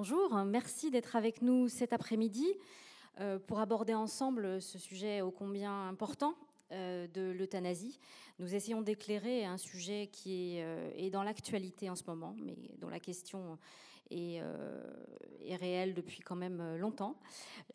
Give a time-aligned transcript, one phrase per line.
[0.00, 2.46] bonjour, merci d'être avec nous cet après-midi
[3.46, 6.34] pour aborder ensemble ce sujet ô combien important
[6.72, 7.98] euh, de l'euthanasie.
[8.38, 12.88] Nous essayons d'éclairer un sujet qui est, euh, dans l'actualité en ce moment, mais dont
[12.88, 13.58] la question
[14.10, 14.90] est, euh,
[15.44, 17.16] est, réelle depuis quand même longtemps.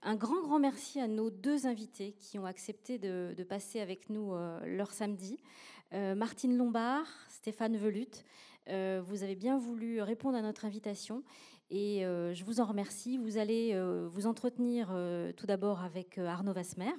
[0.02, 4.34] Un grand, grand merci à nos deux invités qui ont accepté de, passer avec nous
[4.66, 5.38] leur samedi.
[5.92, 8.26] Martine Lombard, Stéphane Velut.
[8.68, 11.24] vous avez bien voulu répondre à notre invitation
[11.70, 13.18] et je vous en remercie.
[13.18, 13.80] Vous allez
[14.12, 14.96] vous entretenir
[15.36, 16.94] tout d'abord avec Arnaud Vasmer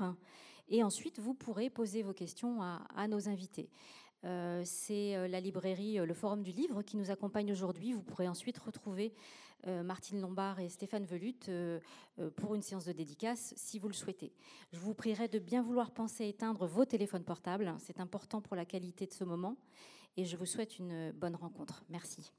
[0.69, 3.71] et ensuite, vous pourrez poser vos questions à, nos invités.
[4.25, 7.93] Euh, c'est euh, la librairie euh, Le Forum du Livre qui nous accompagne aujourd'hui.
[7.93, 9.15] Vous pourrez ensuite retrouver
[9.85, 11.41] Martine Lombard et Stéphane Velut
[12.37, 14.33] pour une séance de dédicace si vous le souhaitez.
[14.71, 17.75] Je vous prierai de bien vouloir penser à éteindre vos téléphones portables.
[17.79, 19.57] C'est important pour la qualité de ce moment.
[20.17, 21.83] Et je vous souhaite une bonne rencontre.
[21.89, 22.31] Merci.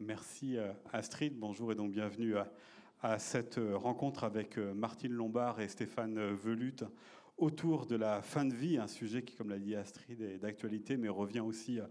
[0.00, 0.56] Merci
[0.92, 1.34] Astrid.
[1.36, 2.34] Bonjour et donc bienvenue
[3.02, 6.76] à, cette rencontre avec Martine Lombard et Stéphane Velut
[7.38, 10.96] autour de la fin de vie, un sujet qui, comme l'a dit Astrid, est d'actualité,
[10.96, 11.86] mais revient aussi euh,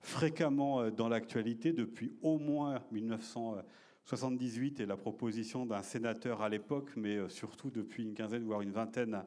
[0.00, 6.90] fréquemment euh, dans l'actualité depuis au moins 1978 et la proposition d'un sénateur à l'époque,
[6.96, 9.22] mais euh, surtout depuis une quinzaine, voire une vingtaine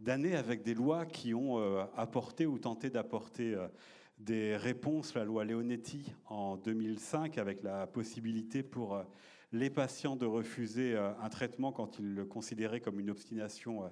[0.00, 1.58] d'années, avec des lois qui ont
[1.96, 3.56] apporté ou tenté d'apporter
[4.18, 5.14] des réponses.
[5.14, 9.04] La loi Leonetti en 2005, avec la possibilité pour
[9.52, 13.90] les patients de refuser un traitement quand ils le considéraient comme une obstination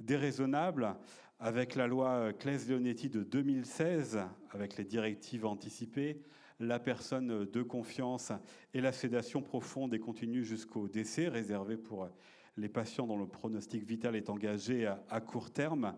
[0.00, 0.96] déraisonnable
[1.38, 6.22] avec la loi Claes-Leonetti de 2016, avec les directives anticipées,
[6.60, 8.30] la personne de confiance
[8.72, 12.08] et la sédation profonde et continue jusqu'au décès, réservée pour
[12.56, 15.94] les patients dont le pronostic vital est engagé à court terme.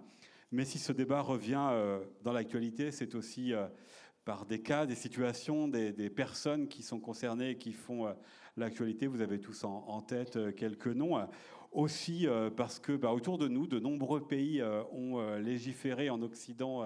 [0.55, 3.67] Mais si ce débat revient euh, dans l'actualité, c'est aussi euh,
[4.25, 8.13] par des cas, des situations, des, personnes qui sont concernées et qui font euh,
[8.57, 9.09] l'actualité.
[9.09, 11.29] Vous avez tous en, tête quelques noms
[11.73, 14.63] aussi parce que bah, autour de nous, de nombreux pays
[14.93, 16.85] ont légiféré en Occident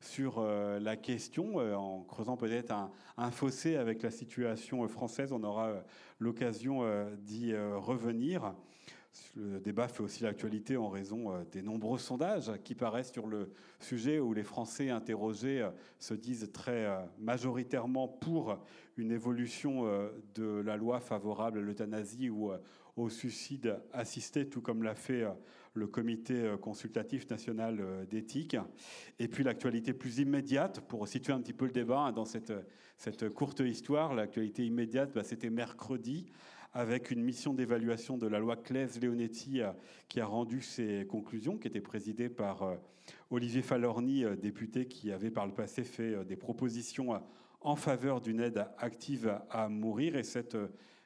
[0.00, 2.74] sur la question, en creusant peut-être
[3.16, 5.32] un, fossé avec la situation française.
[5.32, 5.84] On aura
[6.18, 6.82] l'occasion
[7.18, 8.54] d'y revenir.
[9.36, 14.18] Le débat fait aussi l'actualité en raison des nombreux sondages qui paraissent sur le sujet
[14.18, 16.88] où les Français interrogés se disent très
[17.18, 18.58] majoritairement pour
[18.96, 19.84] une évolution
[20.34, 22.52] de la loi favorable à l'euthanasie ou
[22.96, 25.30] au suicide assisté, tout comme l'a fait euh,
[25.74, 28.56] le comité euh, consultatif national euh, d'éthique.
[29.18, 32.52] Et puis l'actualité plus immédiate, pour situer un petit peu le débat hein, dans cette,
[32.96, 36.26] cette courte histoire, l'actualité immédiate, bah, c'était mercredi,
[36.74, 39.60] avec une mission d'évaluation de la loi Claes-Leonetti
[40.08, 42.76] qui a rendu ses conclusions, qui était présidée par
[43.30, 47.22] Olivier Falorni, député qui avait par le passé fait des propositions
[47.60, 50.16] en faveur d'une aide active à mourir.
[50.16, 50.56] Et cette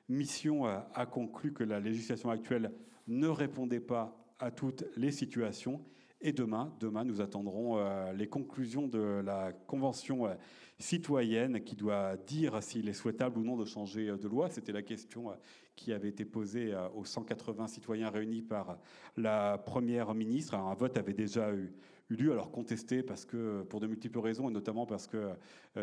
[0.08, 2.72] mission a conclu que la législation actuelle
[3.06, 5.84] ne répondait pas à toutes les situations.
[6.20, 10.34] Et demain, demain, nous attendrons euh, les conclusions de la Convention euh,
[10.80, 14.50] citoyenne qui doit dire s'il est souhaitable ou non de changer euh, de loi.
[14.50, 15.30] C'était la question
[15.76, 18.78] qui avait été posée aux 180 citoyens réunis par
[19.16, 20.56] la Première ministre.
[20.56, 21.72] un vote avait déjà eu,
[22.10, 25.28] eu lieu, alors contesté parce que, pour de multiples raisons, et notamment parce que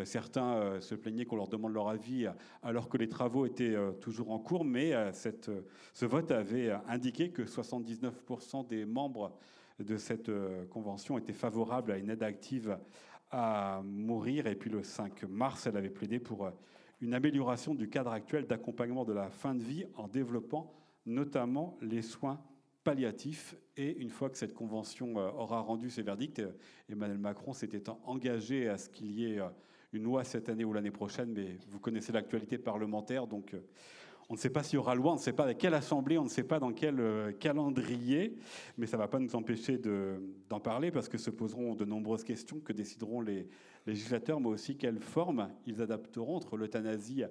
[0.04, 2.26] certains se plaignaient qu'on leur demande leur avis
[2.62, 8.66] alors que les travaux étaient toujours en cours, mais ce vote avait indiqué que 79%
[8.68, 9.32] des membres
[9.78, 10.30] de cette
[10.70, 12.78] convention étaient favorables à une aide active
[13.30, 14.46] à mourir.
[14.46, 16.50] Et puis le 5 mars, elle avait plaidé pour
[17.00, 20.72] une amélioration du cadre actuel d'accompagnement de la fin de vie en développant
[21.06, 22.42] notamment les soins
[22.84, 23.56] palliatif.
[23.76, 26.52] Et une fois que cette convention euh, aura rendu ses verdicts, euh,
[26.88, 29.48] Emmanuel Macron s'était engagé à ce qu'il y ait euh,
[29.92, 33.56] une loi cette année ou l'année prochaine, mais vous connaissez l'actualité parlementaire, donc
[34.28, 36.18] on ne sait pas s'il y aura loi, on ne sait pas à quelle assemblée,
[36.18, 38.36] on ne sait pas dans quel calendrier,
[38.76, 39.80] mais ça ne va pas nous empêcher
[40.48, 43.48] d'en parler parce que se poseront de nombreuses questions que décideront les
[43.86, 47.24] législateurs, mais aussi quelle forme ils adapteront entre l'euthanasie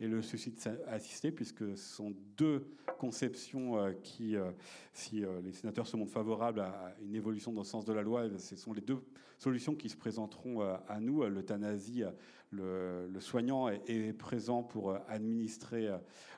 [0.00, 0.58] et le suicide
[0.88, 2.66] assisté, puisque ce sont deux
[2.98, 4.50] conceptions euh, qui, euh,
[4.94, 8.02] si euh, les sénateurs se montrent favorables à une évolution dans le sens de la
[8.02, 8.98] loi, ce sont les deux
[9.38, 11.24] solutions qui se présenteront à nous.
[11.24, 12.02] L'euthanasie,
[12.50, 15.88] le, soignant est, présent pour administrer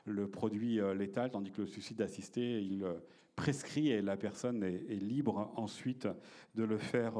[0.05, 2.85] le produit létal, tandis que le suicide assisté, il
[3.35, 6.07] prescrit et la personne est libre ensuite
[6.55, 7.15] de le faire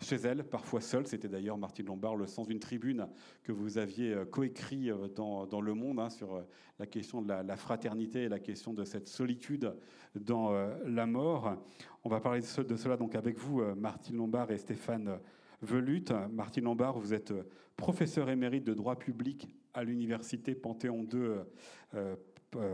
[0.00, 1.06] chez elle, parfois seule.
[1.06, 3.08] C'était d'ailleurs Martine Lombard, le sens d'une tribune
[3.42, 6.42] que vous aviez euh, coécrit euh, dans, dans Le Monde hein, sur euh,
[6.78, 9.74] la question de la, fraternité et la question de cette solitude
[10.14, 10.52] dans
[10.84, 11.56] la mort.
[12.04, 15.18] On va parler de, cela donc avec vous, Martine Lombard et Stéphane
[15.62, 16.04] Velut.
[16.30, 17.32] Martine Lombard, vous êtes
[17.76, 22.00] professeur émérite de droit public à l'université Panthéon II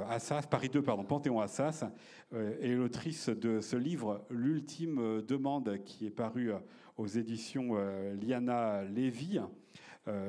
[0.08, 1.84] Assas, Paris 2, pardon, Panthéon Assas,
[2.32, 6.50] est l'autrice de ce livre, L'ultime demande, qui est paru
[6.96, 7.76] aux éditions
[8.20, 9.40] Liana Lévy.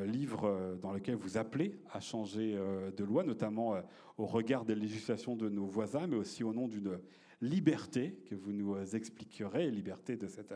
[0.06, 2.58] livre dans lequel vous appelez à changer
[2.96, 3.76] de loi, notamment
[4.18, 7.00] au regard des législations de nos voisins, mais aussi au nom d'une
[7.42, 10.54] liberté que vous nous expliquerez, liberté de cette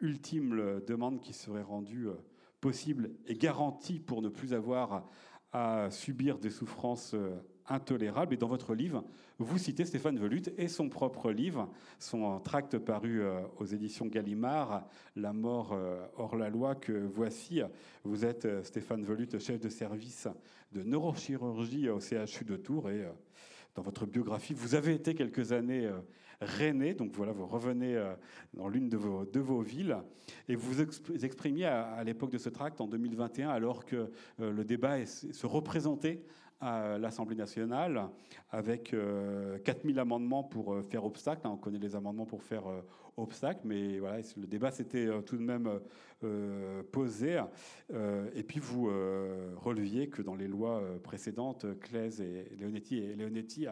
[0.00, 2.08] ultime demande qui serait rendue
[2.60, 5.08] possible et garantie pour ne plus avoir
[5.52, 7.14] à subir des souffrances
[7.68, 8.34] intolérables.
[8.34, 9.04] Et dans votre livre,
[9.38, 11.68] vous citez Stéphane Velut et son propre livre,
[11.98, 17.60] son tract paru euh, aux éditions Gallimard, La mort euh, hors la loi, que voici.
[18.04, 20.28] Vous êtes euh, Stéphane Velut, chef de service
[20.72, 23.06] de neurochirurgie au CHU de Tours et
[23.74, 25.90] dans votre biographie, vous avez été quelques années
[26.40, 26.94] René.
[26.94, 28.14] Donc voilà, vous revenez euh,
[28.54, 29.96] dans l'une de vos, villes
[30.48, 34.10] et vous exprimiez à, l'époque de ce tract, en 2021, alors que
[34.40, 36.22] euh, le débat se représentait
[36.60, 38.08] à l'Assemblée nationale
[38.50, 38.94] avec
[39.64, 41.46] 4000 euh, amendements pour faire obstacle.
[41.46, 42.64] Hein, on connaît les amendements pour faire
[43.16, 45.80] obstacle, mais voilà, le débat s'était tout de même
[46.92, 47.40] posé.
[48.34, 48.86] et puis vous
[49.56, 53.66] releviez que dans les lois précédentes, Claise et Leonetti, et Leonetti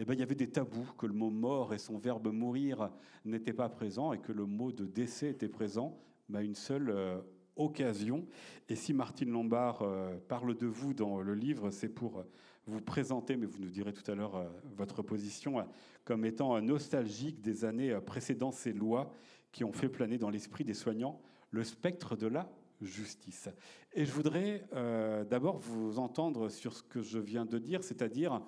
[0.00, 2.90] eh ben, il y avait des tabous, que le mot mort et son verbe mourir
[3.24, 5.98] n'étaient pas présents et que le mot de décès était présent
[6.32, 7.18] à une seule euh,
[7.58, 8.26] occasion.
[8.68, 12.24] Et si Martine Lombard euh, parle de vous dans le livre, c'est pour
[12.66, 15.66] vous présenter, mais vous nous direz tout à l'heure euh, votre position,
[16.04, 19.12] comme étant nostalgique des années précédant ces lois
[19.52, 21.20] qui ont fait planer dans l'esprit des soignants
[21.50, 22.50] le spectre de la
[22.80, 23.48] justice.
[23.92, 24.62] Et je voudrais
[25.30, 28.40] d'abord vous entendre sur ce que je viens de dire, c'est-à-dire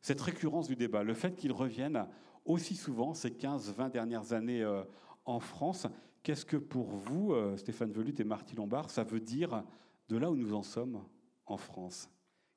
[0.00, 2.06] cette récurrence du débat, le fait qu'il revienne
[2.46, 4.82] aussi souvent ces 15-20 dernières années euh,
[5.24, 5.86] en France,
[6.26, 9.62] qu'est-ce que pour vous, euh, Stéphane Velut et Marty Lombard, ça veut dire
[10.08, 11.00] de là où nous en sommes
[11.46, 12.10] en France?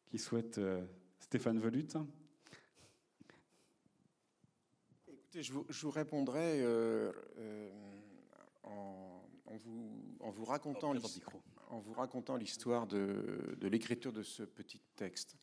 [0.08, 0.84] Qui souhaite euh,
[1.20, 1.86] Stéphane Velut?
[5.08, 6.66] Écoutez, je vous, répondrai
[8.64, 9.22] en,
[10.32, 10.96] vous, racontant
[11.70, 15.38] en vous racontant l'histoire de l'écriture de ce petit texte.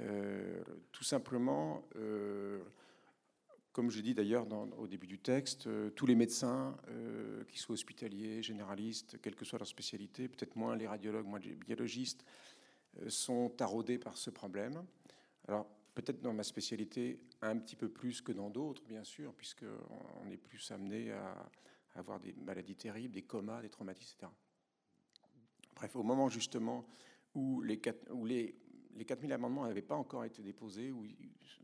[0.00, 0.62] Euh,
[0.92, 2.60] tout simplement, euh,
[3.76, 4.46] comme je dis d'ailleurs
[4.78, 6.74] au début du texte, euh, tous les médecins,
[7.46, 11.54] qu'ils soient hospitaliers, généralistes, quelle que soit leur spécialité, peut-être moins les radiologues, moins les
[11.54, 12.24] biologistes,
[13.08, 14.82] sont taraudés par ce problème.
[15.46, 20.30] Alors, peut-être dans ma spécialité un petit peu plus que dans d'autres, bien sûr, puisqu'on
[20.30, 21.46] est plus amené à
[21.96, 24.32] avoir des maladies terribles, des comas, des traumatismes, etc.
[25.74, 26.88] Bref, au moment justement
[27.34, 27.78] où les,
[28.10, 28.54] où les
[28.96, 31.06] les 4000 amendements n'avaient pas encore été déposés, ou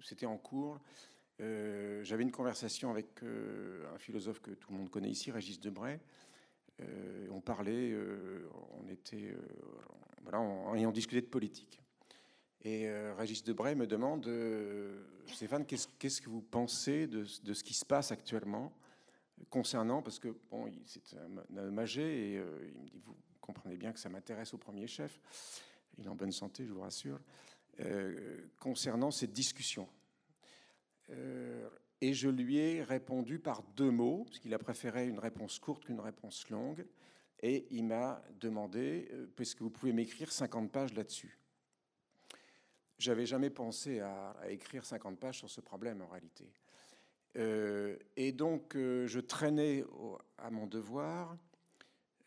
[0.03, 0.79] c'était en cours.
[1.41, 5.61] Euh, j'avais une conversation avec euh, un philosophe que tout le monde connaît ici, Régis
[5.61, 5.99] Debray.
[6.81, 7.95] Euh, on parlait,
[8.79, 9.35] on était,
[10.23, 11.81] voilà, on, et on discutait de politique.
[12.65, 14.31] Et Régis Debray me demande,
[15.27, 18.73] Stéphane, qu'est-ce que vous pensez de, ce qui se passe actuellement
[19.51, 23.93] concernant, parce que bon, c'est un homme âgé, et il me dit, vous comprenez bien
[23.93, 25.21] que ça m'intéresse au premier chef
[25.99, 27.21] il est en bonne santé, je vous rassure,
[28.59, 29.89] concernant cette discussion.
[31.11, 31.69] Euh,
[32.01, 35.85] et je lui ai répondu par deux mots, parce qu'il a préféré une réponse courte
[35.85, 36.87] qu'une réponse longue.
[37.41, 41.39] Et il m'a demandé, euh, puisque vous pouvez m'écrire 50 pages là-dessus?
[42.99, 46.53] J'avais jamais pensé à, écrire 50 pages sur ce problème en réalité.
[48.17, 49.83] et donc, je traînais
[50.39, 51.37] à mon devoir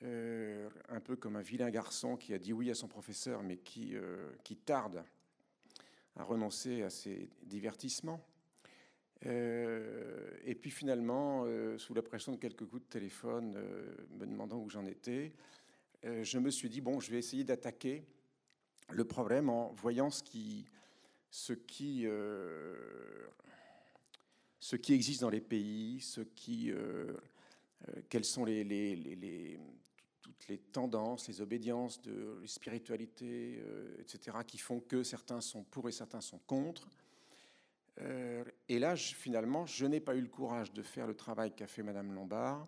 [0.03, 3.57] euh, un peu comme un vilain garçon qui a dit oui à son professeur, mais
[3.57, 5.03] qui, euh, qui tarde
[6.15, 8.21] à renoncer à ses divertissements.
[9.25, 11.45] Euh, et puis finalement,
[11.77, 13.57] sous la pression de quelques coups de téléphone,
[14.19, 15.33] me demandant où j'en étais,
[16.03, 18.03] je me suis dit, bon, je vais essayer d'attaquer
[18.91, 20.65] le problème en voyant ce qui,
[21.31, 22.05] ce qui,
[24.59, 26.71] ce qui existe dans les pays, ce qui,
[28.09, 28.63] quels sont les,
[30.25, 35.63] toutes les tendances, les obédiences de les spiritualités, euh, etc., qui font que certains sont
[35.63, 36.89] pour et certains sont contre.
[38.01, 41.67] Euh, et là, finalement, je n'ai pas eu le courage de faire le travail qu'a
[41.67, 42.67] fait Madame Lombard,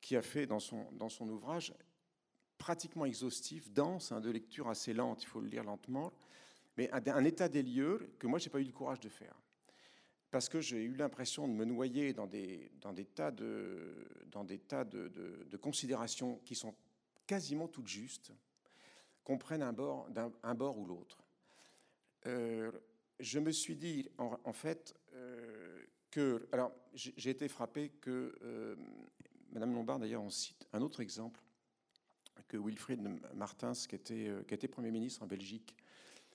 [0.00, 1.72] qui a fait dans son, dans son ouvrage
[2.58, 6.12] pratiquement exhaustif, dense, hein, de lecture assez lente, il faut le lire lentement,
[6.76, 9.08] mais un, un état des lieux que moi, je n'ai pas eu le courage de
[9.08, 9.34] faire
[10.34, 14.42] parce que j'ai eu l'impression de me noyer dans des, dans des tas, de, dans
[14.42, 16.74] des tas de, de, considérations qui sont
[17.24, 18.32] quasiment toutes justes,
[19.22, 20.08] qu'on prenne un bord,
[20.42, 21.22] un, bord ou l'autre.
[22.26, 22.72] Euh,
[23.20, 26.48] je me suis dit, en, fait, euh, que.
[26.52, 28.34] Alors, j'ai été frappé que.
[28.42, 28.76] Euh,
[29.52, 31.40] Madame Lombard, d'ailleurs, on cite un autre exemple
[32.48, 33.00] que Wilfried
[33.34, 35.76] Martins, qui était, qui était Premier ministre en Belgique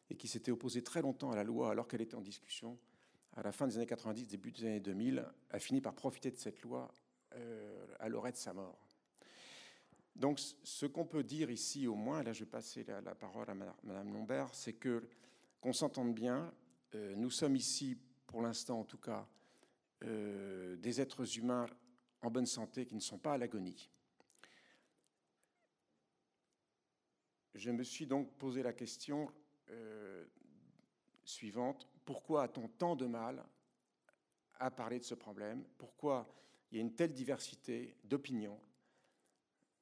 [0.09, 2.79] et qui s'était opposé très longtemps à la loi alors qu'elle était en discussion,
[3.35, 6.37] à la fin des années 90, début des années 2000, a fini par profiter de
[6.37, 6.91] cette loi
[7.35, 8.79] euh, à l'oreille de sa mort.
[10.15, 13.53] Donc ce qu'on peut dire ici au moins, là je vais passer la, parole à
[13.53, 15.07] Madame Lombert, c'est que
[15.61, 16.53] qu'on s'entende bien,
[16.95, 19.27] euh, nous sommes ici pour l'instant en tout cas
[20.03, 21.67] euh, des êtres humains
[22.21, 23.89] en bonne santé qui ne sont pas à l'agonie.
[27.53, 29.31] Je me suis donc posé la question
[29.69, 30.25] euh,
[31.23, 31.87] suivante.
[32.05, 33.43] Pourquoi a-t-on tant de mal
[34.59, 35.63] à parler de ce problème?
[35.77, 36.27] Pourquoi
[36.71, 38.59] il y a une telle diversité d'opinions,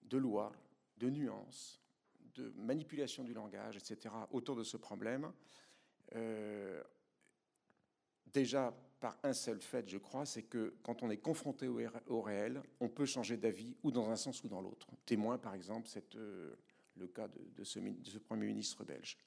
[0.03, 0.53] de lois,
[0.97, 1.81] de nuances,
[2.35, 5.31] de manipulation du langage, etc., autour de ce problème?
[8.37, 12.61] Déjà, par un seul fait, je crois, c'est que quand on est confronté au, réel,
[12.79, 14.85] on peut changer d'avis ou dans un sens ou dans l'autre.
[15.07, 16.53] Témoin, par exemple, c'est euh,
[16.97, 17.79] le cas de, ce,
[18.19, 19.17] Premier ministre belge.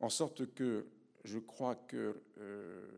[0.00, 0.88] En sorte que
[1.22, 2.88] je crois que, euh,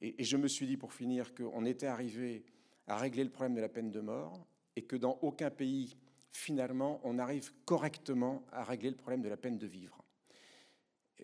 [0.00, 2.44] et, je me suis dit pour finir qu'on était arrivé
[2.86, 4.46] à régler le problème de la peine de mort
[4.76, 5.96] et que dans aucun pays,
[6.30, 10.04] finalement, on arrive correctement à régler le problème de la peine de vivre.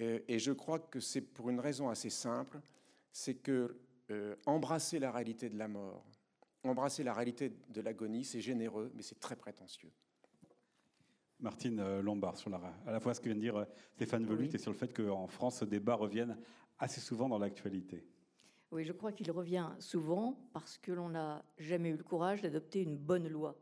[0.01, 2.59] Euh, et je crois que c'est pour une raison assez simple,
[3.17, 3.79] c'est que
[4.11, 6.05] euh, embrasser la réalité de la mort,
[6.63, 9.91] embrasser la réalité de l'agonie, c'est généreux, mais c'est très prétentieux.
[11.41, 14.27] Martine euh, Lombard, sur la, à la fois ce que vient de dire euh, Stéphane
[14.27, 16.37] Velut et sur le fait qu'en France, ce débat revienne
[16.79, 18.07] assez souvent dans l'actualité.
[18.71, 22.83] Oui, je crois qu'il revient souvent parce que l'on n'a jamais eu le courage d'adopter
[22.83, 23.57] une bonne loi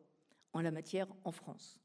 [0.52, 1.78] en la matière en France.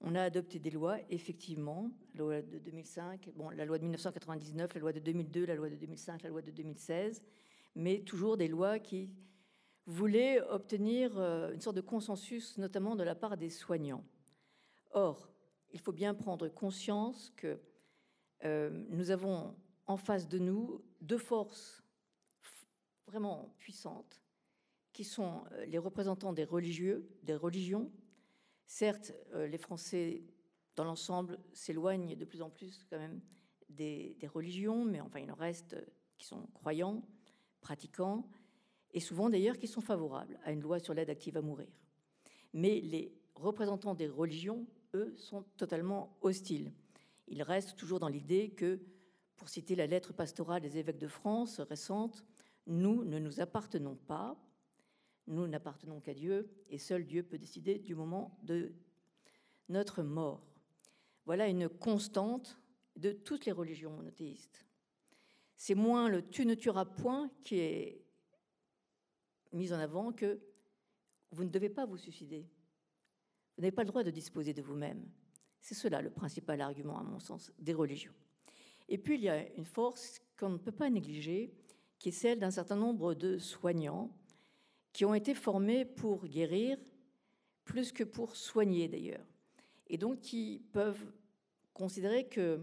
[0.00, 4.74] On a adopté des lois, effectivement, la loi de 2005, bon, la loi de 1999,
[4.74, 7.22] la loi de 2002, la loi de 2005, la loi de 2016,
[7.74, 9.10] mais toujours des lois qui
[9.86, 14.04] voulaient obtenir euh, une sorte de consensus, notamment de la part des soignants.
[14.90, 15.30] Or,
[15.72, 17.58] il faut bien prendre conscience que
[18.44, 21.82] euh, nous avons en face de nous deux forces
[23.06, 24.22] vraiment puissantes,
[24.92, 27.90] qui sont euh, les représentants des religieux, des religions.
[28.68, 30.22] Certes, les Français,
[30.76, 33.20] dans l'ensemble, s'éloignent de plus en plus quand même
[33.70, 35.74] des, des, religions, mais enfin, il en reste
[36.18, 37.02] qui sont croyants
[37.62, 38.28] pratiquants,
[38.92, 41.68] et souvent d'ailleurs qui sont favorables à une loi sur l'aide active à mourir.
[42.52, 46.72] Mais les représentants des religions, eux, sont totalement hostiles.
[47.26, 48.80] Ils restent toujours dans l'idée que,
[49.36, 52.24] pour citer la lettre pastorale des évêques de France récente,
[52.66, 54.36] nous ne nous appartenons pas,
[55.28, 58.72] nous n'appartenons qu'à Dieu, et seul Dieu peut décider du moment de
[59.68, 60.42] notre mort.
[61.26, 62.58] Voilà une constante
[62.96, 64.66] de toutes les religions monothéistes.
[65.56, 68.04] C'est moins le tu ne tueras point qui est
[69.52, 70.40] mis en avant que
[71.30, 72.48] vous ne devez pas vous suicider.
[73.56, 75.04] Vous n'avez pas le droit de disposer de vous-même.
[75.60, 78.14] C'est cela le principal argument, à mon sens, des religions.
[78.88, 81.52] Et puis, il y a une force qu'on ne peut pas négliger,
[81.98, 84.16] qui est celle d'un certain nombre de soignants
[84.92, 86.78] qui ont été formés pour guérir,
[87.64, 89.26] plus que pour soigner d'ailleurs,
[89.88, 91.06] et donc qui peuvent
[91.74, 92.60] considérer que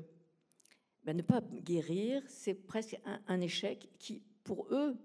[1.06, 4.98] ben, ne pas guérir, c'est presque un, échec qui, pour eux,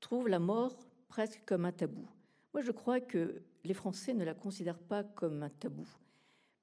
[0.00, 0.76] trouve la mort
[1.08, 2.08] presque comme un tabou.
[2.52, 5.86] Moi, je crois que les Français ne la considèrent pas comme un tabou,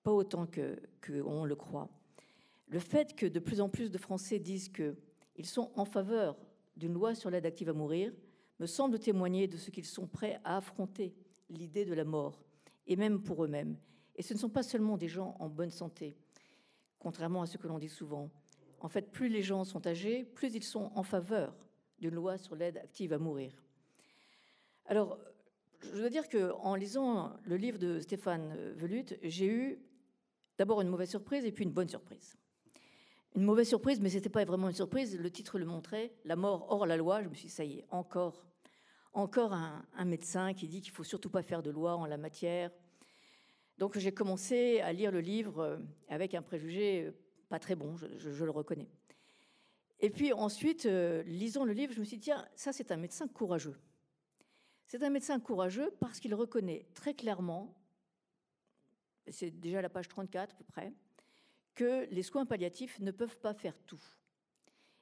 [0.04, 1.90] pas autant que qu'on le croit.
[2.68, 6.38] Le fait que de plus en plus de Français disent qu'ils sont en faveur
[6.76, 8.12] d'une loi sur l'aide active à mourir
[8.60, 11.16] me semble témoigner de ce qu'ils sont prêts à affronter
[11.50, 12.44] l'idée de la mort,
[12.88, 13.78] et même pour eux-mêmes.
[14.16, 16.18] Et ce ne sont pas seulement des gens en bonne santé,
[17.00, 18.30] contrairement à ce que l'on dit souvent.
[18.80, 21.56] En fait, plus les gens sont âgés, plus ils sont en faveur
[22.00, 23.64] d'une loi sur l'aide active à mourir.
[24.86, 25.20] Alors,
[25.82, 29.80] je dois dire qu'en lisant le livre de Stéphane Velut, j'ai eu
[30.58, 32.36] d'abord une mauvaise surprise et puis une bonne surprise.
[33.36, 36.36] Une mauvaise surprise, mais ce n'était pas vraiment une surprise, le titre le montrait, La
[36.36, 37.22] mort hors la loi.
[37.22, 38.46] Je me suis dit, ça y est, encore,
[39.14, 42.72] encore un, médecin qui dit qu'il faut surtout pas faire de loi en la matière.
[43.78, 45.80] Donc j'ai commencé à lire le livre
[46.10, 47.14] avec un préjugé
[47.50, 48.90] pas très bon, je, le reconnais.
[50.00, 52.98] Et puis ensuite, euh, lisant le livre, je me suis dit, tiens, ça c'est un
[52.98, 53.78] médecin courageux.
[54.86, 57.76] C'est un médecin courageux parce qu'il reconnaît très clairement,
[59.28, 60.94] c'est déjà la page 34 à peu près,
[61.78, 64.02] que les soins palliatifs ne peuvent pas faire tout.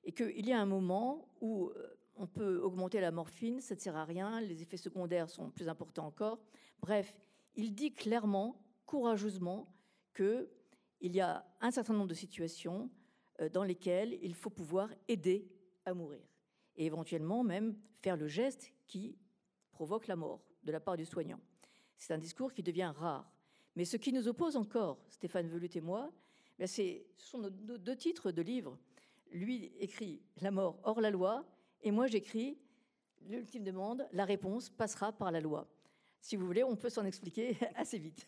[0.04, 3.80] Et qu'il y a un moment où euh, on peut augmenter la morphine, ça ne
[3.80, 6.38] sert à rien, les effets secondaires sont plus importants encore.
[6.82, 7.18] Bref,
[7.56, 9.74] il dit clairement, courageusement,
[10.14, 10.52] que
[11.00, 12.92] il y a un certain nombre de situations
[13.40, 15.48] euh, dans lesquelles il faut pouvoir aider
[15.86, 16.28] à mourir
[16.76, 19.18] et éventuellement même faire le geste qui
[19.72, 21.40] provoque la mort de la part du soignant.
[21.98, 23.32] C'est un discours qui devient rare.
[23.78, 26.12] Mais ce qui nous oppose encore, Stéphane Velut et moi,
[26.60, 28.78] Ce sont nos deux titres de livres.
[29.32, 31.46] Lui écrit La mort hors la loi,
[31.82, 32.58] et moi j'écris
[33.28, 35.68] L'ultime demande, la réponse passera par la loi.
[36.22, 38.28] Si vous voulez, on peut s'en expliquer assez vite.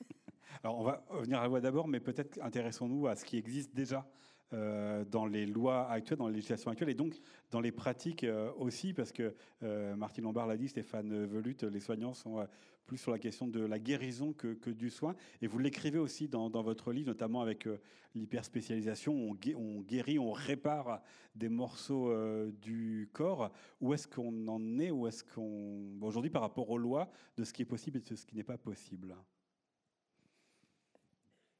[0.64, 3.76] Alors on va revenir à la loi d'abord, mais peut-être intéressons-nous à ce qui existe
[3.76, 4.08] déjà
[4.54, 7.20] euh, dans les lois actuelles, dans la législation actuelle, et donc
[7.52, 11.80] dans les pratiques euh, aussi, parce que euh, Martine Lombard l'a dit, Stéphane Velut, les
[11.80, 12.48] soignants sont
[12.88, 15.16] plus sur la question de la guérison que, du soin.
[15.42, 17.68] Et vous l'écrivez aussi dans, votre livre, notamment avec
[18.16, 21.04] l'hyperspécialisation, on, on, guérit, on répare
[21.36, 22.12] des morceaux
[22.52, 23.52] du corps.
[23.82, 24.90] Où est-ce qu'on en est?
[24.90, 28.16] Où est-ce qu'on aujourd'hui par rapport aux lois de ce qui est possible et de
[28.16, 29.16] ce qui n'est pas possible?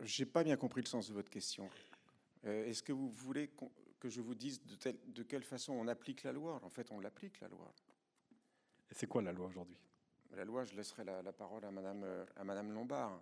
[0.04, 1.70] J'ai pas bien compris le sens de votre question.
[2.46, 3.50] Euh, est-ce que vous voulez
[4.00, 6.60] que je vous dise de, de, quelle façon on applique la loi?
[6.64, 7.74] En fait, on l'applique, la loi.
[8.92, 9.78] Et c'est quoi la loi aujourd'hui?
[10.36, 13.22] La loi, je laisserai la, parole à Madame, euh, à Madame Lombard.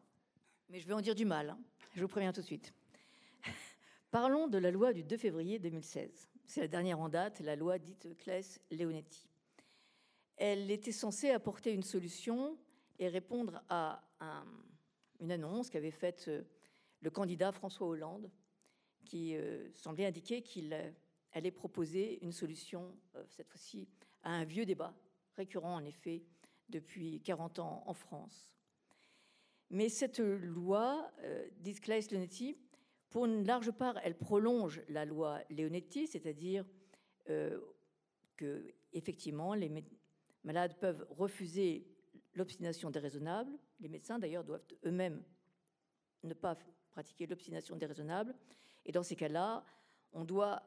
[0.69, 1.59] Mais je vais en dire du mal, hein.
[1.93, 2.73] je vous préviens tout de suite.
[4.11, 6.31] Parlons de la loi du 2 février 2016.
[6.45, 9.29] C'est la dernière en date, la loi dite Claes-Leonetti.
[10.37, 12.57] Elle était censée apporter une solution
[12.99, 14.03] et répondre à
[15.19, 16.43] une annonce qu'avait faite euh,
[17.01, 18.29] le candidat François Hollande
[19.05, 20.75] qui euh, semblait indiquer qu'il
[21.31, 22.95] allait proposer une solution,
[23.27, 23.87] cette fois-ci,
[24.23, 24.93] à un vieux débat,
[25.35, 26.23] récurrent en effet
[26.69, 28.55] depuis 40 ans en France.
[29.69, 31.11] Mais cette loi,
[31.59, 32.57] dit Claes Leonetti,
[33.09, 36.65] pour une large part, elle prolonge la loi Leonetti, c'est-à-dire
[38.35, 39.71] que effectivement les
[40.43, 41.87] malades peuvent refuser
[42.33, 43.51] l'obstination déraisonnable.
[43.79, 45.23] Les médecins d'ailleurs doivent eux-mêmes
[46.23, 46.57] ne pas
[46.91, 48.35] pratiquer l'obstination déraisonnable.
[48.85, 49.65] Et dans ces cas-là,
[50.13, 50.63] on doit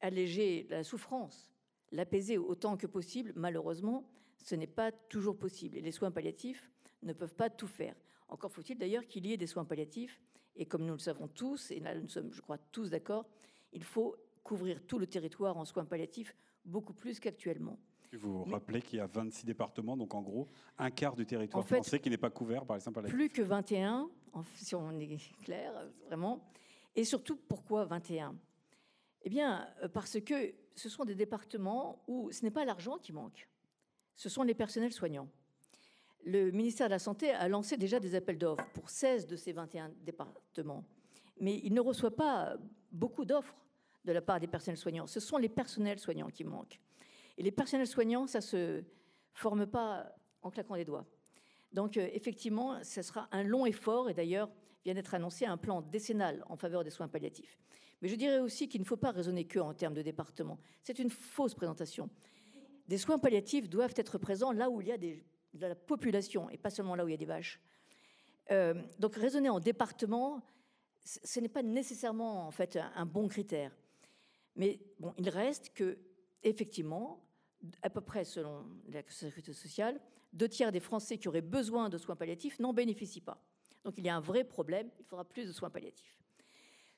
[0.00, 1.52] alléger la souffrance,
[1.92, 3.32] l'apaiser autant que possible.
[3.36, 5.76] Malheureusement, ce n'est pas toujours possible.
[5.76, 6.70] Et les soins palliatifs
[7.02, 7.94] ne peuvent pas tout faire.
[8.28, 10.20] Encore faut-il d'ailleurs qu'il y ait des soins palliatifs.
[10.56, 13.26] Et comme nous le savons tous, et là nous sommes, je crois, tous d'accord,
[13.72, 17.78] il faut couvrir tout le territoire en soins palliatifs beaucoup plus qu'actuellement.
[18.12, 20.48] Vous vous rappelez qu'il y a 26 départements, donc en gros,
[20.78, 23.14] un quart du territoire français qui n'est pas couvert par les soins palliatifs.
[23.14, 24.10] Plus que 21,
[24.54, 25.72] si on est clair,
[26.06, 26.42] vraiment.
[26.96, 28.34] Et surtout, pourquoi 21
[29.22, 33.12] Eh bien, euh, parce que ce sont des départements où ce n'est pas l'argent qui
[33.12, 33.48] manque,
[34.16, 35.28] ce sont les personnels soignants.
[36.24, 39.52] Le ministère de la Santé a lancé déjà des appels d'offres pour 16 de ces
[39.52, 40.84] 21 départements,
[41.40, 42.56] mais il ne reçoit pas
[42.90, 43.56] beaucoup d'offres
[44.04, 45.06] de la part des personnels soignants.
[45.06, 46.80] Ce sont les personnels soignants qui manquent.
[47.36, 48.84] Et les personnels soignants, ça ne se
[49.32, 51.06] forme pas en claquant des doigts.
[51.72, 54.50] Donc euh, effectivement, ce sera un long effort, et d'ailleurs
[54.84, 57.58] vient d'être annoncé un plan décennal en faveur des soins palliatifs.
[58.00, 60.58] Mais je dirais aussi qu'il ne faut pas raisonner que en termes de département.
[60.82, 62.08] C'est une fausse présentation.
[62.86, 65.16] Des soins palliatifs doivent être présents là où il y a de
[65.54, 67.60] la population, et pas seulement là où il y a des vaches.
[68.50, 70.42] Euh, donc raisonner en département,
[71.04, 73.76] ce n'est pas nécessairement en fait un bon critère.
[74.56, 75.98] Mais bon, il reste que
[76.42, 77.24] effectivement,
[77.82, 80.00] à peu près selon la sécurité sociale,
[80.32, 83.42] deux tiers des Français qui auraient besoin de soins palliatifs n'en bénéficient pas.
[83.84, 86.17] Donc il y a un vrai problème, il faudra plus de soins palliatifs.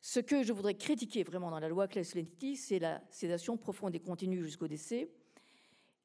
[0.03, 4.01] Ce que je voudrais critiquer vraiment dans la loi Claes-Leonetti, c'est la sédation profonde et
[4.01, 5.11] continue jusqu'au décès,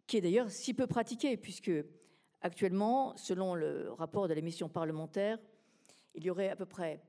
[0.05, 1.71] qui est d'ailleurs si peu pratiquée, puisque
[2.41, 5.39] actuellement, selon le rapport de la mission parlementaire,
[6.13, 7.01] il y aurait à peu près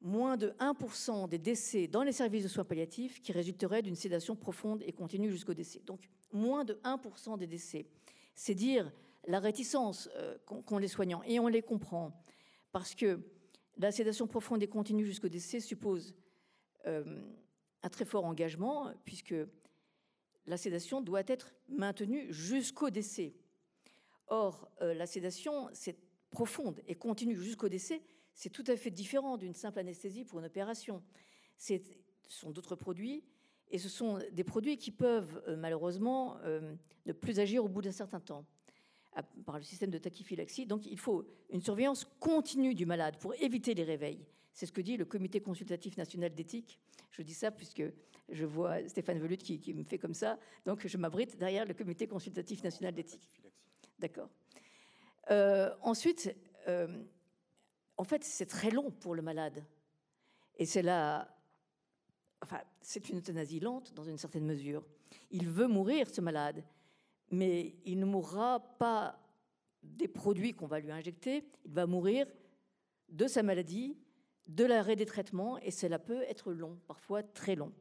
[0.00, 4.34] moins de 1% des décès dans les services de soins palliatifs qui résulteraient d'une sédation
[4.34, 5.80] profonde et continue jusqu'au décès.
[5.84, 7.86] Donc moins de 1% des décès.
[8.34, 8.90] C'est dire
[9.26, 11.22] la réticence euh, qu'ont les soignants.
[11.24, 12.12] Et on les comprend,
[12.72, 13.20] parce que
[13.86, 16.14] la sédation profonde et continue jusqu'au décès suppose
[16.86, 17.22] euh,
[17.82, 19.34] un très fort engagement, puisque
[20.46, 23.34] la sédation doit être maintenue jusqu'au décès.
[24.26, 25.96] Or, euh, la sédation, c'est
[26.30, 28.02] profonde et continue jusqu'au décès,
[28.34, 31.02] c'est tout à fait différent d'une simple anesthésie pour une opération.
[31.56, 31.78] Ce
[32.28, 33.24] sont d'autres produits
[33.70, 36.38] et ce sont des produits qui peuvent euh, malheureusement
[37.06, 38.46] ne plus agir au bout d'un certain temps
[39.44, 40.66] par le système de tachyphylaxie.
[40.66, 44.24] Donc il faut une surveillance continue du malade pour éviter les réveils.
[44.52, 46.78] C'est ce que dit le Comité consultatif national d'éthique.
[47.10, 47.82] Je dis ça puisque
[48.28, 50.38] je vois Stéphane Velut qui, me fait comme ça.
[50.64, 53.28] Donc je m'abrite derrière le Comité consultatif national d'éthique.
[53.98, 54.28] D'accord.
[55.30, 56.34] Euh, ensuite,
[57.96, 59.62] en fait, c'est très long pour le malade.
[60.56, 61.28] Et c'est là,
[62.42, 64.84] enfin, c'est une euthanasie lente dans une certaine mesure.
[65.30, 66.62] Il veut mourir, ce malade,
[67.30, 69.18] mais il ne mourra pas
[69.82, 72.26] des produits qu'on va lui injecter, il va mourir
[73.08, 73.96] de sa maladie,
[74.46, 77.72] de l'arrêt des traitements, et cela peut être long, parfois très long.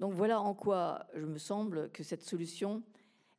[0.00, 2.82] Donc voilà en quoi je me semble que cette solution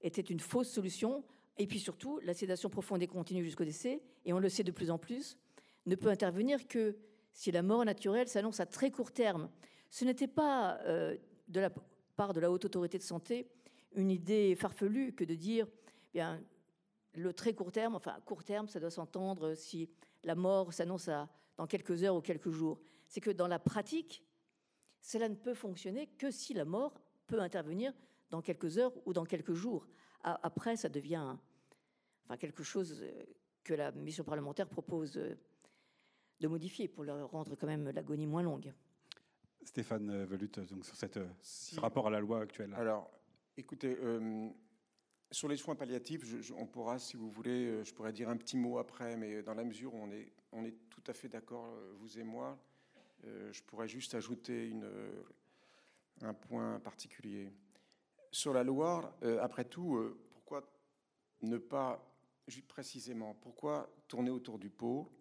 [0.01, 1.23] était une fausse solution,
[1.57, 4.71] et puis surtout la sédation profonde et continue jusqu'au décès, et on le sait de
[4.71, 5.37] plus en plus,
[5.85, 6.97] ne peut intervenir que
[7.31, 9.49] si la mort naturelle s'annonce à très court terme.
[9.89, 11.15] Ce n'était pas euh,
[11.47, 11.69] de la
[12.15, 13.47] part de la haute autorité de santé
[13.95, 15.67] une idée farfelue que de dire,
[16.13, 16.41] eh bien,
[17.13, 19.89] le très court terme, enfin court terme, ça doit s'entendre si
[20.23, 21.09] la mort s'annonce
[21.57, 22.79] dans quelques heures ou quelques jours.
[23.07, 24.23] C'est que dans la pratique,
[25.01, 27.93] cela ne peut fonctionner que si la mort peut intervenir
[28.29, 29.87] dans quelques heures ou dans quelques jours.
[30.23, 31.35] Après, ça devient
[32.25, 33.23] enfin, quelque chose euh,
[33.63, 35.37] que la mission parlementaire propose euh,
[36.39, 38.73] de modifier pour leur rendre quand même l'agonie moins longue.
[39.63, 42.73] Stéphane Velut, donc sur cette, ce rapport à la loi actuelle.
[42.75, 43.09] Alors,
[43.57, 44.49] écoutez, euh,
[45.31, 46.23] sur les soins palliatifs,
[46.55, 49.63] on pourra, si vous voulez, je pourrais dire un petit mot après, mais dans la
[49.63, 52.57] mesure où on est, on est tout à fait d'accord, vous et moi,
[53.23, 54.73] je pourrais juste ajouter
[56.21, 57.51] un point particulier.
[58.31, 60.63] Sur la Loire, après tout, pourquoi
[61.41, 62.09] ne pas,
[62.67, 65.11] précisément, pourquoi tourner autour du pot,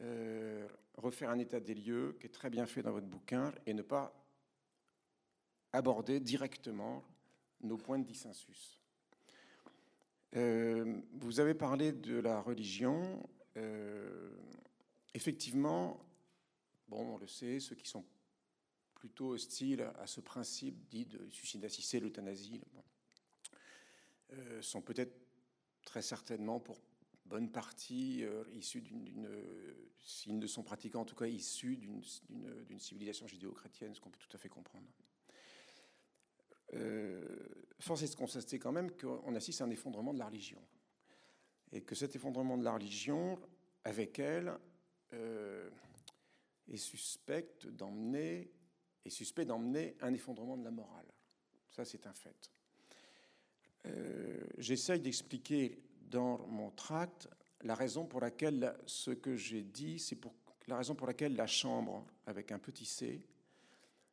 [0.00, 3.74] euh, refaire un état des lieux qui est très bien fait dans votre bouquin et
[3.74, 4.14] ne pas
[5.72, 7.04] aborder directement
[7.62, 8.80] nos points de dissensus.
[10.36, 13.28] Euh, vous avez parlé de la religion.
[13.56, 14.30] Euh,
[15.14, 16.04] effectivement,
[16.88, 18.04] bon, on le sait, ceux qui sont
[18.94, 22.60] plutôt hostiles à ce principe dit de suicide assisté, l'euthanasie,
[24.60, 25.16] sont peut-être
[25.84, 26.78] très certainement pour
[27.28, 29.28] bonne partie euh, issus d'une,
[30.00, 32.02] s'ils ne sont pratiquants, en tout cas issus d'une,
[32.78, 34.86] civilisation judéo-chrétienne, ce qu'on peut tout à fait comprendre.
[36.74, 37.24] Euh,
[37.80, 40.62] force est de constater quand même qu'on assiste à un effondrement de la religion.
[41.72, 43.38] Et que cet effondrement de la religion,
[43.84, 44.52] avec elle,
[45.12, 45.70] euh,
[46.68, 48.50] est suspect d'emmener,
[49.04, 51.06] est suspect d'emmener un effondrement de la morale.
[51.70, 52.50] Ça, c'est un fait.
[53.86, 57.28] Euh, j'essaye d'expliquer dans mon tract
[57.62, 60.34] la raison pour laquelle ce que j'ai dit, c'est pour
[60.66, 63.26] la raison pour laquelle la Chambre, avec un petit c,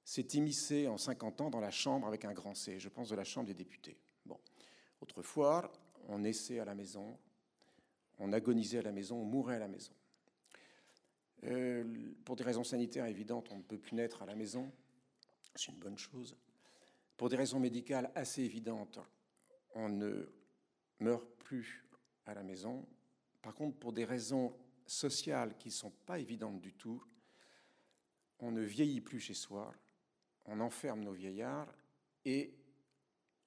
[0.06, 2.80] s'est immiscée en 50 ans dans la Chambre avec un grand C.
[2.80, 3.98] Je pense de la Chambre des députés.
[4.26, 4.40] Bon.
[5.02, 5.72] Autrefois,
[6.08, 7.18] on naissait à la maison,
[8.20, 9.92] on agonisait à la maison, on mourait à la maison.
[11.44, 14.72] Euh, pour des raisons sanitaires évidentes, on ne peut plus naître à la maison.
[15.56, 16.38] C'est une bonne chose.
[17.18, 19.00] Pour des raisons médicales assez évidentes,
[19.74, 20.30] on ne
[21.00, 21.84] meurt plus
[22.26, 22.86] à la maison.
[23.42, 27.04] Par contre, pour des raisons sociales qui ne sont pas évidentes du tout,
[28.40, 29.74] on ne vieillit plus chez soi,
[30.46, 31.74] on enferme nos vieillards
[32.24, 32.54] et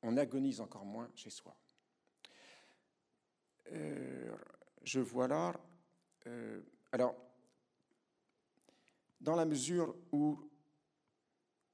[0.03, 1.57] on agonise encore moins chez soi.
[3.73, 4.35] Euh,
[4.83, 5.55] je vois là,
[6.27, 6.61] euh,
[6.93, 7.17] alors,
[9.21, 10.39] dans la mesure où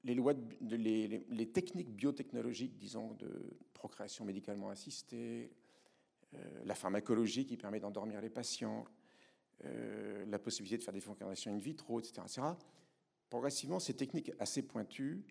[0.03, 5.51] les, lois les, techniques biotechnologiques, disons, de procréation médicalement assistée,
[6.33, 8.85] euh, la pharmacologie qui permet d'endormir les patients,
[10.27, 12.41] la possibilité de faire des fécondations in vitro, etc., etc.
[13.35, 15.21] Progressivement, ces techniques assez pointues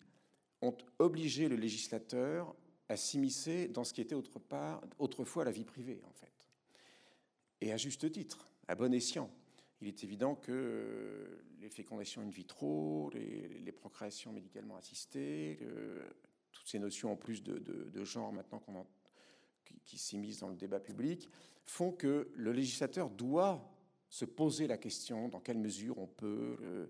[0.60, 2.54] ont obligé le législateur
[2.90, 6.46] à s'immiscer dans ce qui était autre part, autrefois la vie privée, en fait.
[7.62, 9.30] Et à juste titre, à bon escient.
[9.80, 15.58] Il est évident que les fécondations in vitro, les, procréations médicalement assistées,
[16.52, 18.60] toutes ces notions en plus de, genre maintenant
[19.86, 21.30] qui s'immiscent dans le débat public,
[21.64, 23.66] font que le législateur doit
[24.10, 26.86] se poser la question dans quelle mesure on peut euh,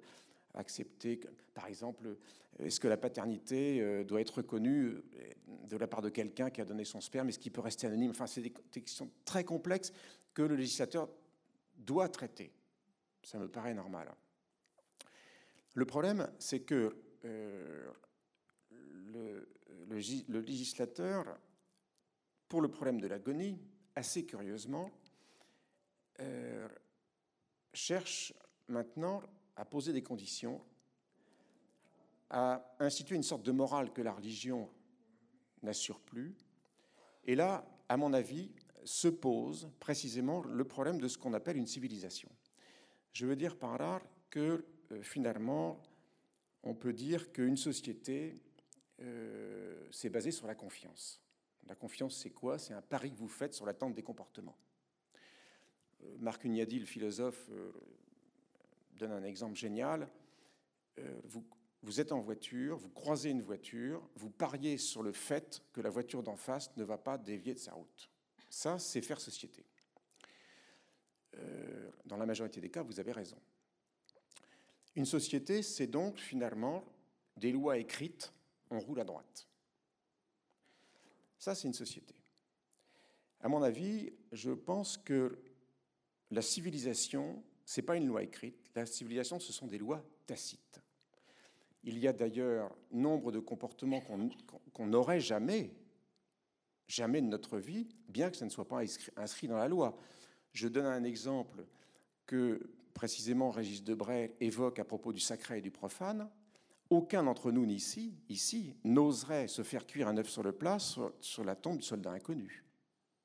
[0.55, 1.21] accepter,
[1.53, 2.17] par exemple,
[2.59, 5.03] est-ce que la paternité euh, doit être reconnue euh,
[5.69, 8.11] de la part de quelqu'un qui a donné son sperme, est-ce qu'il peut rester anonyme?
[8.11, 9.93] Enfin, c'est des questions très complexes
[10.33, 11.09] que le législateur
[11.77, 12.53] doit traiter.
[13.23, 14.13] Ça me paraît normal.
[15.75, 16.95] Le problème, c'est que
[19.15, 19.49] le,
[20.41, 21.39] législateur,
[22.49, 23.59] pour le problème de l'agonie,
[23.95, 24.91] assez curieusement,
[26.21, 26.69] euh,
[27.73, 28.33] cherche
[28.69, 29.23] maintenant
[29.57, 30.61] à poser des conditions,
[32.31, 34.69] à instituer une sorte de morale que la religion
[35.63, 36.35] n'assure plus.
[37.25, 38.51] Et là, à mon avis,
[38.85, 42.29] se pose précisément le problème de ce qu'on appelle une civilisation.
[43.13, 45.81] Je veux dire par là que euh, finalement,
[46.63, 48.41] on peut dire qu'une société
[49.01, 51.21] euh, c'est basé sur la confiance.
[51.67, 52.59] La confiance, c'est quoi?
[52.59, 54.57] C'est un pari que vous faites sur l'attente des comportements.
[56.03, 57.73] Euh, Marc Ugnadi, le philosophe, euh,
[58.95, 60.09] donne un exemple génial.
[61.25, 61.45] vous,
[61.83, 65.91] vous êtes en voiture, vous croisez une voiture, vous pariez sur le fait que la
[65.91, 68.11] voiture d'en face ne va pas dévier de sa route.
[68.49, 69.65] Ça, c'est faire société.
[72.05, 73.37] dans la majorité des cas, vous avez raison.
[74.95, 76.85] Une société, c'est donc finalement
[77.37, 78.33] des lois écrites
[78.71, 79.49] on roule à droite.
[81.39, 82.15] Ça, c'est une société.
[83.41, 85.39] À mon avis, je pense que
[86.31, 88.71] la civilisation ce n'est pas une loi écrite.
[88.75, 90.81] La civilisation, ce sont des lois tacites.
[91.83, 94.01] Il y a d'ailleurs nombre de comportements
[94.73, 95.71] qu'on n'aurait jamais,
[96.89, 98.81] jamais de notre vie, bien que ça ne soit pas
[99.17, 99.97] inscrit dans la loi.
[100.53, 101.67] Je donne un exemple
[102.27, 102.61] que
[102.95, 106.31] précisément Régis Debray évoque à propos du sacré et du profane.
[106.89, 111.13] Aucun d'entre nous ici, ici n'oserait se faire cuire un œuf sur le plat sur,
[111.21, 112.65] sur la tombe du soldat inconnu.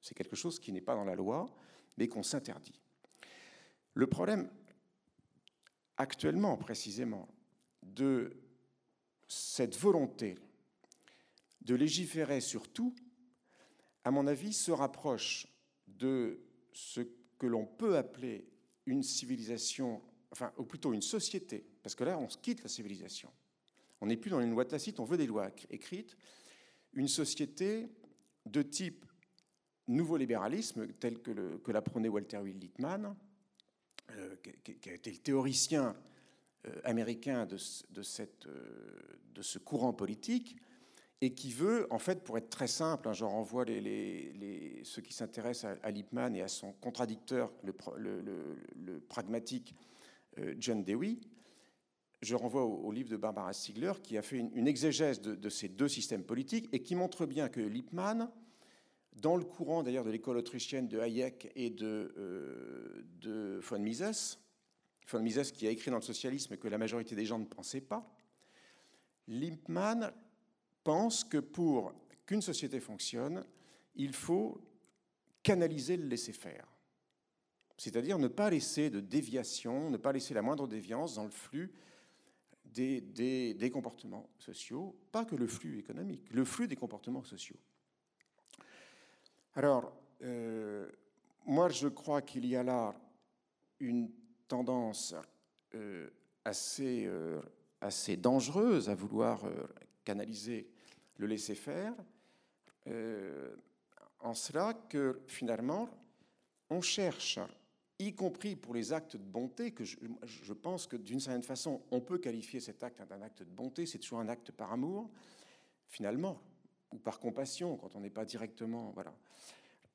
[0.02, 1.46] C'est quelque chose qui n'est pas dans la loi,
[1.98, 2.82] mais qu'on s'interdit.
[3.94, 4.50] Le problème
[5.98, 7.28] actuellement précisément
[7.84, 8.32] de
[9.28, 10.38] cette volonté
[11.62, 12.96] de légiférer sur tout,
[14.04, 15.48] à mon avis, se rapproche
[15.88, 16.40] de
[16.74, 17.02] ce
[17.38, 18.48] que l'on peut appeler
[18.86, 23.32] une civilisation, enfin, ou plutôt une société, parce que là, on quitte la civilisation.
[24.02, 26.16] On n'est plus dans une loi tacite, on veut des lois écrites.
[26.94, 27.90] Une société
[28.46, 29.06] de type
[29.88, 33.29] nouveau libéralisme, tel que, l'apprenait Walter Will Littman, euh,
[34.82, 35.96] qui, a été le théoricien
[36.68, 37.58] euh, américain euh,
[37.92, 40.58] de, ce courant politique,
[41.22, 45.78] et qui veut, en fait, pour être très simple, hein, je renvoie ceux qui s'intéressent
[45.84, 49.76] à, Lippmann et à son contradicteur, le, pragmatique
[50.58, 51.20] John Dewey,
[52.22, 55.50] je renvoie au, livre de Barbara Stiegler qui a fait une, une exégèse de, de,
[55.50, 58.30] ces deux systèmes politiques et qui montre bien que Lippmann
[59.20, 64.40] dans le courant d'ailleurs de l'école autrichienne de Hayek et de, euh, de von Mises,
[65.08, 67.82] von Mises qui a écrit dans le socialisme que la majorité des gens ne pensaient
[67.82, 68.16] pas,
[69.28, 70.12] Lippmann
[70.84, 71.94] pense que pour
[72.26, 73.44] qu'une société fonctionne,
[73.96, 74.62] il faut
[75.44, 76.68] canaliser le laisser-faire.
[77.78, 81.72] C'est-à-dire ne pas laisser de déviation, ne pas laisser la moindre déviance dans le flux
[82.66, 87.58] des, des comportements sociaux, pas que le flux économique, le flux des comportements sociaux.
[89.56, 90.88] Alors, euh,
[91.46, 92.94] moi, je crois qu'il y a là
[93.80, 94.12] une
[94.48, 95.16] tendance
[95.74, 96.10] euh,
[96.46, 97.42] assez, euh,
[97.82, 99.44] assez dangereuse à vouloir
[100.04, 100.70] canaliser
[101.18, 101.94] le laisser-faire,
[104.20, 105.90] en cela que finalement,
[106.70, 107.40] on cherche,
[108.00, 111.84] y compris pour les actes de bonté, que je, je pense que d'une certaine façon,
[111.92, 115.10] on peut qualifier cet acte d'un acte de bonté, c'est toujours un acte par amour,
[115.88, 116.42] finalement,
[116.92, 118.92] ou par compassion, quand on n'est pas directement.
[118.92, 119.14] Voilà.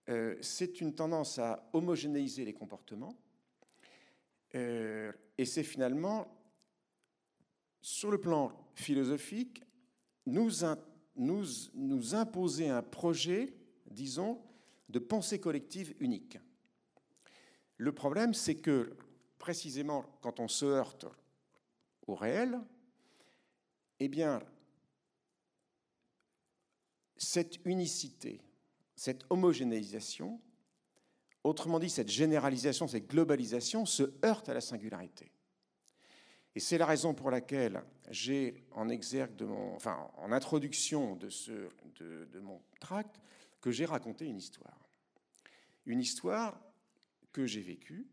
[0.08, 3.16] Euh, c'est une tendance à homogénéiser les comportements.
[4.54, 6.28] Euh, et c'est finalement,
[7.80, 9.62] sur le plan philosophique,
[10.26, 10.50] nous,
[11.16, 13.54] nous, nous imposer un projet,
[13.90, 14.40] disons,
[14.88, 16.38] de pensée collective unique.
[17.76, 18.96] Le problème, c'est que
[19.38, 21.06] précisément quand on se heurte
[22.06, 22.60] au réel,
[24.00, 24.40] eh bien,
[27.16, 28.40] cette unicité,
[28.96, 30.40] cette homogénéisation,
[31.42, 35.30] autrement dit cette généralisation, cette globalisation, se heurte à la singularité.
[36.54, 43.20] Et c'est la raison pour laquelle j'ai en en introduction de, de mon tract,
[43.60, 44.78] que j'ai raconté une histoire.
[45.86, 46.60] Une histoire
[47.32, 48.06] que j'ai vécue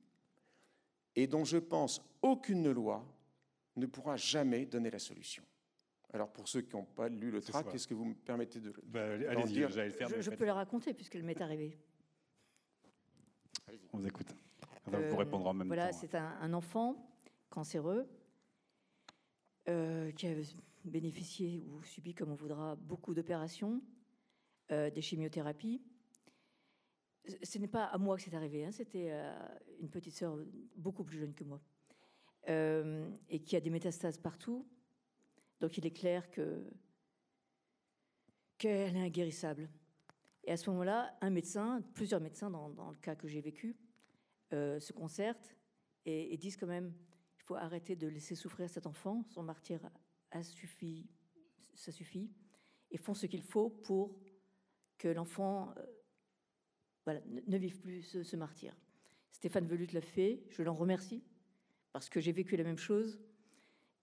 [1.15, 3.05] et dont je pense aucune loi
[3.75, 5.43] ne pourra jamais donner la solution.
[6.13, 8.73] Alors pour ceux qui n'ont pas lu le tract, est-ce que vous me permettez de
[8.83, 10.09] bah, Allez-y, le faire.
[10.21, 11.77] Je, peux le raconter puisqu'elle m'est arrivée.
[13.93, 14.27] On vous écoute.
[14.87, 15.97] On va vous répondre en même voilà, temps.
[15.97, 17.09] Voilà, c'est un, enfant
[17.49, 18.09] cancéreux
[19.69, 20.35] euh, qui a
[20.83, 23.81] bénéficié ou subi, comme on voudra, beaucoup d'opérations,
[24.71, 25.81] euh, des chimiothérapies.
[27.43, 29.11] Ce n'est pas à moi que c'est arrivé, hein, c'était
[29.79, 30.37] une petite sœur
[30.75, 31.61] beaucoup plus jeune que moi,
[32.49, 34.67] euh, et qui a des métastases partout,
[35.61, 36.65] donc il est clair que
[38.57, 39.69] qu'elle est inguérissable.
[40.43, 43.75] Et à ce moment-là, un médecin, plusieurs médecins dans, le cas que j'ai vécu,
[44.53, 45.55] euh, se concertent
[46.05, 46.93] et, disent quand même
[47.37, 49.79] il faut arrêter de laisser souffrir cet enfant, son martyr
[50.31, 51.09] a suffi,
[51.73, 52.31] ça suffit,
[52.91, 54.15] et font ce qu'il faut pour
[54.97, 55.73] que l'enfant
[57.07, 58.75] euh, ne, vive plus ce, ce martyr.
[59.31, 61.23] Stéphane Velut l'a fait, je l'en remercie,
[61.93, 63.19] parce que j'ai vécu la même chose,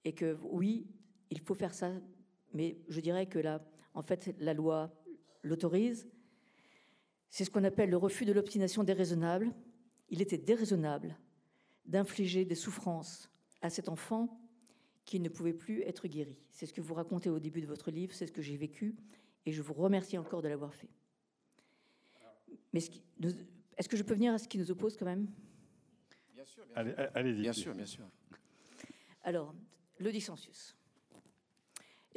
[0.04, 0.88] et que oui,
[1.30, 1.92] il faut faire ça.
[2.54, 3.64] Mais je dirais que là,
[3.94, 4.92] en fait, la loi
[5.42, 6.08] l'autorise.
[7.30, 9.54] C'est ce qu'on appelle le refus de l'obstination déraisonnable.
[10.08, 11.18] Il était déraisonnable
[11.84, 14.40] d'infliger des souffrances à cet enfant
[15.04, 16.38] qui ne pouvait plus être guéri.
[16.50, 18.94] C'est ce que vous racontez au début de votre livre, c'est ce que j'ai vécu,
[19.46, 20.90] et je vous remercie encore de l'avoir fait.
[22.72, 22.80] Mais
[23.76, 25.28] est-ce que je peux venir à ce qui nous oppose quand même?
[26.34, 27.10] Bien sûr, bien sûr.
[27.14, 27.40] Allez-y.
[27.40, 28.04] Bien sûr, bien sûr.
[29.22, 29.54] Alors,
[29.98, 30.76] le dissensus.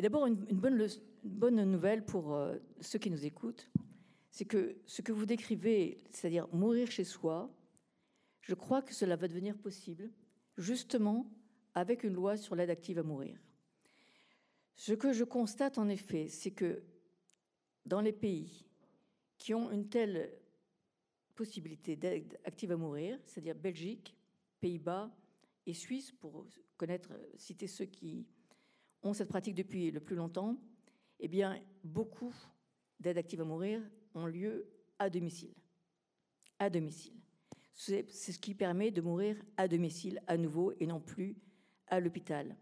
[0.01, 0.87] Et d'abord, une, bonne,
[1.23, 3.69] bonne, nouvelle pour euh, ceux qui nous écoutent,
[4.31, 7.55] c'est que ce que vous décrivez, c'est-à-dire mourir chez soi,
[8.41, 10.09] Je crois que cela va devenir possible,
[10.57, 11.31] justement
[11.75, 13.39] avec une loi sur l'aide active à mourir.
[14.73, 16.81] Ce que je constate en effet, c'est que
[17.85, 18.65] dans les pays
[19.37, 20.31] qui ont une telle
[21.35, 24.17] possibilité d'aide active à mourir, c'est-à-dire Belgique,
[24.61, 25.15] Pays-Bas
[25.67, 28.25] et Suisse, pour connaître, citer ceux qui
[29.03, 30.57] ont cette pratique depuis le plus longtemps,
[31.19, 32.33] eh bien, beaucoup
[32.99, 33.81] d'aides actives à mourir
[34.13, 34.67] ont lieu
[34.99, 35.53] à domicile.
[36.59, 37.13] À domicile.
[37.73, 41.35] C'est ce qui permet de mourir à domicile à nouveau et non plus
[41.87, 42.55] à l'hôpital.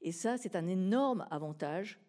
[0.00, 2.00] Et ça, c'est un énorme avantage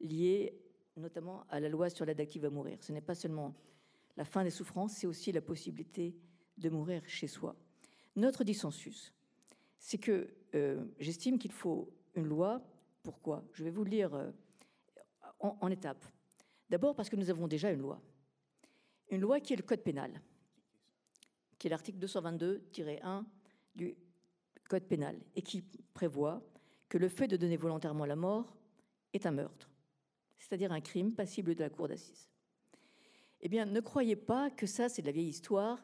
[0.00, 0.58] lié
[0.96, 2.78] notamment à la loi sur l'aide active à mourir.
[2.82, 3.54] Ce n'est pas seulement
[4.16, 6.16] la fin des souffrances, c'est aussi la possibilité
[6.56, 7.56] de mourir chez soi.
[8.16, 9.14] Notre dissensus,
[9.78, 12.62] c'est que euh, j'estime qu'il faut une loi.
[13.02, 14.30] Pourquoi Je vais vous le lire euh,
[15.40, 16.04] en, en étapes.
[16.68, 18.00] D'abord parce que nous avons déjà une loi.
[19.10, 20.20] Une loi qui est le Code pénal,
[21.58, 23.24] qui est l'article 222-1
[23.74, 23.96] du
[24.68, 25.62] Code pénal, et qui
[25.94, 26.42] prévoit
[26.88, 28.56] que le fait de donner volontairement la mort
[29.12, 29.70] est un meurtre,
[30.38, 32.28] c'est-à-dire un crime passible de la cour d'assises.
[33.40, 35.82] Eh bien, ne croyez pas que ça, c'est de la vieille histoire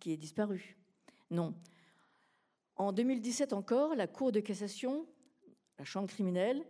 [0.00, 0.78] qui est disparue.
[1.30, 1.54] Non.
[2.76, 5.06] En 2017 encore, la Cour de cassation,
[5.78, 6.64] la Chambre criminelle,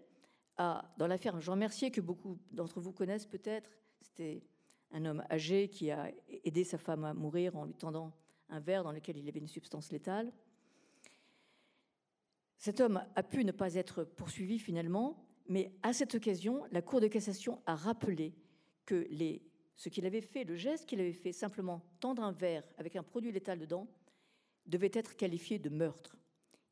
[0.56, 4.42] a, dans l'affaire Jean Mercier, que beaucoup d'entre vous connaissent peut-être, c'était
[4.90, 6.10] un homme âgé qui a
[6.44, 8.12] aidé sa femme à mourir en lui tendant
[8.48, 10.32] un verre dans lequel il avait une substance létale.
[12.58, 17.00] Cet homme a pu ne pas être poursuivi finalement, mais à cette occasion, la Cour
[17.00, 18.34] de cassation a rappelé
[18.86, 19.06] que
[19.76, 23.02] ce qu'il avait fait, le geste qu'il avait fait, simplement tendre un verre avec un
[23.02, 23.88] produit létal dedans,
[24.66, 26.16] devait être qualifié de meurtre.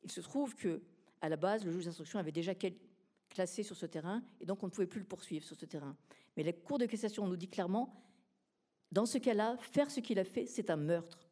[0.03, 0.81] Il se trouve que,
[1.25, 2.53] à la base, le juge d'instruction avait déjà
[3.29, 5.97] classé sur ce terrain, et donc on ne pouvait plus le poursuivre sur ce terrain.
[6.37, 8.03] Mais la Cour de cassation nous dit clairement,
[8.91, 11.27] dans ce cas-là, faire ce qu'il a fait, c'est un meurtre.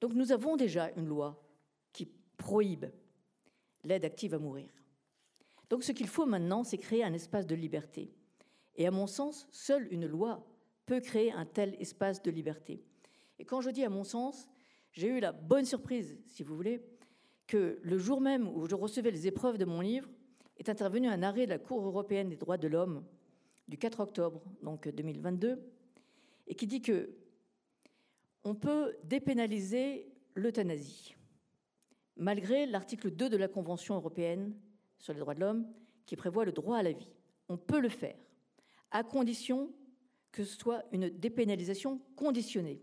[0.00, 1.42] Donc nous avons déjà une loi
[1.92, 2.84] qui prohibe
[3.84, 4.68] l'aide active à mourir.
[5.70, 8.12] Donc ce qu'il faut maintenant, c'est créer un espace de liberté.
[8.76, 10.46] Et à mon sens, seule une loi
[10.84, 12.84] peut créer un tel espace de liberté.
[13.38, 14.48] Et quand je dis à mon sens,
[14.92, 16.84] j'ai eu la bonne surprise, si vous voulez,
[17.52, 20.08] que le jour même où je recevais les épreuves de mon livre,
[20.56, 23.04] est intervenu un arrêt de la Cour européenne des droits de l'homme
[23.68, 25.62] du 4 octobre donc 2022
[26.46, 27.10] et qui dit que
[28.42, 31.14] on peut dépénaliser l'euthanasie
[32.16, 34.54] malgré l'article 2 de la Convention européenne
[34.98, 35.70] sur les droits de l'homme
[36.06, 37.12] qui prévoit le droit à la vie.
[37.50, 38.16] On peut le faire,
[38.90, 39.70] à condition
[40.30, 42.80] que ce soit une dépénalisation conditionnée.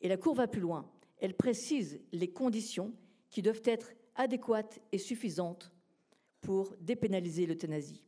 [0.00, 0.90] Et la Cour va plus loin.
[1.18, 2.94] Elle précise les conditions
[3.32, 5.72] qui doivent être adéquates et suffisantes
[6.42, 8.04] pour dépénaliser l'euthanasie.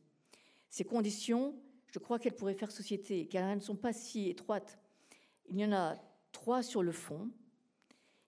[0.69, 1.55] Ces conditions,
[1.87, 4.77] je crois qu'elles pourraient faire société, car elles ne sont pas si étroites.
[5.49, 5.97] Il y en a
[6.31, 7.29] trois sur le fond.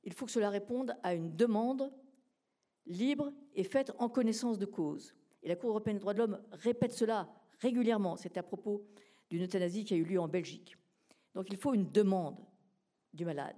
[0.03, 1.91] Il faut que cela réponde à une demande
[2.87, 5.13] libre et faite en connaissance de cause.
[5.43, 7.29] Et la Cour européenne des droits de l'homme répète cela
[7.59, 8.15] régulièrement.
[8.15, 8.85] C'est à propos
[9.29, 10.77] d'une euthanasie qui a eu lieu en Belgique.
[11.35, 12.39] Donc il faut une demande
[13.13, 13.57] du malade.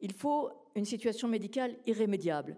[0.00, 2.56] Il faut une situation médicale irrémédiable.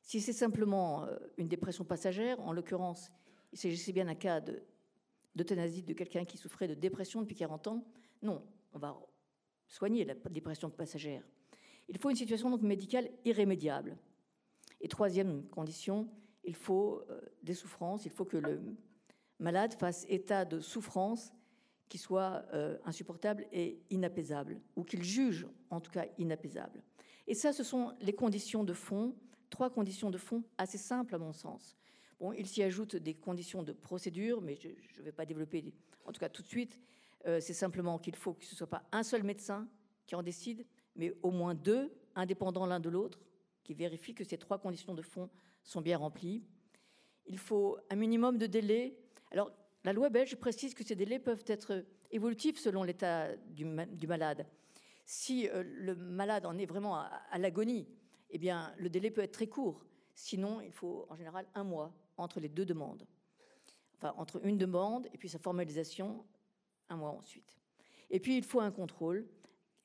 [0.00, 3.10] Si c'est simplement euh, une dépression passagère, en l'occurrence,
[3.52, 4.42] il s'agissait bien d'un cas
[5.34, 7.84] d'euthanasie de, quelqu'un qui souffrait de dépression depuis 40 ans,
[8.22, 8.96] non, on va
[9.66, 11.22] soigner la dépression passagère.
[11.88, 13.96] Il faut une situation donc médicale irrémédiable.
[14.80, 16.08] Et troisième condition,
[16.44, 18.60] il faut euh, des souffrances, il faut que le
[19.38, 21.32] malade fasse état de souffrance
[21.88, 26.82] qui soit euh, insupportable et inapaisable, ou qu'il juge en tout cas inapaisable.
[27.26, 29.14] Et ça, ce sont les conditions de fond,
[29.50, 31.76] trois conditions de fond assez simples à mon sens.
[32.20, 35.72] Bon, il s'y ajoute des conditions de procédure, mais je ne vais pas développer,
[36.04, 36.78] en tout cas tout de suite.
[37.26, 39.66] Euh, c'est simplement qu'il faut que ce ne soit pas un seul médecin
[40.06, 40.66] qui en décide,
[40.96, 43.20] mais au moins deux, indépendants l'un de l'autre,
[43.62, 45.30] qui vérifie que ces trois conditions de fond
[45.62, 46.42] sont bien remplies.
[47.26, 48.98] Il faut un minimum de délai.
[49.30, 49.50] Alors,
[49.84, 54.46] la loi belge précise que ces délais peuvent être évolutifs selon l'état du, malade.
[55.04, 57.86] Si euh, le malade en est vraiment à, à l'agonie,
[58.30, 59.84] eh bien, le délai peut être très court.
[60.14, 63.06] Sinon, il faut en général un mois entre les deux demandes.
[63.96, 66.24] Enfin, entre une demande et puis sa formalisation,
[66.88, 67.58] un mois ensuite.
[68.10, 69.26] Et puis, il faut un contrôle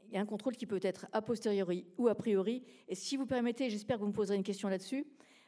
[0.10, 2.64] il y a un contrôle qui peut être a posteriori ou a priori.
[2.88, 5.06] Et si vous permettez, j'espère que vous me poserez une question là-dessus,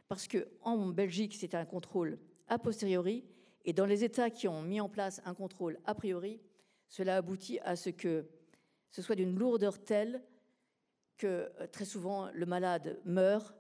[0.08, 3.24] parce qu'en Belgique, c'est un contrôle a posteriori,
[3.66, 6.40] et dans les États qui ont mis en place un contrôle a priori,
[6.88, 8.26] cela aboutit à ce que
[8.92, 10.22] ce soit d'une lourdeur telle
[11.18, 13.56] que euh, très souvent le malade meurt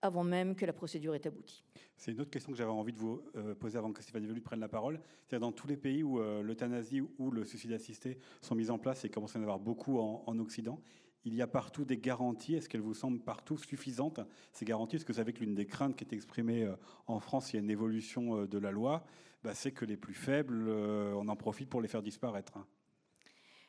[0.00, 1.62] avant même que la procédure ait abouti.
[1.96, 4.40] C'est une autre question que j'avais envie de vous euh, poser avant que Stéphanie Velu
[4.40, 5.00] prenne la parole.
[5.28, 8.78] C'est dans tous les pays où euh, l'euthanasie ou le suicide assisté sont mis en
[8.78, 10.80] place et commence à y en avoir beaucoup en, Occident,
[11.24, 12.54] il y a partout des garanties.
[12.54, 14.20] Est-ce qu'elles vous semblent partout suffisantes,
[14.52, 14.96] ces garanties?
[14.96, 17.56] Parce que vous savez que l'une des craintes qui est exprimée euh, en France, il
[17.56, 19.04] y a une évolution euh, de la loi,
[19.42, 22.56] bah, c'est que les plus faibles, euh, on en profite pour les faire disparaître.
[22.56, 22.66] Hein.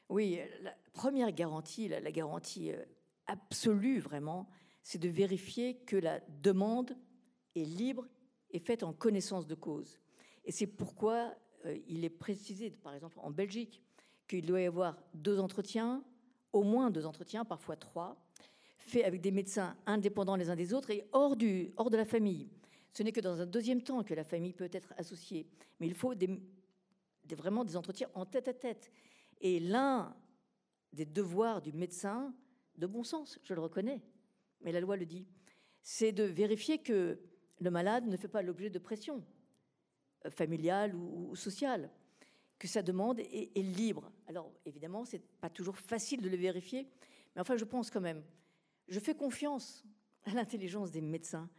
[0.09, 2.71] Oui, la première garantie, la, garantie
[3.25, 4.49] absolue vraiment,
[4.83, 6.97] c'est de vérifier que la demande
[7.55, 8.07] est libre
[8.51, 9.99] et faite en connaissance de cause.
[10.45, 11.33] Et c'est pourquoi
[11.87, 13.81] il est précisé, par exemple en Belgique,
[14.27, 16.03] qu'il doit y avoir deux entretiens,
[16.53, 18.15] au moins deux entretiens, parfois trois,
[18.77, 22.05] faits avec des médecins indépendants les uns des autres et hors, du, hors de la
[22.05, 22.49] famille.
[22.93, 25.47] Ce n'est que dans un deuxième temps que la famille peut être associée,
[25.79, 26.29] mais il faut des,
[27.31, 28.91] vraiment des entretiens en tête à tête.
[29.41, 30.15] Et l'un
[30.93, 32.33] des devoirs du médecin,
[32.77, 34.01] de bon sens, je le reconnais,
[34.61, 35.25] mais la loi le dit,
[35.81, 37.19] c'est de vérifier que
[37.59, 39.23] le malade ne fait pas l'objet de pression
[40.25, 41.89] euh, familiale ou sociale
[42.63, 44.09] que sa demande est, libre.
[44.25, 46.87] Alors évidemment, c'est pas toujours facile de le vérifier,
[47.35, 48.23] mais enfin, je pense quand même,
[48.87, 49.83] je fais confiance
[50.23, 51.49] à l'intelligence des médecins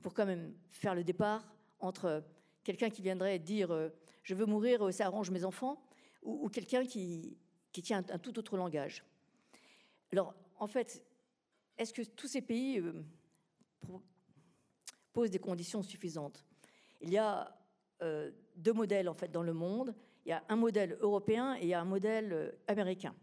[0.00, 2.24] pour quand même faire le départ entre
[2.62, 3.90] quelqu'un qui viendrait dire euh,
[4.22, 5.84] je veux mourir, euh, ça arrange mes enfants,
[6.22, 7.36] ou, quelqu'un qui,
[7.70, 9.04] qui, tient un, tout autre langage.
[10.12, 11.04] Alors, en fait,
[11.76, 13.04] est-ce que tous ces pays euh,
[15.12, 16.42] posent des conditions suffisantes?
[17.02, 17.54] Il y a
[18.56, 19.94] deux modèles en fait dans le monde.
[20.24, 23.14] Il y a un modèle européen et il y a un modèle euh, américain.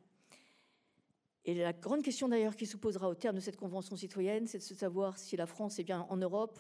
[1.44, 4.60] Et la grande question d'ailleurs qui se posera au terme de cette convention citoyenne, c'est
[4.60, 6.60] de se savoir si la France est bien en Europe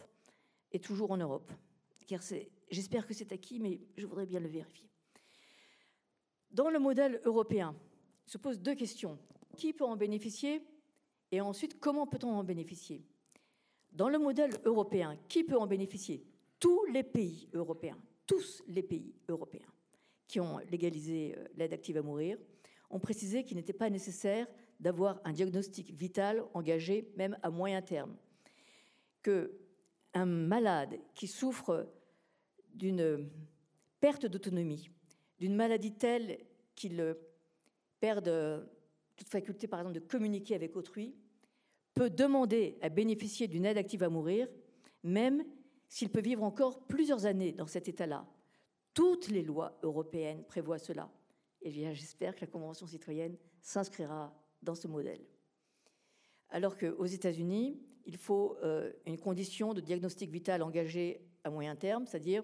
[0.72, 1.52] et toujours en Europe.
[2.08, 2.22] Car
[2.72, 4.90] j'espère que c'est acquis, mais je voudrais bien le vérifier.
[6.50, 7.76] Dans le modèle européen,
[8.26, 9.20] se posent deux questions.
[9.58, 10.66] Qui peut en bénéficier
[11.32, 13.04] Et ensuite, comment peut-on en bénéficier?
[13.92, 16.26] Dans le modèle européen, qui peut en bénéficier?
[16.60, 17.98] Tous les pays européens.
[18.26, 19.72] Tous les pays européens
[20.32, 22.38] qui ont légalisé euh, l'aide active à mourir,
[22.90, 24.48] ont précisé qu'il n'était pas nécessaire
[24.80, 28.16] d'avoir un diagnostic vital engagé même à moyen terme,
[29.22, 29.52] que
[30.14, 31.92] un malade qui souffre
[32.74, 33.30] d'une
[34.00, 34.90] perte d'autonomie,
[35.38, 36.40] d'une maladie telle
[36.76, 37.18] qu'il
[38.00, 38.66] perde
[39.18, 41.14] toute faculté, par exemple, de communiquer avec autrui,
[41.94, 44.48] peut demander à bénéficier d'une aide active à mourir,
[45.04, 45.44] même
[45.90, 48.26] s'il peut vivre encore plusieurs années dans cet état-là,
[48.94, 51.10] toutes les lois européennes prévoient cela.
[51.62, 55.22] Et j'espère que la Convention citoyenne s'inscrira dans ce modèle.
[56.50, 62.06] Alors qu'aux États-Unis, il faut euh, une condition de diagnostic vital engagé à moyen terme,
[62.06, 62.44] c'est-à-dire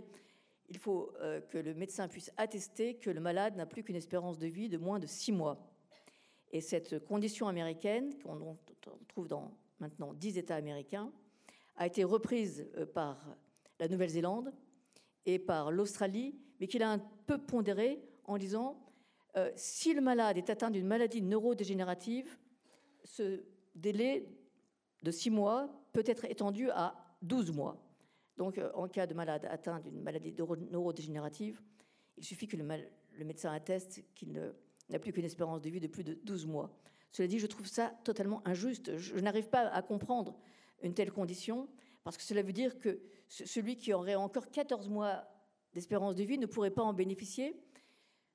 [0.69, 4.37] il faut euh, que le médecin puisse attester que le malade n'a plus qu'une espérance
[4.37, 5.57] de vie de moins de six mois.
[6.51, 8.57] Et cette condition américaine, qu'on
[9.07, 11.11] trouve dans maintenant dix États américains,
[11.75, 13.35] a été reprise euh, par
[13.79, 14.51] la Nouvelle-Zélande,
[15.27, 18.83] et par l'Australie, mais qu'il a un peu pondéré en disant
[19.35, 22.39] euh, si le malade est atteint d'une maladie neurodégénérative,
[23.03, 23.43] ce
[23.75, 24.27] délai
[25.03, 27.83] de 6 mois peut être étendu à 12 mois.
[28.37, 30.33] Donc, euh, en cas de malade atteint d'une maladie
[30.71, 31.61] neurodégénérative,
[32.17, 32.63] il suffit que le,
[33.23, 34.41] médecin atteste qu'il
[34.89, 36.71] n'a plus qu'une espérance de vie de plus de 12 mois.
[37.11, 38.97] Cela dit, je trouve ça totalement injuste.
[38.97, 40.39] Je n'arrive pas à comprendre
[40.81, 41.67] une telle condition,
[42.07, 45.25] parce que cela veut dire que celui qui aurait encore 14 mois
[45.73, 47.53] d'espérance de vie ne pourrait pas en bénéficier.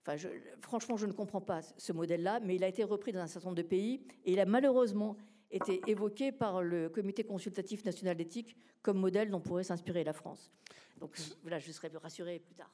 [0.04, 0.18] Enfin,
[0.60, 3.48] franchement, je ne comprends pas ce modèle-là, mais il a été repris dans un certain
[3.48, 5.16] nombre de pays et il a malheureusement
[5.50, 10.52] été évoqué par le Comité consultatif national d'éthique comme modèle dont pourrait s'inspirer la France.
[10.98, 12.70] Donc voilà, je serai rassuré plus tard.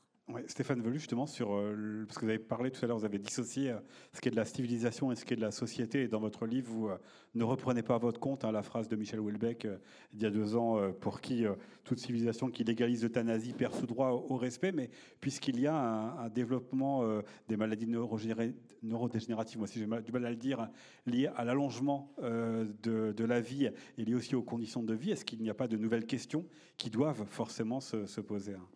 [0.46, 3.18] Stéphane Velu, justement, sur, euh, parce que vous avez parlé tout à l'heure, vous avez
[3.18, 3.78] dissocié euh,
[4.12, 6.02] ce qui est de la civilisation et ce qui est de la société.
[6.02, 6.98] Et dans votre livre, vous euh,
[7.34, 9.66] ne reprenez pas à votre compte hein, la phrase de Michel Houellebecq
[10.12, 11.44] il y a deux ans, pour qui
[11.84, 14.72] toute civilisation qui légalise l'euthanasie perd ce droit au, respect.
[14.72, 17.04] Mais puisqu'il y a un, développement
[17.48, 20.68] des maladies neurodégénératives, moi si j'ai du mal à le dire,
[21.06, 25.40] lié à l'allongement de, la vie et lié aussi aux conditions de vie, est-ce qu'il
[25.42, 28.66] n'y a pas de nouvelles questions qui doivent forcément se, se poser hein?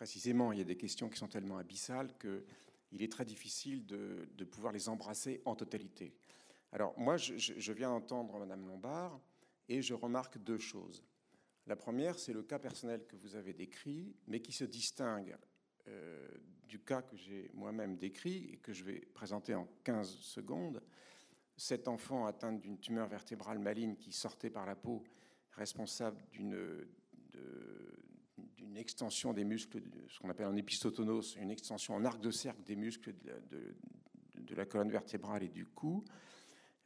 [0.00, 4.44] Précisément, il y a des questions qui sont tellement abyssales qu'il est très difficile de,
[4.50, 6.14] pouvoir les embrasser en totalité.
[6.72, 9.20] Alors moi, je, viens d'entendre Madame Lombard
[9.68, 11.04] et je remarque deux choses.
[11.66, 15.36] La première, c'est le cas personnel que vous avez décrit, mais qui se distingue
[15.86, 16.26] euh,
[16.66, 20.82] du cas que j'ai moi-même décrit et que je vais présenter en 15 secondes.
[21.58, 25.04] Cet enfant atteint d'une tumeur vertébrale maligne qui sortait par la peau,
[25.50, 26.56] responsable d'une
[28.70, 32.62] une extension des muscles, ce qu'on appelle un épistotonos, une extension en arc de cercle
[32.62, 33.12] des muscles
[34.34, 36.04] de la, colonne vertébrale et du cou,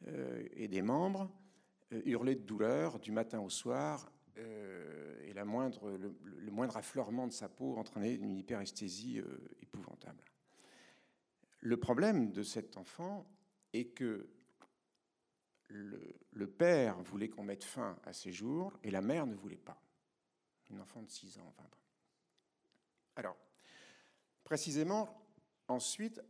[0.07, 1.31] euh, et des membres,
[1.93, 7.51] euh, hurler de douleur du matin au soir, euh, et le, moindre affleurement de sa
[7.51, 9.21] peau entraînait une hyperesthésie
[9.61, 10.25] épouvantable.
[11.61, 13.27] Le problème de cet enfant
[13.75, 14.27] est que
[15.69, 19.84] le, père voulait qu'on mette fin à ses jours et la mère ne voulait pas.
[20.71, 21.69] Une enfant de 6 ans, enfin.
[23.17, 23.37] Alors,
[24.43, 25.09] précisément,
[25.69, 26.21] ensuite,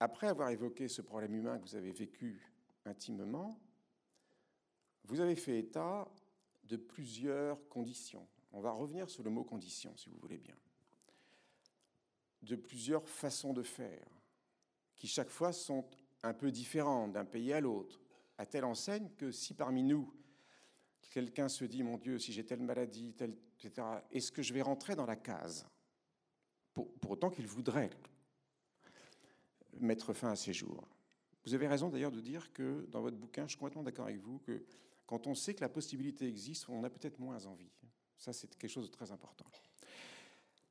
[0.00, 2.52] après avoir évoqué ce problème humain que vous avez vécu
[2.84, 3.60] intimement,
[5.04, 6.08] vous avez fait état
[6.64, 8.28] de plusieurs conditions.
[8.52, 10.56] On va revenir sur le mot condition, si vous voulez bien.
[12.42, 14.06] De plusieurs façons de faire,
[14.96, 15.88] qui chaque fois sont
[16.22, 18.00] un peu différentes d'un pays à l'autre,
[18.36, 20.12] à telle enseigne que si parmi nous,
[21.10, 23.14] quelqu'un se dit, mon Dieu, si j'ai telle maladie,
[23.58, 25.66] etc., est-ce que je vais rentrer dans la case?
[26.74, 27.90] Pour, autant qu'il voudrait
[29.80, 30.86] mettre fin à ses jours.
[31.44, 34.20] Vous avez raison d'ailleurs de dire que dans votre bouquin, je suis complètement d'accord avec
[34.20, 34.64] vous, que
[35.06, 37.72] quand on sait que la possibilité existe, on a peut-être moins envie.
[38.16, 39.46] Ça, c'est quelque chose de très important.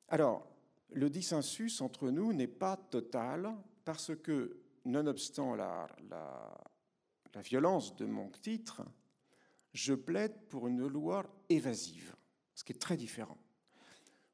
[0.10, 0.48] Alors,
[0.92, 3.54] le dissensus entre nous n'est pas total
[3.84, 5.90] parce que, nonobstant la
[7.42, 8.84] violence de mon titre,
[9.78, 12.16] je plaide pour une loi évasive,
[12.56, 13.38] ce qui est très différent.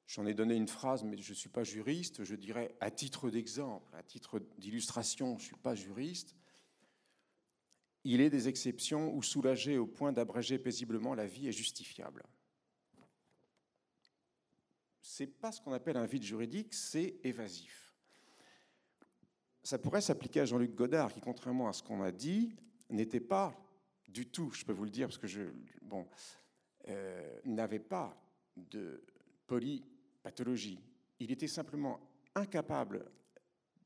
[0.08, 2.24] J'en ai donné une phrase, mais je ne suis pas juriste.
[2.24, 6.34] Je dirais, à titre d'exemple, à titre d'illustration, je ne suis pas juriste.
[8.06, 12.24] Il est des exceptions où soulager au point d'abréger paisiblement la vie est justifiable.
[15.02, 17.94] Ce n'est pas ce qu'on appelle un vide juridique, c'est évasif.
[19.62, 22.56] Ça pourrait s'appliquer à Jean-Luc Godard, qui, contrairement à ce qu'on a dit,
[22.90, 23.54] n'était pas
[24.14, 25.42] du tout, je peux vous le dire, parce que je,
[25.82, 26.08] bon,
[26.88, 28.16] euh, n'avait pas
[28.56, 29.04] de
[29.48, 30.80] polypathologie.
[31.20, 32.00] Il était simplement
[32.36, 33.12] incapable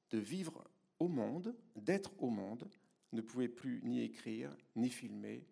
[0.10, 0.64] de vivre
[1.00, 2.70] au monde, d'être au monde,
[3.14, 5.48] ne pouvait plus ni écrire, ni filmer,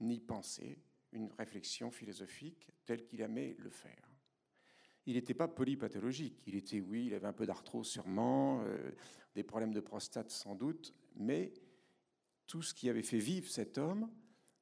[0.00, 0.78] ni penser
[1.12, 4.10] une réflexion philosophique telle qu'il aimait le faire.
[5.06, 6.42] Il n'était pas polypathologique.
[6.46, 8.90] Il était, oui, il avait un peu d'arthrose sûrement, euh,
[9.34, 11.52] des problèmes de prostate sans doute, mais
[12.46, 14.10] tout ce qui avait fait vivre cet homme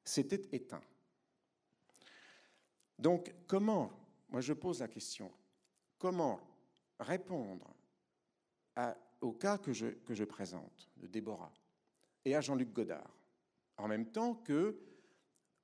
[0.03, 0.83] s'était éteint.
[2.97, 3.91] Donc, comment,
[4.29, 5.31] moi je pose la question,
[5.97, 6.39] comment
[6.99, 7.73] répondre
[9.21, 11.53] au cas que je, présente de Déborah
[12.23, 13.15] et à Jean-Luc Godard,
[13.77, 14.79] en même temps que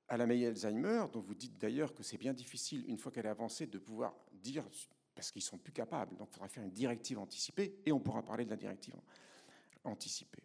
[0.08, 3.24] à la maladie Alzheimer, dont vous dites d'ailleurs que c'est bien difficile, une fois qu'elle
[3.24, 4.68] est avancée, de pouvoir dire,
[5.14, 8.22] parce qu'ils sont plus capables, donc il faudra faire une directive anticipée, et on pourra
[8.22, 8.94] parler de la directive
[9.84, 10.42] anticipée.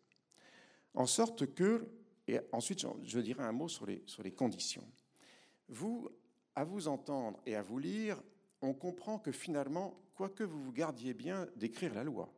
[0.98, 1.88] En sorte que,
[2.28, 4.84] et ensuite je dirai un mot sur les, conditions.
[5.70, 6.10] Vous,
[6.56, 8.20] à vous entendre et à vous lire,
[8.64, 12.34] on comprend que finalement, quoique vous vous gardiez bien d'écrire la loi,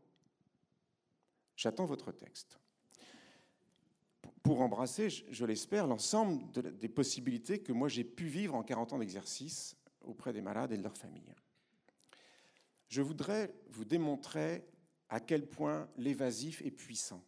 [1.55, 2.59] j'attends votre texte
[4.43, 8.97] pour embrasser, je l'espère, l'ensemble des possibilités que moi j'ai pu vivre en 40 ans
[8.97, 11.33] d'exercice auprès des malades et de leurs familles.
[12.89, 14.65] Je voudrais vous démontrer
[15.07, 17.23] à quel point l'évasif est puissant.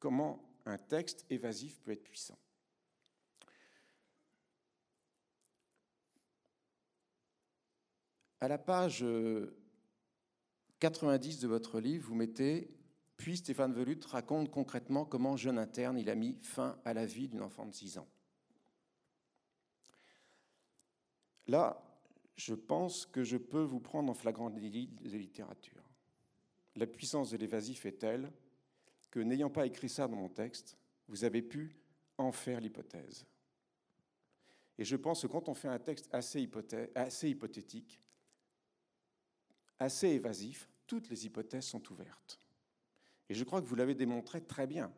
[0.00, 2.38] Comment un texte évasif peut être puissant.
[8.40, 9.04] À la page
[10.80, 12.76] 90 de votre livre, vous mettez
[13.20, 17.28] puis Stéphane Velut raconte concrètement comment, jeune interne, il a mis fin à la vie
[17.28, 18.08] d'une enfant de 6 ans.
[21.46, 21.84] Là,
[22.36, 25.84] je pense que je peux vous prendre en flagrant délit de littérature.
[26.76, 28.32] La puissance de l'évasif est telle
[29.10, 30.76] que, n'ayant pas écrit ça dans mon texte,
[31.08, 31.76] vous avez pu
[32.18, 33.26] en faire l'hypothèse.
[34.78, 38.00] Et je pense que quand on fait un texte assez, hypothétique,
[39.78, 42.40] assez évasif, toutes les hypothèses sont ouvertes.
[43.28, 44.90] Et je crois que vous l'avez démontré très bien.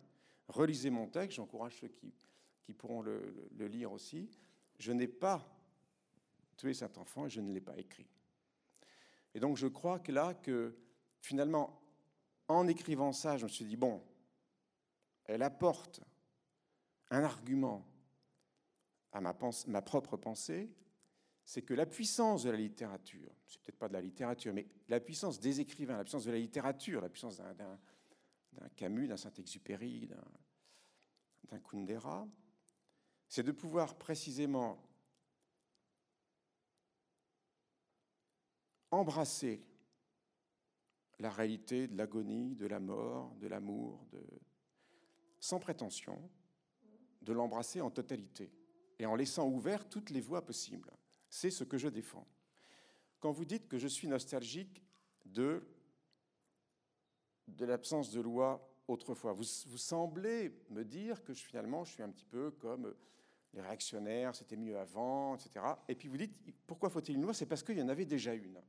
[0.46, 4.30] Relisez mon texte, j'encourage ceux qui, pourront le, lire aussi.
[4.78, 5.44] Je n'ai pas
[6.56, 8.06] tué cet enfant et je ne l'ai pas écrit.
[9.34, 10.76] Et donc je crois que là, que
[11.20, 11.81] finalement,
[12.49, 14.03] en écrivant ça, je me suis dit, bon,
[15.24, 16.01] elle apporte
[17.11, 17.86] un argument
[19.12, 20.70] à ma, propre pensée,
[21.45, 25.01] c'est que la puissance de la littérature, c'est peut-être pas de la littérature, mais la
[25.01, 27.78] puissance des écrivains, la puissance de la littérature, la puissance d'un
[28.76, 30.09] Camus, d'un Saint-Exupéry,
[31.45, 32.26] d'un Kundera,
[33.28, 34.82] c'est de pouvoir précisément
[38.90, 39.62] embrasser
[41.22, 44.06] la réalité de l'agonie, de la mort, de l'amour,
[45.40, 46.18] sans prétention,
[47.22, 48.52] de l'embrasser en totalité
[48.98, 50.90] et en laissant ouvert toutes les voies possibles.
[51.30, 52.26] C'est ce que je défends.
[53.20, 54.82] Quand vous dites que je suis nostalgique
[55.24, 55.62] de
[57.48, 59.32] de l'absence de loi autrefois.
[59.32, 62.94] Vous, vous, semblez me dire que finalement, je suis un petit peu comme
[63.52, 65.64] les réactionnaires, c'était mieux avant, etc.
[65.88, 66.34] Et puis vous dites,
[66.66, 67.34] pourquoi faut-il une loi?
[67.34, 68.60] C'est parce qu'il y en avait déjà une.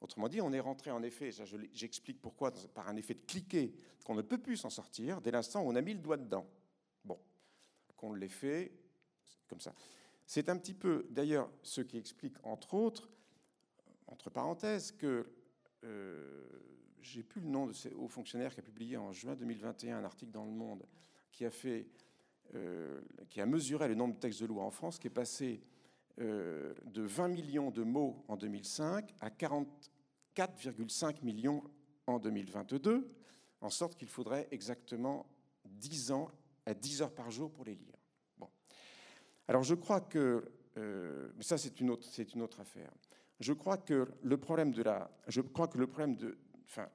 [0.00, 1.30] Autrement dit, on est rentré en effet,
[1.72, 3.72] j'explique pourquoi, par un effet de cliquet,
[4.04, 6.46] qu'on ne peut plus s'en sortir dès l'instant où on a mis le doigt dedans.
[7.04, 7.18] Bon.
[7.96, 8.72] qu'on l'ait fait
[9.48, 9.74] comme ça.
[10.26, 13.10] C'est un petit peu, d'ailleurs, ce qui explique, entre autres,
[14.06, 15.26] entre parenthèses, que
[15.84, 16.46] euh,
[17.00, 20.04] j'ai plus le nom de ce haut fonctionnaire qui a publié en juin 2021 un
[20.04, 20.84] article dans Le Monde
[21.32, 21.86] qui a fait,
[22.54, 25.60] euh, qui a mesuré le nombre de textes de loi en France, qui est passé
[26.20, 31.62] euh, de 20 millions de mots en 2005 à 44,5 millions
[32.06, 33.08] en 2022,
[33.60, 35.26] en sorte qu'il faudrait exactement
[35.64, 36.30] 10 ans
[36.66, 37.94] à 10 heures par jour pour les lire.
[38.36, 38.48] Bon.
[39.46, 40.44] Alors je crois que,
[40.76, 42.92] euh, ça c'est une autre, une autre affaire.
[43.38, 46.88] Je crois que le problème de la, je crois que le problème de, enfin,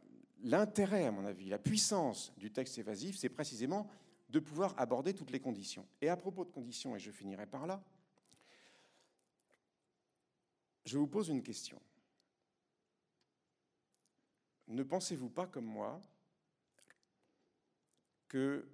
[0.43, 3.88] l'intérêt à mon avis, la puissance du texte évasif, c'est précisément
[4.30, 5.86] de pouvoir aborder toutes les conditions.
[6.01, 7.82] Et à propos de conditions, et je finirai par là,
[10.86, 11.81] je vous pose une question.
[14.67, 16.01] Ne pensez-vous pas comme moi
[18.27, 18.67] que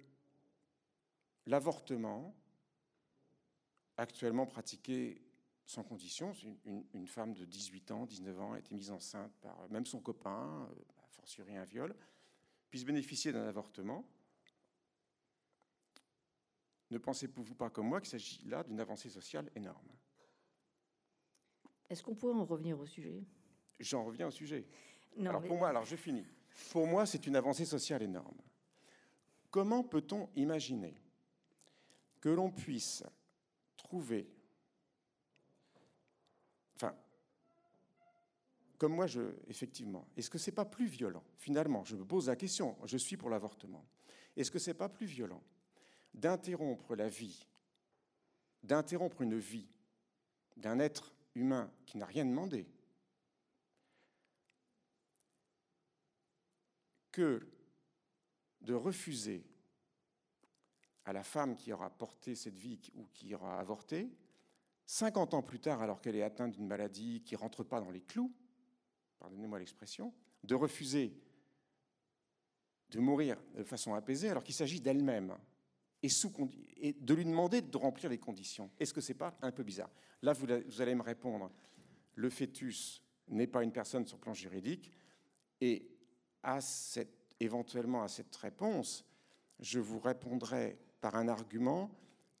[1.46, 2.34] l'avortement,
[3.96, 5.22] actuellement pratiqué
[5.66, 6.32] sans condition,
[6.64, 10.68] une, femme de 18 ans, 19 ans a été mise enceinte par même son copain,
[10.68, 11.94] euh, a fortiori un viol,
[12.70, 14.04] puisse bénéficier d'un avortement,
[16.90, 19.88] ne pensez-vous pas comme moi qu'il s'agit là d'une avancée sociale énorme?
[21.90, 23.22] Est-ce qu'on pourrait en revenir au sujet?
[23.80, 24.64] J'en reviens au sujet.
[25.18, 26.26] alors pour moi, alors je finis.
[26.70, 28.40] Pour moi, c'est une avancée sociale énorme.
[29.50, 30.94] Comment peut-on imaginer
[32.20, 33.02] que l'on puisse
[33.76, 34.30] trouver,
[36.76, 36.94] enfin,
[38.78, 41.24] comme moi, je, effectivement, est-ce que c'est pas plus violent?
[41.38, 42.76] Finalement, je me pose la question.
[42.84, 43.84] Je suis pour l'avortement.
[44.36, 45.42] Est-ce que c'est pas plus violent
[46.14, 47.46] d'interrompre la vie,
[48.62, 49.68] d'interrompre une vie
[50.56, 52.66] d'un être humain qui n'a rien demandé,
[57.12, 57.46] que
[58.60, 59.44] de refuser
[61.04, 64.10] à la femme qui aura porté cette vie ou qui aura avorté,
[64.86, 67.90] 50 ans plus tard, alors qu'elle est atteinte d'une maladie qui ne rentre pas dans
[67.90, 68.32] les clous,
[69.18, 70.12] pardonnez-moi l'expression,
[70.44, 71.14] de refuser
[72.90, 75.36] de mourir de façon apaisée alors qu'il s'agit d'elle-même
[76.02, 78.70] et, de lui demander de remplir les conditions.
[78.78, 79.90] Est-ce que ce n'est pas un peu bizarre?
[80.22, 81.50] Là, vous, allez me répondre,
[82.14, 84.90] le fœtus n'est pas une personne sur le plan juridique,
[85.60, 85.86] et
[86.42, 89.04] à cette, éventuellement à cette réponse,
[89.58, 91.90] je vous répondrai par un argument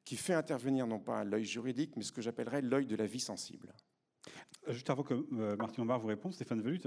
[0.04, 3.20] qui fait intervenir non pas l'œil juridique, mais ce que j'appellerais l'œil de la vie
[3.20, 3.74] sensible.
[4.68, 6.80] Juste avant que euh, Martin Lombard vous réponde, Stéphane Velut,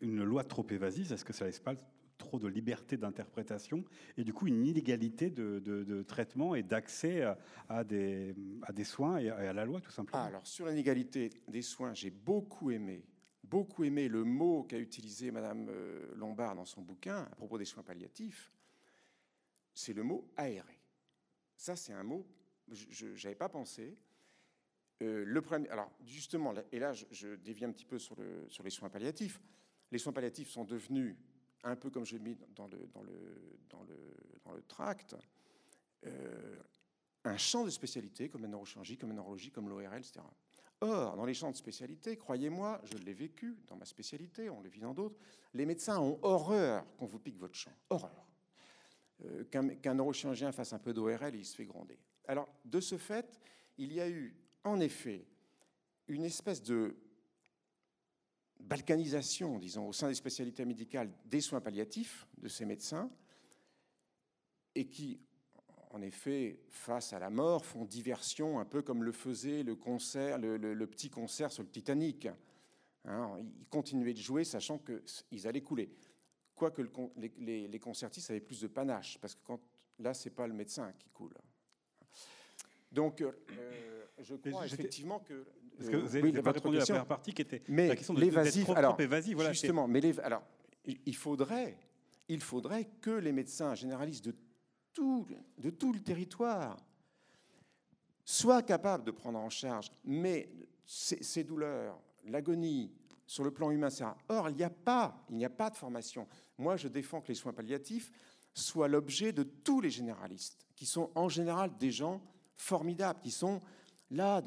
[0.00, 1.74] une loi trop évasive, est-ce que ça laisse pas
[2.18, 3.84] trop de liberté d'interprétation
[4.16, 7.22] et du coup une inégalité de, traitement et d'accès
[7.68, 8.34] à, des,
[8.84, 10.22] soins et à la loi tout simplement.
[10.22, 13.06] Ah, alors sur l'inégalité des soins, j'ai beaucoup aimé,
[13.44, 17.64] beaucoup aimé le mot qu'a utilisé Madame euh, Lombard dans son bouquin à propos des
[17.64, 18.52] soins palliatifs.
[19.72, 20.80] C'est le mot aéré.
[21.56, 22.26] Ça, c'est un mot,
[22.68, 23.96] je n'avais pas pensé.
[25.02, 28.70] Euh, le premier, alors justement, et là je, je, dévie un petit peu sur les
[28.70, 29.40] soins palliatifs.
[29.92, 31.16] Les soins palliatifs sont devenus
[31.64, 35.16] un peu comme je l'ai mis dans le tract,
[36.06, 36.56] euh,
[37.24, 40.20] un champ de spécialité comme la neurochirurgie, comme la neurologie, comme l'ORL, etc.
[40.80, 44.68] Or, dans les champs de spécialité, croyez-moi, je l'ai vécu dans ma spécialité, on le
[44.68, 45.18] vit dans d'autres,
[45.52, 47.72] les médecins ont horreur qu'on vous pique votre champ.
[47.90, 48.28] Horreur.
[49.24, 51.98] Euh, qu'un neurochirurgien fasse un peu d'ORL, il se fait gronder.
[52.28, 53.40] Alors, de ce fait,
[53.76, 55.26] il y a eu, en effet,
[56.06, 56.94] une espèce de
[58.60, 63.10] balkanisation, disons, au sein des spécialités médicales des soins palliatifs de ces médecins,
[64.74, 65.20] et qui,
[65.90, 70.38] en effet, face à la mort, font diversion, un peu comme le faisait le, concert,
[70.38, 72.28] le, petit concert sur le Titanic.
[73.04, 75.90] Hein, ils continuaient de jouer, sachant qu'ils allaient couler.
[76.54, 76.82] Quoique
[77.16, 79.60] les, les, concertistes avaient plus de panache, parce que quand,
[79.98, 81.34] là, c'est pas le médecin qui coule.
[82.90, 83.32] Donc, euh,
[84.18, 85.46] je crois effectivement que
[85.78, 88.14] parce que vous avez pas répondu à la première partie qui était mais la question
[88.14, 88.64] de l'évasif.
[88.64, 90.42] Trop, alors, voilà, justement, mais les, alors,
[90.84, 91.78] il faudrait,
[92.28, 94.34] il faudrait que les médecins généralistes de
[94.92, 95.26] tout,
[95.58, 96.76] de tout le territoire
[98.24, 100.50] soient capables de prendre en charge mais
[100.84, 102.92] ces, ces douleurs, l'agonie,
[103.26, 104.16] sur le plan humain, ça.
[104.28, 106.26] Or, il n'y a pas, il n'y a pas de formation.
[106.56, 108.10] Moi, je défends que les soins palliatifs
[108.54, 112.22] soient l'objet de tous les généralistes, qui sont en général des gens
[112.56, 113.60] formidables, qui sont
[114.10, 114.42] là,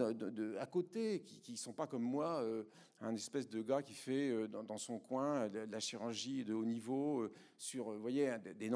[0.60, 2.64] à côté, qui ne sont pas comme moi, euh,
[3.02, 6.66] un espèce de gars qui fait euh, dans, son coin de, la chirurgie de haut
[6.66, 8.72] niveau euh, sur, voyez, des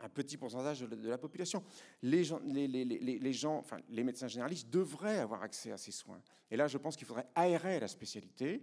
[0.00, 1.64] un petit pourcentage de, la population.
[2.02, 2.22] Les,
[2.68, 6.22] les, gens, enfin, les médecins généralistes devraient avoir accès à ces soins.
[6.50, 8.62] Et là, je pense qu'il faudrait aérer la spécialité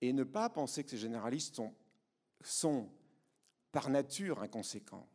[0.00, 1.72] et ne pas penser que ces généralistes sont,
[2.42, 2.90] sont
[3.72, 5.08] par nature inconséquents.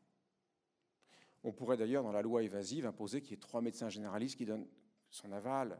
[1.43, 4.45] On pourrait d'ailleurs, dans la loi évasive, imposer qu'il y ait trois médecins généralistes qui
[4.45, 4.67] donnent
[5.09, 5.79] son aval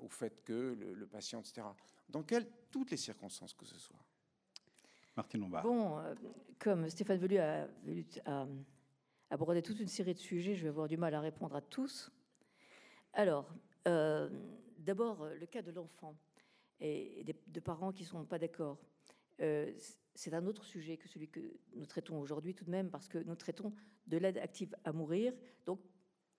[0.00, 1.62] au fait que le, patient, etc.
[2.08, 4.04] Dans quelles, toutes les circonstances que ce soit.
[5.16, 5.62] Martine Lombard.
[5.62, 6.14] Bon, euh,
[6.58, 7.68] comme Stéphane Velu a,
[9.30, 12.10] abordé toute une série de sujets, je vais avoir du mal à répondre à tous.
[13.12, 13.52] Alors,
[13.86, 14.28] euh,
[14.78, 16.16] d'abord, le cas de l'enfant
[16.80, 18.78] et de parents qui ne sont pas d'accord.
[19.40, 19.72] Euh,
[20.14, 21.40] c'est un autre sujet que celui que
[21.74, 23.72] nous traitons aujourd'hui tout de même, parce que nous traitons
[24.06, 25.32] de l'aide active à mourir,
[25.66, 25.80] donc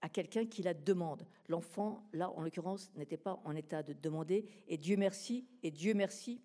[0.02, 1.26] à quelqu'un qui la demande.
[1.48, 5.94] L'enfant, là, en l'occurrence, n'était pas en état de demander, et Dieu merci, et Dieu
[5.94, 6.42] merci,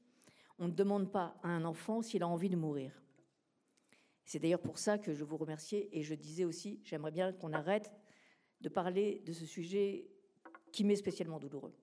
[0.58, 3.02] on ne demande pas à un enfant s'il a envie de mourir.
[4.24, 7.52] C'est d'ailleurs pour ça que je vous remerciais, et je disais aussi, j'aimerais bien qu'on
[7.52, 7.92] arrête
[8.60, 10.08] de parler de ce sujet
[10.72, 11.74] qui m'est spécialement douloureux.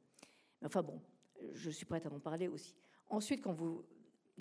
[0.62, 1.02] Mais enfin bon,
[1.54, 2.76] je suis prête à en parler aussi.
[3.10, 3.86] Ensuite, quand vous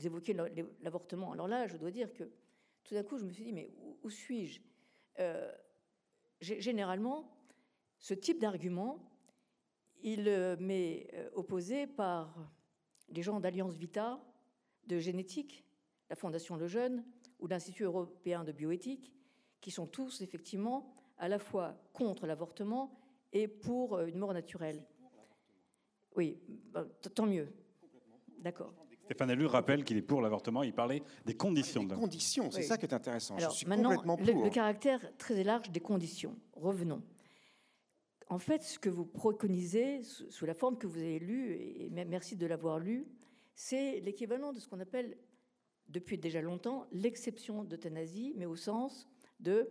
[0.02, 0.34] évoquez
[0.82, 2.24] l'avortement, alors là, je dois dire que
[2.84, 3.70] tout d'un coup, je me suis dit, mais
[4.02, 4.60] où, suis-je?
[5.20, 5.52] Euh,
[6.42, 7.30] Généralement,
[7.98, 8.98] ce type d'argument,
[10.02, 12.36] il euh, m'est euh, opposé par
[13.08, 14.20] les gens d'Alliance Vita,
[14.88, 15.64] de Génétique,
[16.10, 17.04] la Fondation Le Jeune
[17.38, 19.12] ou l'Institut européen de bioéthique,
[19.60, 22.98] qui sont tous effectivement à la fois contre l'avortement
[23.32, 24.84] et pour une mort naturelle.
[26.16, 26.40] Oui,
[26.72, 26.84] bah,
[27.14, 27.52] tant mieux.
[28.38, 28.81] D'accord.
[29.04, 30.62] Stéphane Allure rappelle qu'il est pour l'avortement.
[30.62, 31.84] Il parlait des conditions.
[31.84, 33.36] Des conditions, c'est ça qui est intéressant.
[33.36, 34.44] Alors, Je suis maintenant, complètement pour.
[34.44, 36.36] Le, caractère très large des conditions.
[36.54, 37.02] Revenons.
[38.28, 42.36] En fait, ce que vous préconisez sous la forme que vous avez lue, et merci
[42.36, 43.06] de l'avoir lu,
[43.54, 45.18] c'est l'équivalent de ce qu'on appelle
[45.88, 49.08] depuis déjà longtemps l'exception d'euthanasie, mais au sens
[49.40, 49.68] de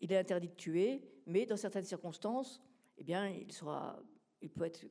[0.00, 2.60] il est interdit de tuer, mais dans certaines circonstances,
[2.98, 4.02] eh bien, il sera,
[4.42, 4.84] il peut être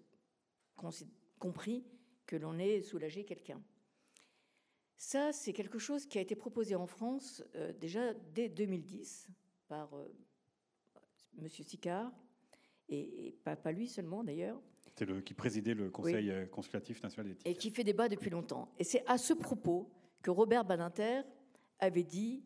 [1.39, 1.83] compris
[2.25, 3.61] que l'on ait soulagé quelqu'un.
[4.97, 9.27] Ça, c'est quelque chose qui a été proposé en France euh, déjà dès 2010
[9.67, 10.07] par euh,
[11.37, 11.49] M.
[11.49, 12.11] Sicard,
[12.89, 14.61] et, pas, lui seulement d'ailleurs.
[14.95, 17.47] C'est le qui présidait le Conseil euh, consultatif national d'éthique.
[17.47, 18.71] Et qui fait débat depuis longtemps.
[18.79, 19.89] Et c'est à ce propos
[20.21, 21.21] que Robert Badinter
[21.79, 22.43] avait dit,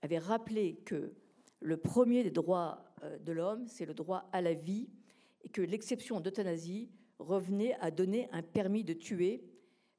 [0.00, 1.14] avait rappelé que
[1.60, 2.84] le premier des droits
[3.20, 4.88] de l'homme, c'est le droit à la vie,
[5.44, 9.44] et que l'exception d'euthanasie revenait à donner un permis de tuer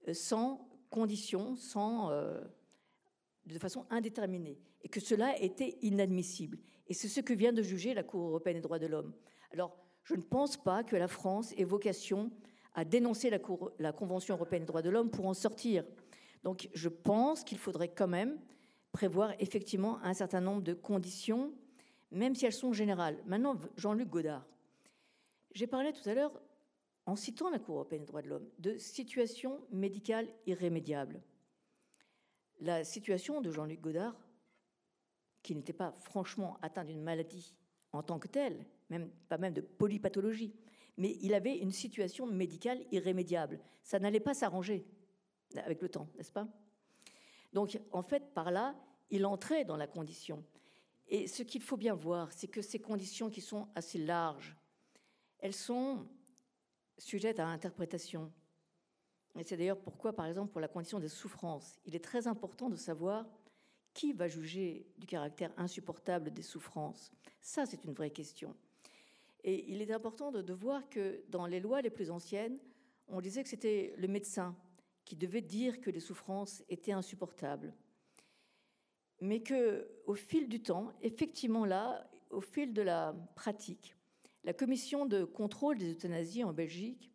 [0.08, 2.42] euh, sans condition, sans, euh,
[3.46, 6.60] de façon indéterminée, et que cela était inadmissible.
[6.88, 9.14] Et c'est ce que vient de juger la Cour européenne des droits de l'homme.
[9.52, 12.32] Alors, je ne pense pas que la France ait vocation
[12.76, 15.86] à dénoncer la, Convention européenne des droits de l'homme pour en sortir.
[16.44, 18.40] Donc, je pense qu'il faudrait quand même
[18.92, 21.54] prévoir effectivement un certain nombre de conditions,
[22.12, 23.18] même si elles sont générales.
[23.26, 24.46] Maintenant, Jean-Luc Godard.
[25.54, 26.34] J'ai parlé tout à l'heure
[27.06, 31.22] en citant la Cour européenne des droits de l'homme, de situation médicale irrémédiable.
[32.62, 34.16] La situation de Jean-Luc Godard,
[35.42, 37.54] qui n'était pas franchement atteint d'une maladie
[37.92, 40.56] en tant que telle, même, pas même de polypathologie,
[40.98, 43.60] mais il avait une situation médicale irrémédiable.
[43.84, 44.86] Ça n'allait pas s'arranger
[45.58, 46.48] avec le temps, n'est-ce pas?
[47.52, 48.76] Donc, en fait, par là,
[49.10, 50.44] il entrait dans la condition.
[51.08, 54.56] Et ce qu'il faut bien voir, c'est que ces conditions qui sont assez larges,
[55.40, 56.08] elles sont
[57.04, 58.32] sujette à interprétation.
[59.38, 62.70] Et c'est d'ailleurs pourquoi, par exemple, pour la condition des souffrances, il est très important
[62.70, 63.26] de savoir
[63.94, 67.12] qui va juger du caractère insupportable des souffrances.
[67.42, 68.56] Ça, c'est une vraie question.
[69.44, 72.58] Et il est important de, voir que dans les lois les plus anciennes,
[73.08, 74.56] on disait que c'était le médecin
[75.04, 77.74] qui devait dire que les souffrances étaient insupportables.
[79.20, 83.96] Mais que, au fil du temps, effectivement là, au fil de la pratique,
[84.44, 87.12] la commission de contrôle des euthanasies en Belgique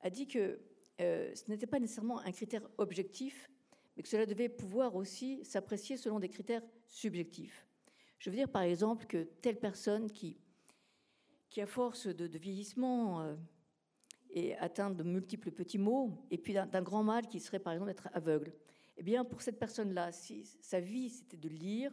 [0.00, 0.60] a dit que
[1.00, 3.50] euh, ce n'était pas nécessairement un critère objectif,
[3.96, 7.66] mais que cela devait pouvoir aussi s'apprécier selon des critères subjectifs.
[8.18, 10.38] Je veux dire par exemple que telle personne qui,
[11.50, 13.36] qui à force de, vieillissement, euh,
[14.30, 17.90] est atteinte de multiples petits maux, et puis d'un grand mal qui serait par exemple
[17.90, 18.52] d'être aveugle,
[18.96, 21.92] eh bien pour cette personne-là, si sa vie c'était de lire,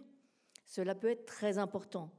[0.65, 2.11] cela peut être très important.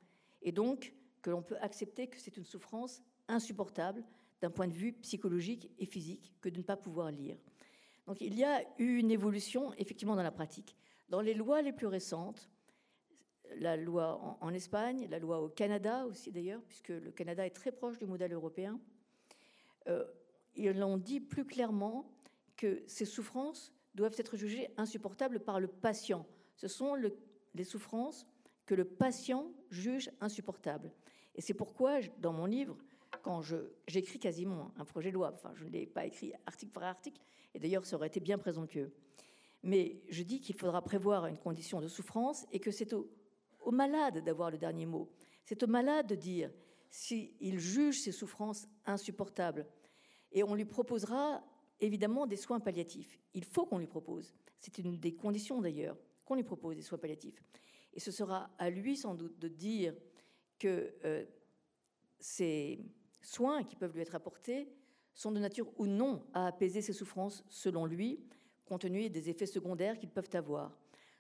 [0.43, 0.95] Et donc,
[1.27, 4.05] que l'on peut accepter que c'est une souffrance insupportable
[4.41, 7.37] d'un point de vue psychologique et physique que de ne pas pouvoir lire.
[8.07, 10.77] Donc il y a eu une évolution effectivement dans la pratique.
[11.09, 12.49] Dans les lois les plus récentes,
[13.57, 17.73] la loi en, Espagne, la loi au Canada aussi d'ailleurs, puisque le Canada est très
[17.73, 18.79] proche du modèle européen,
[19.89, 20.05] euh,
[20.55, 22.09] ils ont dit plus clairement
[22.57, 26.25] que ces souffrances doivent être jugées insupportables par le patient.
[26.55, 28.29] Ce sont les souffrances
[28.65, 30.93] que le patient juge insupportables.
[31.37, 32.77] Et c'est pourquoi, dans mon livre,
[33.23, 33.43] quand
[33.87, 37.21] j'écris quasiment un projet de loi, enfin, je ne l'ai pas écrit article par article,
[37.55, 38.93] et d'ailleurs, ça aurait été bien présomptueux.
[39.63, 43.09] Mais je dis qu'il faudra prévoir une condition de souffrance et que c'est au,
[43.71, 45.11] malade d'avoir le dernier mot.
[45.45, 46.51] C'est au malade de dire
[46.89, 49.67] s'il juge ses souffrances insupportables.
[50.33, 51.43] Et on lui proposera
[51.81, 53.19] évidemment des soins palliatifs.
[53.35, 54.35] Il faut qu'on lui propose.
[54.61, 57.43] C'est une des conditions d'ailleurs, qu'on lui propose des soins palliatifs.
[57.93, 59.95] Et ce sera à lui sans doute de dire
[60.59, 61.25] que euh,
[62.19, 62.81] ces
[63.23, 64.69] soins qui peuvent lui être apportés
[65.15, 68.21] sont de nature ou non à apaiser ses souffrances selon lui,
[68.65, 70.77] compte tenu des effets secondaires qu'ils peuvent avoir.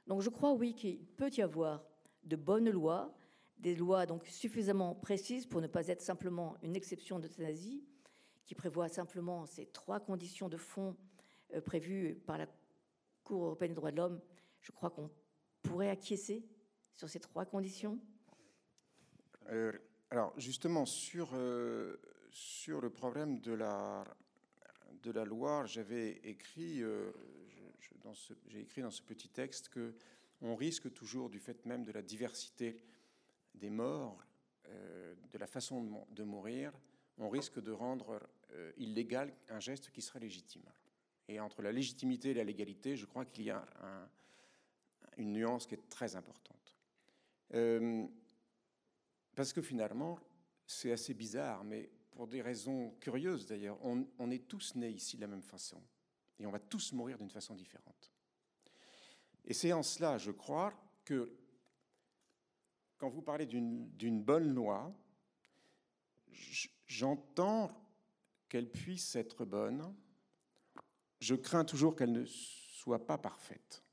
[0.06, 1.84] Donc je crois oui qu'il peut y avoir
[2.24, 3.16] de bonnes lois,
[3.58, 7.84] des lois donc suffisamment précises pour ne pas être simplement une exception d'euthanasie,
[8.44, 10.96] qui prévoit simplement ces trois conditions de fond
[11.54, 12.46] euh, prévues par la
[13.24, 14.20] Cour européenne des droits de l'homme.
[14.60, 15.10] Je crois qu'on
[15.62, 16.46] pourrait acquiescer
[16.92, 17.98] sur ces trois conditions.
[19.50, 19.72] Euh,
[20.10, 21.96] alors justement sur euh,
[22.30, 24.04] sur le problème de la,
[25.02, 27.10] de la Loire, j'avais écrit, euh,
[28.48, 29.94] j'ai écrit dans ce petit texte que
[30.42, 32.78] on risque toujours, du fait même de la diversité
[33.54, 34.22] des morts,
[34.66, 36.72] de la façon de, mourir,
[37.16, 38.20] on risque de rendre
[38.76, 40.68] illégal un geste qui serait légitime.
[41.26, 43.64] Et entre la légitimité et la légalité, je crois qu'il y a
[45.16, 46.76] une nuance qui est très importante.
[49.36, 50.18] Parce que finalement,
[50.66, 55.20] c'est assez bizarre, mais pour des raisons curieuses d'ailleurs, on, est tous nés ici de
[55.20, 55.80] la même façon.
[56.40, 58.10] Et on va tous mourir d'une façon différente.
[59.44, 60.72] Et c'est en cela, je crois,
[61.04, 61.30] que
[62.96, 64.92] quand vous parlez d'une bonne loi,
[66.86, 67.70] j'entends
[68.48, 69.94] qu'elle puisse être bonne.
[71.20, 73.84] Je crains toujours qu'elle ne soit pas parfaite.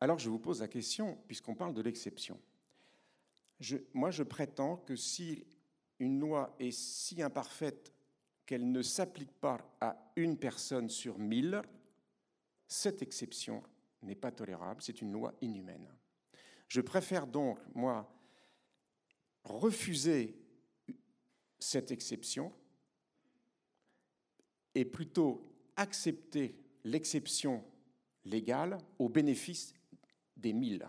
[0.00, 2.40] Alors je vous pose la question, puisqu'on parle de l'exception.
[3.94, 5.44] Moi, je prétends que si
[5.98, 7.92] une loi est si imparfaite
[8.46, 11.62] qu'elle ne s'applique pas à une personne sur mille,
[12.66, 13.62] cette exception
[14.02, 15.88] n'est pas tolérable, c'est une loi inhumaine.
[16.68, 18.12] Je préfère donc, moi,
[19.44, 20.34] refuser
[21.58, 22.52] cette exception
[24.74, 25.46] et plutôt
[25.76, 27.64] accepter l'exception
[28.24, 29.74] légale au bénéfice
[30.36, 30.86] des mille.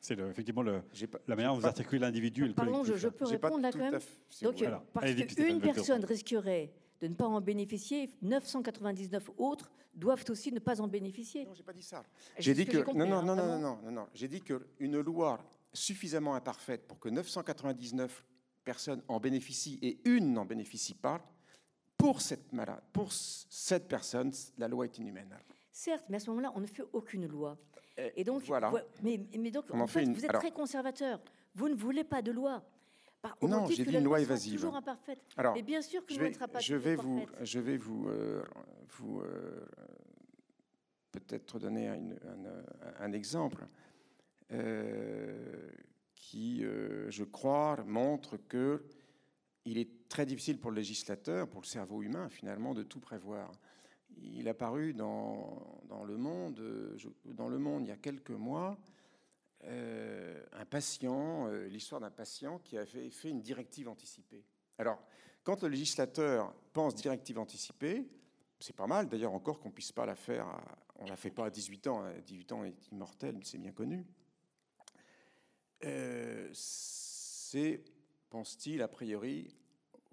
[0.00, 0.82] C'est effectivement le,
[1.26, 3.98] la manière dont vous articulez l'individu et le Pardon, Je, peux répondre là quand même
[4.42, 10.58] Donc, parce qu'une personne risquerait de ne pas en bénéficier, 999 autres doivent aussi ne
[10.58, 11.44] pas en bénéficier.
[11.44, 12.02] Non, j'ai pas dit ça.
[12.38, 15.38] J'ai dit que, non, non, non, non, non, non, non, j'ai dit qu'une loi
[15.72, 18.24] suffisamment imparfaite pour que 999
[18.64, 21.20] personnes en bénéficient et une n'en bénéficie pas,
[21.96, 25.36] pour cette malade, pour cette personne, la loi est inhumaine.
[25.76, 27.58] Certes, mais à ce moment-là, on ne fait aucune loi.
[28.14, 28.72] Et donc, voilà.
[29.02, 29.18] Mais,
[29.50, 31.20] donc, en fait, vous êtes très conservateur.
[31.56, 32.62] Vous ne voulez pas de loi.
[33.42, 34.54] non, j'ai dit une loi évasive.
[34.54, 35.18] Toujours imparfaite.
[35.36, 38.08] Alors, mais bien sûr que je vais, ne pas je vais vous, je vais vous,
[38.08, 38.44] euh,
[38.90, 39.66] vous euh,
[41.10, 42.02] peut-être donner un,
[43.00, 43.66] un, exemple
[44.52, 45.68] euh,
[46.14, 48.84] qui, je crois, montre que
[49.64, 53.50] il est très difficile pour le législateur, pour le cerveau humain, finalement, de tout prévoir
[54.22, 56.60] il a paru dans, le monde,
[57.24, 58.78] dans le monde il y a quelques mois,
[59.64, 64.44] euh, un patient, euh, l'histoire d'un patient qui avait fait une directive anticipée.
[64.78, 65.02] Alors,
[65.42, 68.06] quand le législateur pense directive anticipée,
[68.58, 70.46] c'est pas mal d'ailleurs encore qu'on puisse pas la faire,
[70.96, 74.06] on la fait pas à 18 ans, 18 ans est immortel, c'est bien connu.
[75.84, 77.82] Euh, c'est,
[78.30, 79.54] pense-t-il, a priori,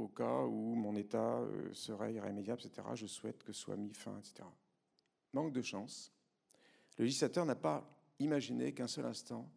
[0.01, 2.87] au cas où mon état euh, serait irrémédiable, etc.
[2.95, 4.43] Je souhaite que soit mis fin, etc.
[5.33, 6.11] Manque de chance.
[6.97, 7.87] Le législateur n'a pas
[8.19, 9.49] imaginé qu'un seul instant,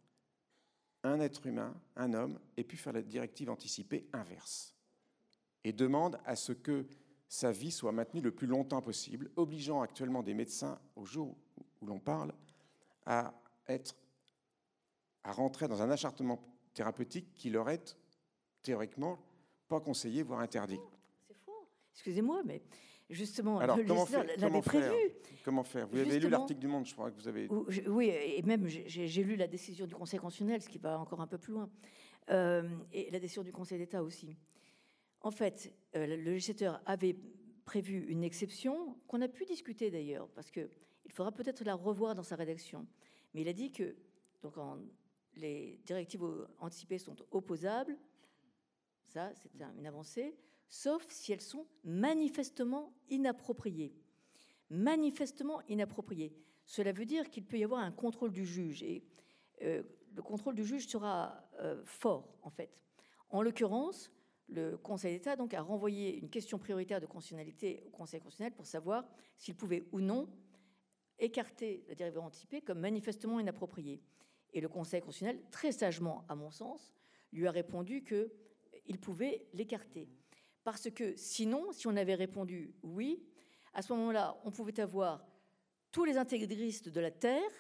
[1.03, 4.75] un être humain, un homme, ait pu faire la directive anticipée inverse
[5.65, 6.87] et demande à ce que
[7.29, 11.37] sa vie soit maintenue le plus longtemps possible, obligeant actuellement des médecins, au jour
[11.81, 12.33] où l'on parle,
[13.07, 13.35] à
[13.67, 13.97] être
[15.25, 16.39] à rentrer dans un acharnement
[16.75, 17.97] thérapeutique qui leur est
[18.63, 19.19] théoriquement
[19.69, 20.81] pas conseillé, voire interdit.
[21.27, 21.67] C'est faux.
[21.93, 22.63] Excusez-moi, mais
[23.11, 24.07] justement, Alors, le comment
[24.37, 24.95] l'avait prévu.
[25.45, 25.89] Comment faire?
[25.89, 27.49] Vous avez lu l'article du Monde, je crois que vous avez.
[27.89, 31.27] Oui, et même j'ai lu la décision du Conseil constitutionnel, ce qui va encore un
[31.27, 31.69] peu plus loin,
[32.31, 34.37] euh, et la décision du Conseil d'État aussi.
[35.21, 37.17] En fait, euh, le législateur avait
[37.65, 40.69] prévu une exception qu'on a pu discuter d'ailleurs, parce que
[41.07, 42.87] il faudra peut-être la revoir dans sa rédaction.
[43.33, 43.95] Mais il a dit que
[44.43, 44.55] donc
[45.37, 46.25] les directives
[46.61, 47.97] anticipées sont opposables
[49.15, 50.37] ça c'est une avancée,
[50.69, 53.95] sauf si elles sont manifestement inappropriées.
[54.71, 56.35] Manifestement inappropriées.
[56.67, 59.05] Cela veut dire qu'il peut y avoir un contrôle du juge et
[59.63, 59.83] euh,
[60.15, 62.71] le contrôle du juge sera euh, fort en fait.
[63.31, 64.11] En l'occurrence,
[64.49, 69.07] le Conseil d'État a renvoyé une question prioritaire de constitutionnalité au Conseil constitutionnel pour savoir
[69.37, 70.29] s'il pouvait ou non
[71.19, 74.03] écarter la dérive anticipée comme manifestement inappropriée.
[74.53, 76.93] Et le Conseil constitutionnel, très sagement à mon sens,
[77.33, 78.03] lui a répondu
[78.85, 80.09] qu'il pouvait l'écarter.
[80.63, 83.23] Parce que sinon, si on avait répondu oui,
[83.73, 85.27] à ce moment-là, on pouvait avoir
[85.91, 87.51] tous les intégristes de la Terre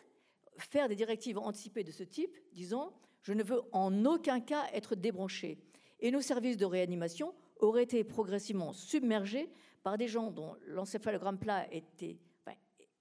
[0.59, 4.95] faire des directives anticipées de ce type, disant je ne veux en aucun cas être
[4.95, 5.59] débranché.
[6.01, 9.51] Et nos services de réanimation auraient été progressivement submergés
[9.83, 12.19] par des gens dont l'encéphalogramme plat était,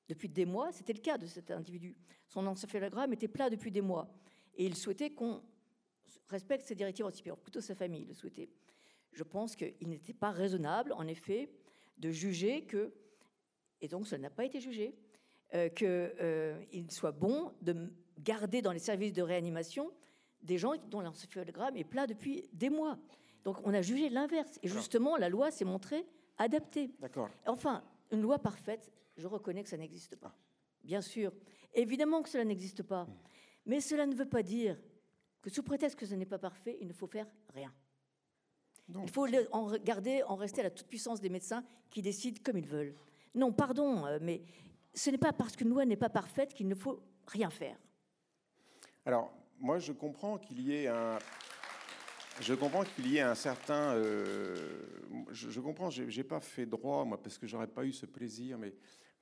[0.09, 1.95] depuis des mois, c'était le cas de cet individu.
[2.27, 4.09] Son encéphalogramme était plat depuis des mois.
[4.55, 5.41] Et il souhaitait qu'on
[6.27, 8.49] respecte ces directives anticipées, plutôt sa famille le souhaitait.
[9.11, 11.49] Je pense qu'il n'était pas raisonnable, en effet,
[11.97, 12.93] de juger que,
[13.81, 14.95] et donc ça n'a pas été jugé,
[15.53, 19.91] euh, qu'il euh, soit bon de garder dans les services de réanimation
[20.41, 22.97] des gens dont l'encéphalogramme est plat depuis des mois.
[23.43, 24.59] Donc on a jugé l'inverse.
[24.63, 26.05] Et justement, la loi s'est montrée
[26.37, 26.91] adaptée.
[26.99, 27.29] D'accord.
[27.45, 30.35] Enfin, une loi parfaite, je reconnais que ça n'existe pas.
[30.83, 31.31] Bien sûr.
[31.73, 33.05] Évidemment que cela n'existe pas.
[33.05, 33.17] Hmm.
[33.65, 34.77] Mais cela ne veut pas dire
[35.43, 37.71] que sous prétexte que ce n'est pas parfait, il ne faut faire rien.
[38.89, 42.67] Il faut en garder, en rester à la toute-puissance des médecins qui décident comme ils
[42.67, 42.95] veulent.
[43.35, 44.41] Non, pardon, euh, mais
[44.93, 47.77] ce n'est pas parce qu'une loi n'est pas parfaite qu'il ne faut rien faire.
[49.05, 51.19] Alors, moi, je comprends qu'il y ait un.
[52.39, 53.93] Je comprends qu'il y ait un certain.
[53.95, 54.55] Euh,
[55.31, 58.57] je, comprends, je n'ai pas fait droit, moi, parce que j'aurais pas eu ce plaisir,
[58.57, 58.73] mais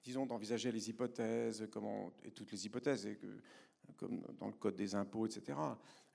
[0.04, 3.28] disons d'envisager les hypothèses, comment, et toutes les hypothèses, et que,
[3.98, 5.58] comme dans le code des impôts, etc.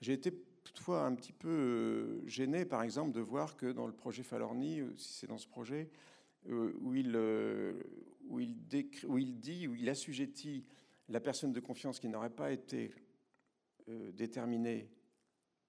[0.00, 0.32] J'ai été
[0.64, 4.80] toutefois un petit peu euh, gêné, par exemple, de voir que dans le projet Falorni,
[4.80, 5.90] euh, si c'est dans ce projet,
[6.48, 7.16] où, il,
[8.28, 8.56] où, il
[9.08, 10.64] où il dit, où il assujettit
[11.08, 12.92] la personne de confiance qui n'aurait pas été
[13.88, 14.90] euh, déterminé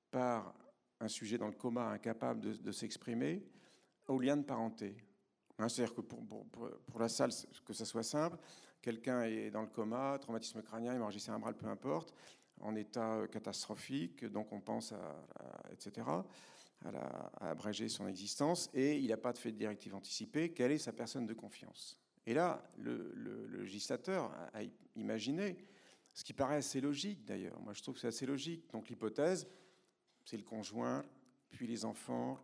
[0.09, 0.55] par
[0.99, 3.43] un sujet dans le coma incapable de, s'exprimer
[4.07, 4.97] au lien de parenté.
[5.59, 7.31] Hein, c'est-à-dire que pour, pour, la salle,
[7.63, 8.37] que ça soit simple,
[8.87, 12.13] quelqu'un est dans le coma, traumatisme crânien, hémorragie cérébrale, peu importe,
[12.61, 15.25] en état euh, catastrophique, donc on pense à,
[15.73, 16.07] etc.,
[16.85, 20.77] à, abréger son existence, et il n'a pas de fait de directive anticipée, quelle est
[20.77, 21.99] sa personne de confiance?
[22.25, 23.13] Et là, le,
[23.59, 24.61] législateur a
[24.95, 25.57] imaginé
[26.13, 27.59] ce qui paraît assez logique d'ailleurs.
[27.59, 28.71] Moi, je trouve que c'est assez logique.
[28.71, 29.47] Donc l'hypothèse,
[30.23, 31.03] c'est le conjoint,
[31.49, 32.39] puis les enfants,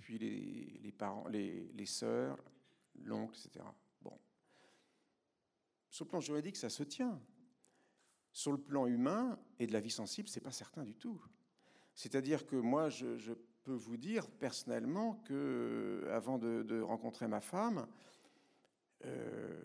[0.00, 2.38] puis les, parents, les, les sœurs,
[3.04, 3.64] l'oncle, etc.
[5.90, 7.20] Sur le plan juridique, ça se tient.
[8.32, 11.20] Sur le plan humain et de la vie sensible, c'est pas certain du tout.
[11.94, 13.32] C'est-à-dire que moi, je,
[13.62, 17.86] peux vous dire personnellement que, avant de, rencontrer ma femme,
[19.04, 19.62] euh,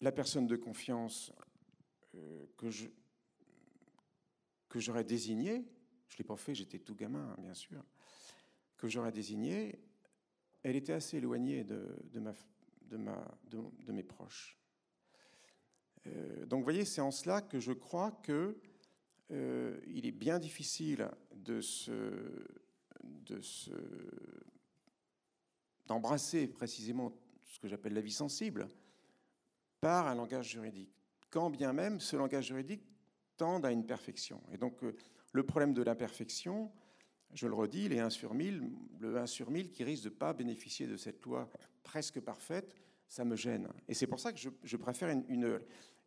[0.00, 1.32] la personne de confiance
[2.16, 2.68] euh, que
[4.80, 5.64] j'aurais désignée,
[6.08, 7.84] je l'ai pas fait, j'étais tout gamin, hein, bien sûr,
[8.76, 9.78] que j'aurais désignée,
[10.64, 12.34] elle était assez éloignée de, de, ma,
[12.90, 14.58] de, mes proches.
[16.06, 18.58] Euh, donc, vous voyez, c'est en cela que je crois que
[19.30, 22.46] euh, il est bien difficile de se,
[23.02, 23.72] de se,
[25.86, 28.68] d'embrasser précisément ce que j'appelle la vie sensible,
[29.80, 30.94] par un langage juridique,
[31.30, 32.82] quand bien même ce langage juridique
[33.36, 34.42] tende à une perfection.
[34.52, 34.94] Et donc euh,
[35.32, 36.70] le problème de l'imperfection,
[37.32, 38.70] je le redis, les 1 sur 1000,
[39.00, 41.50] le 1 sur 1000 qui risque de ne pas bénéficier de cette loi
[41.84, 42.74] presque parfaite,
[43.06, 43.68] ça me gêne.
[43.86, 45.24] Et c'est pour ça que je, préfère une,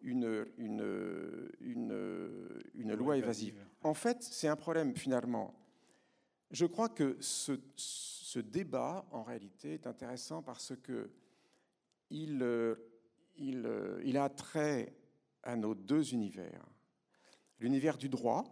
[0.01, 1.55] une, une,
[2.73, 3.65] une, loi évasive.
[3.81, 5.53] En fait, c'est un problème finalement.
[6.51, 11.09] Je crois que ce, ce, débat, en réalité, est intéressant parce que
[12.09, 12.75] il, euh,
[13.39, 14.95] euh, il, a trait
[15.43, 16.65] à nos deux univers,
[17.59, 18.45] l'univers du droit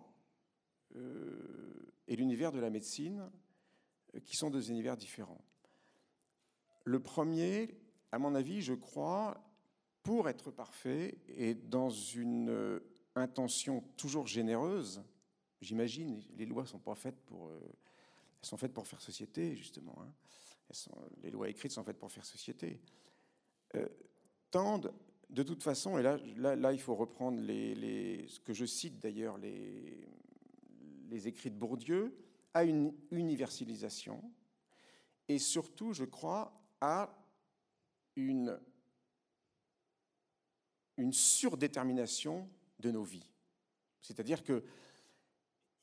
[0.96, 3.30] euh, et l'univers de la médecine,
[4.24, 5.44] qui sont deux univers différents.
[6.86, 7.78] Le premier,
[8.12, 9.44] à mon avis, je crois,
[10.02, 12.80] pour être parfait et dans une
[13.16, 15.04] intention toujours généreuse,
[15.62, 19.96] j'imagine, les lois sont pas faites pour, elles sont faites pour faire société justement.
[20.00, 20.12] Hein.
[21.24, 22.80] les lois écrites sont faites pour faire société
[24.52, 24.94] tendent,
[25.30, 26.18] de toute façon, et là,
[26.56, 30.08] là, il faut reprendre ce que je cite d'ailleurs, les,
[31.10, 32.16] les écrits de Bourdieu,
[32.54, 34.24] à une universalisation,
[35.28, 36.54] et surtout, je crois,
[38.16, 38.60] une,
[41.12, 43.30] surdétermination de nos vies.
[44.02, 44.64] C'est-à-dire que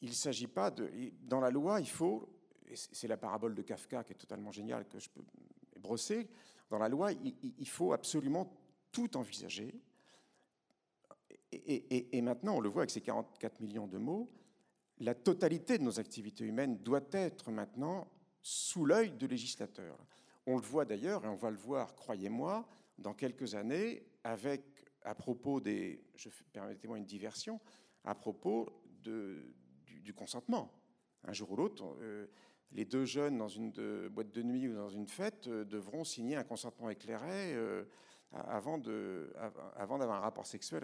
[0.01, 0.91] il s'agit pas de...
[1.23, 2.29] Dans la loi, il faut,
[2.75, 5.23] c'est la parabole de Kafka qui est totalement géniale, que je peux
[5.79, 6.29] brosser,
[6.71, 8.51] dans la loi, il, faut absolument
[8.91, 9.75] tout envisager.
[11.53, 14.33] Et, maintenant, on le voit avec ces 44 millions de mots,
[14.99, 19.99] la totalité de nos activités humaines doit être maintenant sous l'œil du législateur.
[20.47, 22.67] On le voit d'ailleurs, et on va le voir, croyez-moi,
[22.99, 24.63] dans quelques années, avec,
[25.03, 26.03] à propos des,
[26.53, 27.61] permettez-moi une diversion,
[28.05, 28.69] à propos
[29.03, 30.73] du, consentement.
[31.25, 32.27] Un jour ou l'autre, euh,
[32.73, 33.71] les deux jeunes dans une
[34.09, 37.85] boîte de nuit ou dans une fête euh, devront signer un consentement éclairé euh,
[38.33, 40.83] avant d'avoir un rapport sexuel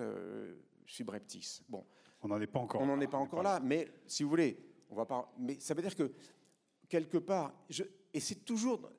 [0.86, 1.62] subreptice.
[1.68, 1.84] Bon,
[2.22, 2.80] on n'en est pas encore.
[2.80, 4.58] On n'en est pas encore là, mais si vous voulez,
[4.90, 5.32] on va pas.
[5.38, 6.12] Mais ça veut dire que
[6.88, 8.90] quelque part, je, et c'est toujours,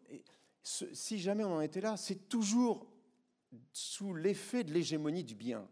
[0.63, 2.87] si jamais on en était là, c'est toujours
[3.73, 5.67] sous l'effet de l'hégémonie du bien.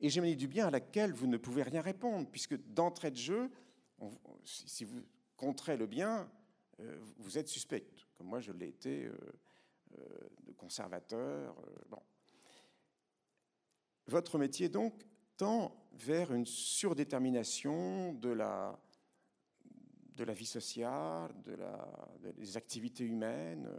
[0.00, 3.50] Hégémonie du bien à laquelle vous ne pouvez rien répondre, puisque d'entrée de jeu,
[4.44, 5.02] si vous
[5.36, 6.30] contrez le bien,
[6.80, 9.16] euh, vous êtes suspect, comme moi je l'ai été euh,
[9.98, 10.04] euh,
[10.42, 11.56] de conservateur.
[14.06, 15.02] Votre métier, donc,
[15.36, 18.78] tend vers une surdétermination de la,
[20.14, 21.32] de la vie sociale,
[22.36, 23.70] des activités humaines.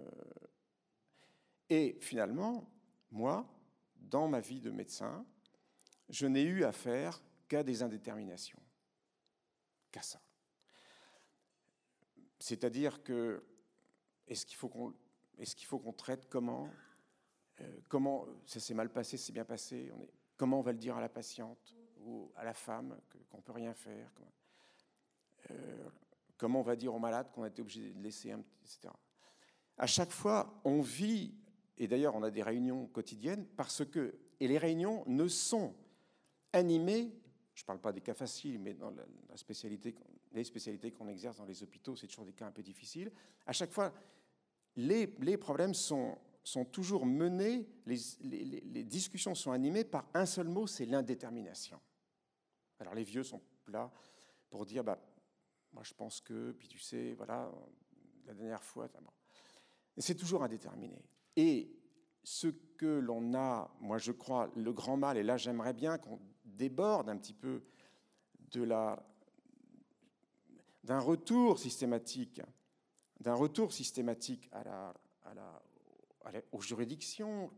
[1.70, 2.70] Et finalement,
[3.12, 3.48] moi,
[3.96, 5.26] dans ma vie de médecin,
[6.10, 8.62] je n'ai eu affaire qu'à des indéterminations,
[9.92, 10.22] qu'à ça.
[12.40, 13.44] C'est-à-dire que
[14.28, 14.70] est-ce qu'il faut
[15.80, 16.70] qu'on traite comment
[17.62, 20.78] euh, comment ça s'est mal passé, c'est bien passé, on est, comment on va le
[20.78, 24.12] dire à la patiente ou à la femme qu'on ne peut rien faire,
[25.52, 25.90] euh,
[26.38, 28.94] comment on va dire au malade qu'on a été obligé de laisser, un, etc.
[29.78, 31.34] À chaque fois, on vit
[31.78, 35.74] et d'ailleurs on a des réunions quotidiennes parce que, et les réunions ne sont
[36.54, 37.12] animées,
[37.54, 39.96] je ne parle pas des cas faciles, mais dans la, spécialité,
[40.34, 43.12] les spécialités qu'on exerce dans les hôpitaux, c'est toujours des cas un peu difficiles.
[43.46, 43.94] À chaque fois,
[44.76, 45.08] les,
[45.38, 50.68] problèmes sont, sont toujours menés, les, les, les, discussions sont animées par un seul mot,
[50.68, 51.80] c'est l'indétermination.
[52.80, 53.92] Alors les vieux sont là
[54.50, 55.00] pour dire, bah,
[55.76, 57.52] moi je pense que, puis tu sais, voilà,
[58.26, 58.88] la dernière fois,
[59.98, 61.04] c'est toujours indéterminé.
[61.36, 61.70] Et
[62.24, 66.20] ce que l'on a, moi je crois, le grand mal, et là j'aimerais bien qu'on
[66.46, 67.64] déborde un petit peu
[68.52, 69.06] de la
[70.86, 72.42] d'un retour systématique,
[73.20, 75.34] d'un retour systématique à la, à
[76.32, 77.52] la, aux juridictions,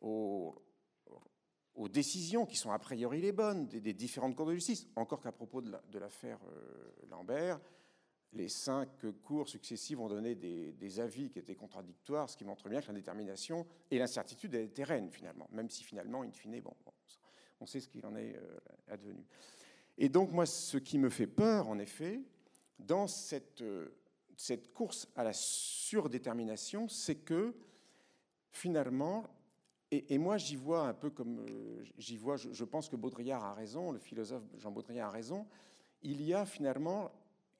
[0.00, 0.56] aux,
[1.74, 4.86] aux, décisions qui sont a priori les bonnes des, différentes cours de justice.
[4.96, 7.60] Encore qu'à propos de l'affaire euh, Lambert,
[8.34, 8.88] les cinq
[9.22, 13.66] cours successives ont donné des, avis qui étaient contradictoires, ce qui montre bien que l'indétermination
[13.90, 16.74] et l'incertitude étaient reines finalement, même si finalement, in fine, bon,
[17.60, 18.58] on sait ce qu'il en est euh,
[18.88, 19.24] advenu.
[19.96, 22.20] Et donc moi, ce qui me fait peur, en effet,
[22.78, 23.96] dans cette, euh,
[24.36, 27.54] cette course à la surdétermination, c'est que
[28.50, 29.24] finalement,
[30.08, 33.44] et, moi j'y vois un peu comme, euh, j'y vois, je, je pense que Baudrillard
[33.44, 35.46] a raison, le philosophe Jean Baudrillard a raison,
[36.02, 37.10] il y a finalement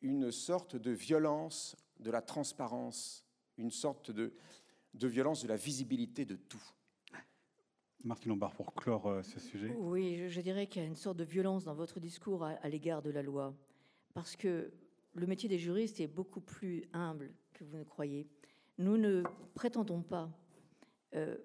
[0.03, 3.25] une sorte de violence de la transparence,
[3.57, 4.35] une sorte de,
[4.95, 6.63] de violence de la visibilité de tout.
[8.05, 9.75] Martin Lombard, pour clore euh, ce sujet.
[9.79, 13.01] Oui, je, dirais qu'il y a une sorte de violence dans votre discours à, l'égard
[13.01, 13.55] de la loi,
[14.13, 14.73] parce que
[15.15, 18.29] le métier des juristes est beaucoup plus humble que vous ne croyez.
[18.77, 19.23] Nous ne
[19.55, 20.31] prétendons pas
[21.15, 21.37] euh,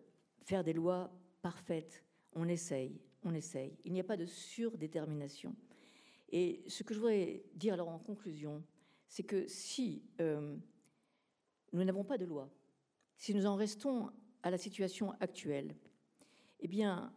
[0.41, 1.11] faire des lois
[1.41, 2.03] parfaites.
[2.33, 3.77] On essaye, on essaye.
[3.85, 5.55] Il n'y a pas de surdétermination.
[6.31, 8.63] Et ce que je voudrais dire alors en conclusion,
[9.07, 10.55] c'est que si euh,
[11.73, 12.49] nous n'avons pas de loi,
[13.17, 14.11] si nous en restons
[14.43, 15.75] à la situation actuelle,
[16.59, 17.11] eh bien,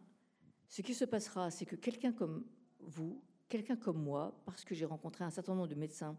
[0.67, 2.45] ce qui se passera, c'est que quelqu'un comme
[2.79, 6.17] vous, quelqu'un comme moi, parce que j'ai rencontré un certain nombre de médecins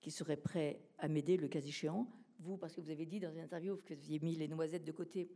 [0.00, 2.08] qui seraient prêts à m'aider le cas échéant,
[2.40, 4.84] vous, parce que vous avez dit dans une interview que vous aviez mis les noisettes
[4.84, 5.30] de côté,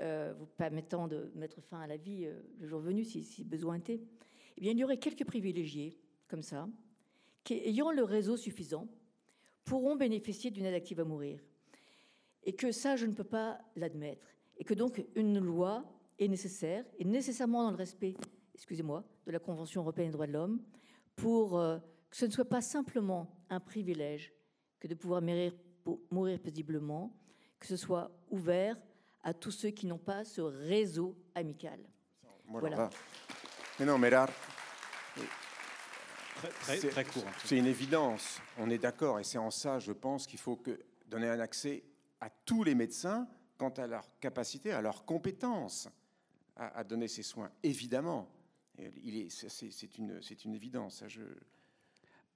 [0.00, 3.44] euh, vous permettant de mettre fin à la vie euh, le jour venu si, si
[3.44, 4.00] besoin était,
[4.56, 5.98] eh bien, il y aurait quelques privilégiés
[6.28, 6.68] comme ça,
[7.44, 8.88] qui, ayant le réseau suffisant,
[9.64, 11.40] pourront bénéficier d'une aide active à mourir.
[12.44, 14.26] Et que ça, je ne peux pas l'admettre.
[14.58, 15.84] Et que donc une loi
[16.18, 18.14] est nécessaire, et nécessairement dans le respect,
[18.54, 20.62] excusez-moi, de la Convention européenne des droits de l'homme,
[21.16, 21.78] pour euh,
[22.10, 24.32] que ce ne soit pas simplement un privilège
[24.80, 25.52] que de pouvoir mourir,
[26.10, 27.16] mourir paisiblement,
[27.58, 28.76] que ce soit ouvert
[29.22, 31.78] à tous ceux qui n'ont pas ce réseau amical.
[32.48, 32.90] Voilà.
[33.78, 34.28] Mais non, mais là,
[36.62, 37.24] Très, court.
[37.44, 40.78] C'est une évidence, on est d'accord, et c'est en ça, je pense, qu'il faut que
[41.06, 41.84] donner un accès
[42.20, 45.88] à tous les médecins quant à leur capacité, à leur compétence
[46.56, 47.50] à, donner ces soins.
[47.62, 48.28] Évidemment,
[48.76, 51.04] c'est une, une évidence.
[51.06, 51.22] je...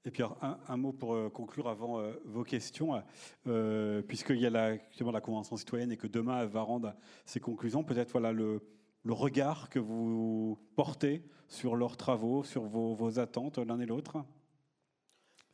[0.07, 3.03] Et puis un, mot pour euh, conclure avant euh, vos questions,
[3.49, 7.41] euh, puisqu'il y a la, la Convention citoyenne et que demain elle va rendre ses
[7.41, 8.63] conclusions, peut-être voilà le,
[9.03, 14.25] le regard que vous portez sur leurs travaux, sur vos, attentes l'un et l'autre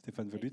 [0.02, 0.52] Stéphane Velut.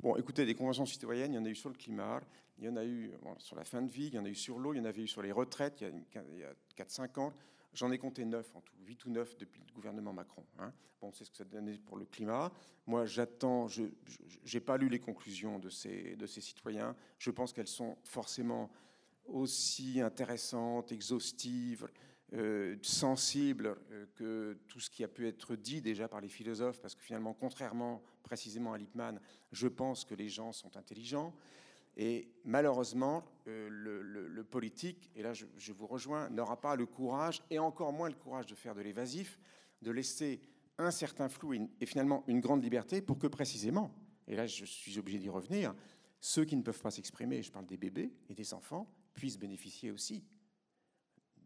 [0.00, 2.20] Bon, écoutez, des conventions citoyennes, il y en a eu sur le climat,
[2.58, 4.34] il y en a eu sur la fin de vie, il y en a eu
[4.36, 7.32] sur l'eau, il y en avait eu sur les retraites il y a, 4-5 ans.
[7.74, 10.44] J'en ai compté neuf en tout, huit ou neuf depuis le gouvernement Macron.
[10.58, 10.72] Hein.
[11.00, 12.52] Bon, c'est ce que ça donnait pour le climat.
[12.86, 13.82] Moi, j'attends, je
[14.52, 16.94] n'ai pas lu les conclusions de ces, de ces citoyens.
[17.18, 18.70] Je pense qu'elles sont forcément
[19.26, 21.88] aussi intéressantes, exhaustives,
[22.32, 26.80] euh, sensibles euh, que tout ce qui a pu être dit déjà par les philosophes,
[26.80, 29.20] parce que finalement, contrairement précisément à Lippmann,
[29.52, 31.34] je pense que les gens sont intelligents.
[31.96, 37.58] Et malheureusement, euh, le, politique, et là je, vous rejoins, n'aura pas le courage, et
[37.58, 39.38] encore moins le courage de faire de l'évasif,
[39.82, 40.40] de laisser
[40.78, 43.94] un certain flou et, finalement une grande liberté pour que précisément,
[44.26, 45.74] et là je suis obligé d'y revenir,
[46.20, 49.90] ceux qui ne peuvent pas s'exprimer, je parle des bébés et des enfants, puissent bénéficier
[49.90, 50.24] aussi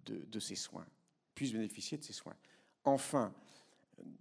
[0.06, 0.86] de, ces soins,
[1.34, 2.36] puissent bénéficier de ces soins.
[2.84, 3.34] Enfin,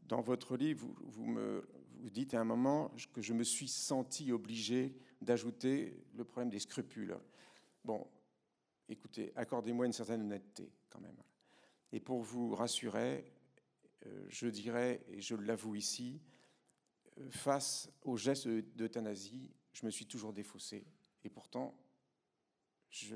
[0.07, 1.65] dans votre livre, vous, me,
[1.99, 6.60] vous dites à un moment que je me suis senti obligé d'ajouter le problème des
[6.60, 7.18] scrupules.
[7.84, 8.07] Bon,
[8.89, 11.22] écoutez, accordez-moi une certaine honnêteté quand même.
[11.91, 13.34] Et pour vous rassurer,
[14.06, 16.22] euh, je dirais, et je l'avoue ici,
[17.18, 20.85] euh, face au geste d'euthanasie, je me suis toujours défaussé.
[21.23, 21.77] Et pourtant,
[22.89, 23.15] je,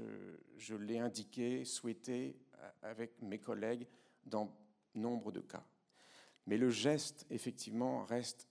[0.57, 2.37] je l'ai indiqué, souhaité
[2.81, 3.87] avec mes collègues
[4.25, 4.55] dans
[4.95, 5.65] nombre de cas.
[6.47, 8.47] Mais le geste, effectivement, reste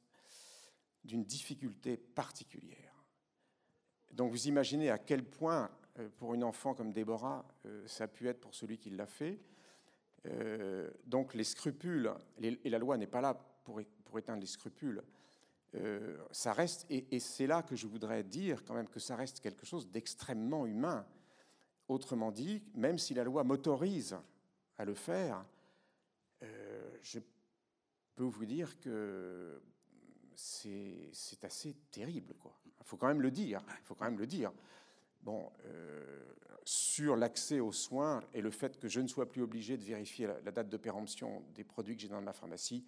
[1.04, 2.89] d'une difficulté particulière.
[4.12, 8.08] Donc vous imaginez à quel point, euh, pour une enfant comme Déborah, euh, ça a
[8.08, 9.38] pu être pour celui qui l'a fait.
[10.26, 12.12] Euh, donc les scrupules,
[12.42, 13.34] et la loi n'est pas là
[13.64, 15.02] pour, pour éteindre les scrupules,
[16.32, 19.64] ça reste, et, c'est là que je voudrais dire quand même que ça reste quelque
[19.64, 21.06] chose d'extrêmement humain.
[21.86, 24.18] Autrement dit, même si la loi m'autorise
[24.78, 25.44] à le faire,
[27.02, 27.20] je
[28.16, 29.62] peux vous dire que
[30.34, 32.34] c'est assez terrible.
[32.34, 32.59] Quoi.
[32.80, 33.62] Il faut quand même le dire.
[33.84, 34.52] Faut quand même le dire.
[35.22, 36.22] Bon, euh,
[36.64, 40.26] sur l'accès aux soins et le fait que je ne sois plus obligé de vérifier
[40.26, 42.84] la, date de péremption des produits que j'ai dans ma pharmacie,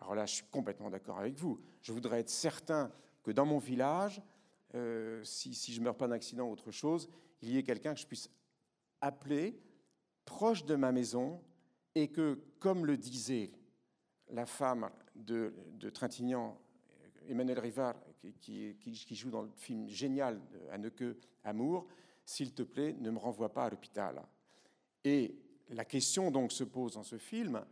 [0.00, 1.60] alors là, je suis complètement d'accord avec vous.
[1.80, 2.90] Je voudrais être certain
[3.22, 4.20] que dans mon village,
[4.74, 7.08] euh, si, si, je ne meurs pas d'accident ou autre chose,
[7.40, 8.30] il y ait quelqu'un que je puisse
[9.00, 9.60] appeler
[10.24, 11.42] proche de ma maison
[11.94, 13.52] et que, comme le disait
[14.30, 16.58] la femme de, de Trintignant
[17.28, 17.96] Emmanuel Rivard,
[18.40, 21.86] qui, joue dans le film génial de Anneke Amour,
[22.24, 24.22] s'il te plaît, ne me renvoie pas à l'hôpital.
[25.04, 25.34] Et
[25.70, 27.64] la question donc se pose dans ce film,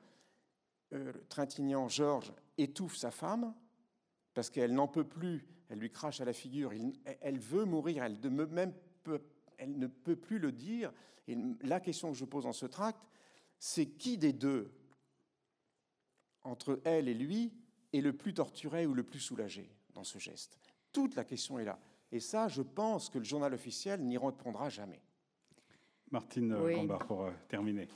[0.92, 3.54] euh, Trintignant Georges étouffe sa femme
[4.34, 6.72] parce qu'elle n'en peut plus, elle lui crache à la figure,
[7.20, 10.92] elle veut mourir, elle ne peut plus le dire.
[11.28, 13.00] Et la question que je pose dans ce tract,
[13.58, 14.72] c'est qui des deux,
[16.42, 17.52] entre elle et lui,
[17.92, 19.70] est le plus torturé ou le plus soulagé?
[19.94, 20.58] Dans ce geste
[20.92, 21.78] Toute la question est là.
[22.12, 25.00] Et ça, je pense que le journal officiel n'y répondra jamais.
[26.10, 26.74] Martine oui.
[27.06, 27.88] pour euh, terminer.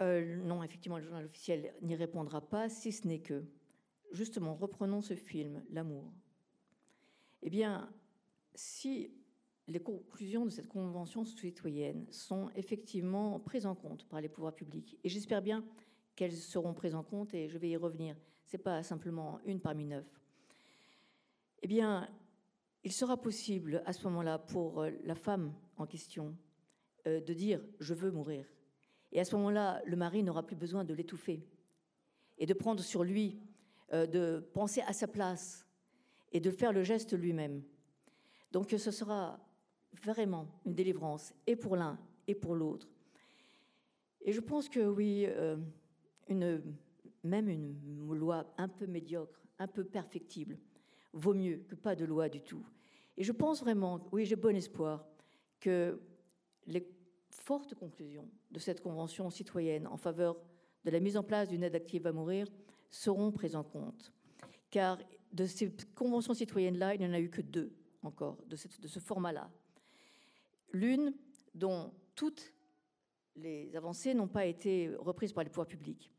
[0.00, 3.44] Euh, non, effectivement, le journal officiel n'y répondra pas, si ce n'est que,
[4.12, 6.12] justement, reprenons ce film, L'amour.
[7.42, 7.92] Eh bien,
[8.54, 9.12] si
[9.68, 14.98] les conclusions de cette convention citoyenne sont effectivement prises en compte par les pouvoirs publics,
[15.04, 15.64] et j'espère bien
[16.16, 18.16] qu'elles seront prises en compte et je vais y revenir.
[18.46, 20.06] Ce n'est pas simplement une parmi neuf.
[21.62, 22.08] Eh bien,
[22.84, 26.36] il sera possible à ce moment-là pour euh, la femme en question
[27.06, 28.46] euh, de dire je veux mourir.
[29.12, 31.42] Et à ce moment-là, le mari n'aura plus besoin de l'étouffer
[32.36, 33.40] et de prendre sur lui,
[33.92, 35.66] euh, de penser à sa place
[36.32, 37.62] et de faire le geste lui-même.
[38.52, 39.40] Donc ce sera
[40.02, 42.88] vraiment une délivrance et pour l'un et pour l'autre.
[44.20, 45.26] Et je pense que oui,
[46.28, 46.62] une,
[47.22, 50.58] même une loi un peu médiocre, un peu perfectible,
[51.12, 52.64] vaut mieux que pas de loi du tout.
[53.16, 55.06] Et je pense vraiment, oui, j'ai bon espoir
[55.60, 56.00] que
[56.66, 56.86] les
[57.30, 60.36] fortes conclusions de cette convention citoyenne en faveur
[60.84, 62.46] de la mise en place d'une aide active à mourir
[62.90, 64.12] seront prises en compte.
[64.70, 64.98] Car
[65.32, 67.72] de ces conventions citoyennes-là, il n'y en a eu que deux
[68.02, 69.50] encore, de, de ce format-là.
[70.72, 71.14] L'une
[71.54, 72.52] dont toutes
[73.36, 76.12] les avancées n'ont pas été reprises par les pouvoirs publics.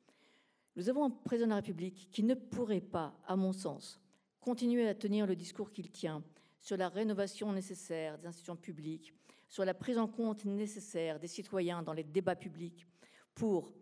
[0.75, 4.01] Nous avons un président de la République qui ne pourrait pas, à mon sens,
[4.41, 6.23] continuer à tenir le discours qu'il tient
[6.59, 9.13] sur la rénovation nécessaire des institutions publiques,
[9.47, 12.85] sur la prise en compte nécessaire des citoyens dans les débats publics,
[13.33, 13.73] pour,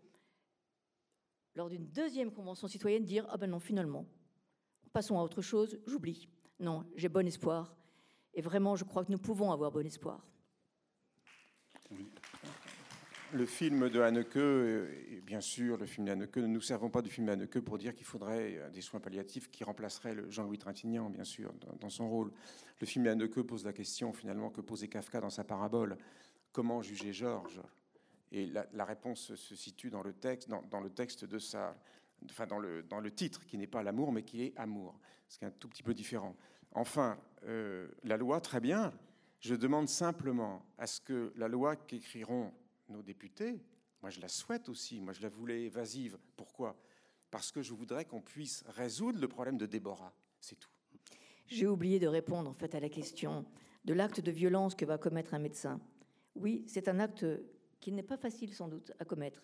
[1.54, 4.06] lors d'une deuxième convention citoyenne, dire Ah ben non, finalement,
[4.92, 6.28] passons à autre chose, j'oublie.
[6.60, 7.76] Non, j'ai bon espoir.
[8.34, 10.24] Et vraiment, je crois que nous pouvons avoir bon espoir
[13.34, 17.02] le film de Haneke, et bien sûr, le film de Haneke, ne nous servons pas
[17.02, 20.58] du film de Haneke pour dire qu'il faudrait euh, des soins palliatifs qui remplaceraient Jean-Louis
[20.58, 22.32] Trintignant, bien sûr, dans, son rôle.
[22.80, 25.98] Le film de Haneke pose la question, finalement, que posait Kafka dans sa parabole.
[26.52, 27.60] comment juger Georges?
[28.30, 31.76] Et la, réponse se situe dans le texte, dans, le texte de sa,
[32.30, 34.98] enfin dans le, dans le titre, qui n'est pas l'amour, mais qui est amour,
[35.28, 36.36] ce qui est un tout petit peu différent.
[36.72, 38.92] Enfin, euh, la loi, très bien.
[39.40, 42.52] Je demande simplement à ce que la loi qu'écriront
[42.88, 43.60] nos députés,
[44.02, 46.18] moi je la souhaite aussi, moi je la voulais évasive.
[46.36, 46.76] Pourquoi?
[47.30, 50.14] Parce que je voudrais qu'on puisse résoudre le problème de Déborah.
[50.40, 50.70] C'est tout.
[51.46, 53.44] J'ai oublié de répondre en fait à la question
[53.84, 55.80] de l'acte de violence que va commettre un médecin.
[56.34, 57.26] Oui, c'est un acte
[57.80, 59.42] qui n'est pas facile sans doute à commettre,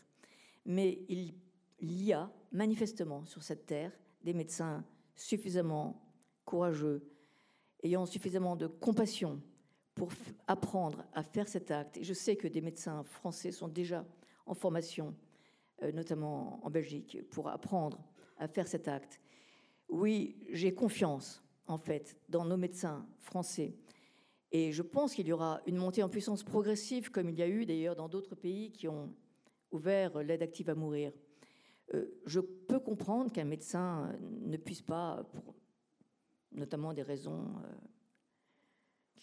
[0.64, 1.34] mais il
[1.80, 3.92] y a manifestement sur cette terre
[4.22, 4.84] des médecins
[5.14, 6.02] suffisamment
[6.44, 7.02] courageux,
[7.82, 9.42] ayant suffisamment de compassion
[10.00, 10.08] pour
[10.46, 11.98] apprendre à faire cet acte.
[11.98, 14.06] Et je sais que des médecins français sont déjà
[14.46, 15.14] en formation,
[15.82, 18.02] euh, notamment en Belgique, pour apprendre
[18.38, 19.20] à faire cet acte.
[19.90, 23.74] Oui, j'ai confiance, en fait, dans nos médecins français.
[24.52, 27.48] Et je pense qu'il y aura une montée en puissance progressive, comme il y a
[27.48, 29.12] eu d'ailleurs dans d'autres pays qui ont
[29.70, 31.12] ouvert l'aide active à mourir.
[31.92, 35.54] Euh, je peux comprendre qu'un médecin ne puisse pas, pour
[36.52, 37.68] notamment des raisons euh,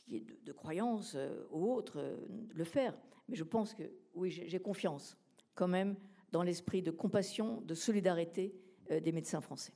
[0.07, 2.17] de, de, croyance euh, ou autres,
[2.53, 2.93] le faire.
[3.27, 3.83] Mais je pense que
[4.15, 5.17] oui, j'ai confiance
[5.55, 5.95] quand même
[6.31, 8.53] dans l'esprit de compassion, de solidarité
[8.89, 9.73] des médecins français.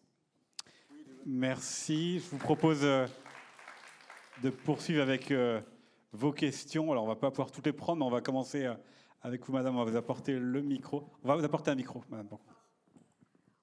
[1.25, 2.19] Merci.
[2.19, 5.33] Je vous propose de poursuivre avec
[6.13, 6.91] vos questions.
[6.91, 8.69] Alors, on va pas pouvoir toutes les prendre, mais on va commencer
[9.21, 9.75] avec vous, madame.
[9.75, 11.09] On va vous apporter le micro.
[11.23, 12.29] On va vous apporter un micro, madame.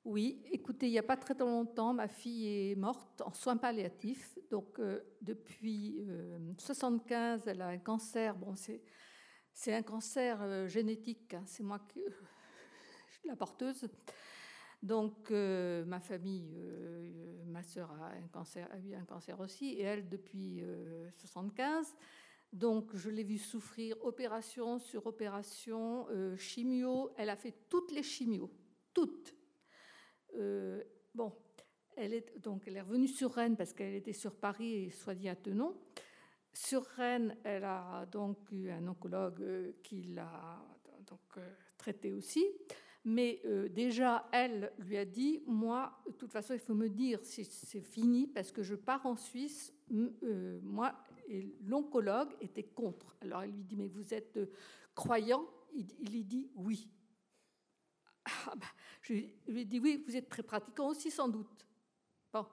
[0.09, 4.39] Oui, écoutez, il n'y a pas très longtemps, ma fille est morte en soins palliatifs.
[4.51, 8.35] Donc, euh, depuis 1975, euh, elle a un cancer.
[8.35, 8.55] Bon,
[9.53, 11.35] c'est un cancer euh, génétique.
[11.35, 11.43] Hein.
[11.45, 12.01] c'est moi qui
[13.11, 13.87] suis la porteuse.
[14.83, 16.57] Donc, ma famille,
[17.45, 21.95] ma sœur a, un cancer, a eu un cancer aussi, et elle depuis 1975.
[22.55, 26.07] Donc, je l'ai vue souffrir opération sur opération,
[26.39, 27.11] chimio.
[27.19, 28.51] Elle a fait toutes les chimios,
[28.95, 29.38] toutes
[30.37, 30.83] euh,
[31.15, 31.33] bon,
[31.97, 35.15] elle est, donc elle est revenue sur Rennes parce qu'elle était sur Paris et soit
[35.15, 35.77] dit à Tenon.
[36.53, 40.65] Sur Rennes, elle a donc eu un oncologue euh, qui l'a
[41.07, 42.45] donc euh, traité aussi.
[43.05, 43.41] Mais
[43.71, 47.81] déjà, elle lui a dit, moi, de toute façon, il faut me dire si c'est
[47.81, 49.73] fini parce que je pars en Suisse.
[49.89, 50.95] moi,
[51.65, 53.17] l'oncologue était contre.
[53.23, 54.39] Alors elle lui dit, mais vous êtes
[54.95, 55.47] croyant?
[55.73, 56.91] Il lui dit oui.
[58.51, 58.67] Ah, bah,
[59.03, 61.67] je lui ai dit oui, vous êtes très pratiquant aussi sans doute.
[62.33, 62.47] Bon.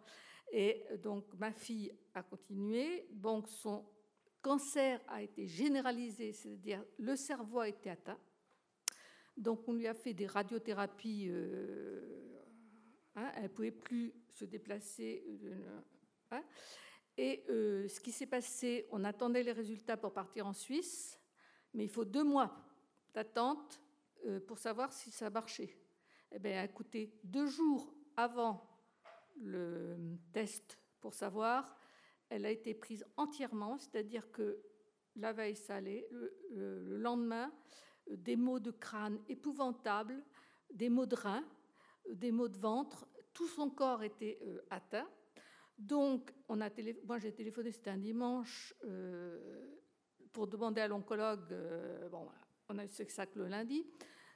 [0.52, 3.08] Et donc ma fille a continué.
[3.12, 3.86] Donc son
[4.42, 8.20] cancer a été généralisé, c'est-à-dire le cerveau a été atteint.
[9.38, 11.28] Donc on lui a fait des radiothérapies.
[11.30, 12.42] Euh,
[13.16, 15.24] hein, elle ne pouvait plus se déplacer.
[15.46, 15.80] Euh,
[16.32, 16.44] hein.
[17.18, 21.20] et euh, ce qui s'est passé, on attendait les résultats pour partir en Suisse,
[21.74, 22.54] mais il faut deux mois
[23.14, 23.82] d'attente
[24.48, 25.78] pour savoir si ça marchait.
[26.38, 28.62] Eh bien, écoutez, deux jours avant
[29.38, 29.96] le
[30.34, 31.78] test pour savoir,
[32.28, 34.60] elle a été prise entièrement, c'est-à-dire que
[35.16, 37.54] la veille salée, le, lendemain,
[38.12, 40.22] des maux de crâne épouvantables,
[40.74, 41.46] des maux de rein,
[42.12, 45.08] des maux de ventre, tout son corps était euh, atteint.
[45.78, 49.80] Donc, moi j'ai téléphoné, c'était un dimanche, euh,
[50.34, 51.56] pour demander à l'oncologue,
[52.12, 52.28] bon,
[52.68, 53.88] on a eu ça que le lundi,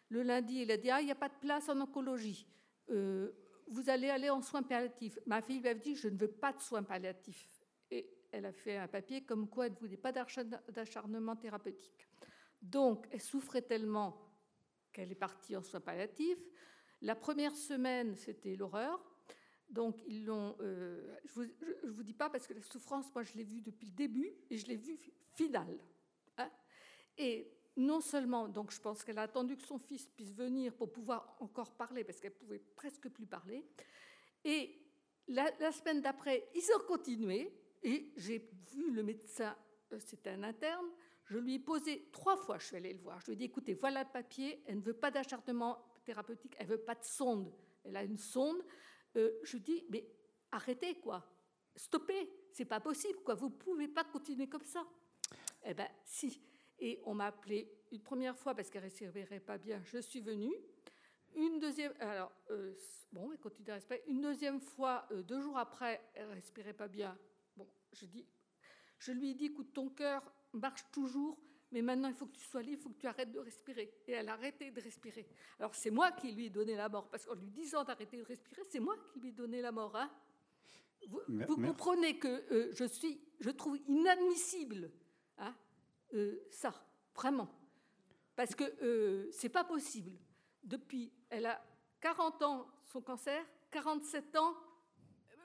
[0.10, 2.48] le lundi, il a dit Ah, il n'y a pas de place en oncologie.
[2.90, 3.32] Euh,
[3.68, 5.20] vous allez aller en soins palliatifs.
[5.26, 7.64] Ma fille lui a dit Je ne veux pas de soins palliatifs.
[7.92, 12.08] Et elle a fait un papier comme quoi elle ne voulait pas d'acharnement thérapeutique.
[12.62, 14.20] Donc, elle souffrait tellement
[14.92, 16.44] qu'elle est partie en soins palliatifs.
[17.02, 19.00] La première semaine, c'était l'horreur.
[19.70, 20.56] Donc, ils l'ont.
[20.62, 23.86] Euh, je ne vous, dis pas parce que la souffrance, moi, je l'ai vue depuis
[23.86, 25.00] le début et je l'ai vue
[25.36, 25.78] finale.
[26.38, 26.50] Hein.
[27.18, 30.92] et non seulement, donc je pense qu'elle a attendu que son fils puisse venir pour
[30.92, 33.66] pouvoir encore parler, parce qu'elle pouvait presque plus parler.
[34.44, 34.78] Et
[35.28, 39.56] la, semaine d'après, ils ont continué, et j'ai vu le médecin,
[39.94, 40.86] euh, c'était un interne,
[41.24, 43.46] je lui ai posé trois fois, je suis allée le voir, je lui ai dit,
[43.46, 47.04] écoutez, voilà le papier, elle ne veut pas d'acharnement thérapeutique, elle ne veut pas de
[47.06, 47.54] sonde,
[47.86, 48.62] elle a une sonde.
[49.16, 50.06] Euh, je lui dis, mais
[50.52, 51.26] arrêtez, quoi,
[51.78, 54.86] stoppez, c'est pas possible, quoi, vous pouvez pas continuer comme ça.
[55.64, 56.42] Eh bien, si.
[56.80, 59.82] Et on m'a appelé une première fois parce qu'elle ne respirait pas bien.
[59.86, 60.54] Je suis venue.
[61.36, 62.74] Une deuxième, alors euh,
[63.12, 64.04] bon, elle continue à respirer.
[64.08, 67.18] Une deuxième fois, euh, deux jours après, elle respirait pas bien.
[67.56, 68.26] Bon, je dis,
[68.98, 70.24] je lui ai dit, écoute, ton cœur
[70.54, 71.38] marche toujours,
[71.72, 73.94] mais maintenant il faut que tu sois libre, il faut que tu arrêtes de respirer.
[74.08, 75.28] Et elle a arrêté de respirer.
[75.60, 78.24] Alors c'est moi qui lui ai donné la mort, parce qu'en lui disant d'arrêter de
[78.24, 79.96] respirer, c'est moi qui lui ai donné la mort.
[79.96, 80.10] Hein
[81.08, 84.92] vous, comprenez que euh, je suis, je trouve inadmissible
[85.38, 85.56] hein,
[86.14, 86.74] euh, ça.
[87.16, 87.50] Vraiment.
[88.36, 90.12] Parce que euh, c'est pas possible.
[90.64, 91.62] Depuis, elle a
[92.02, 94.56] 40 ans son cancer, 47 ans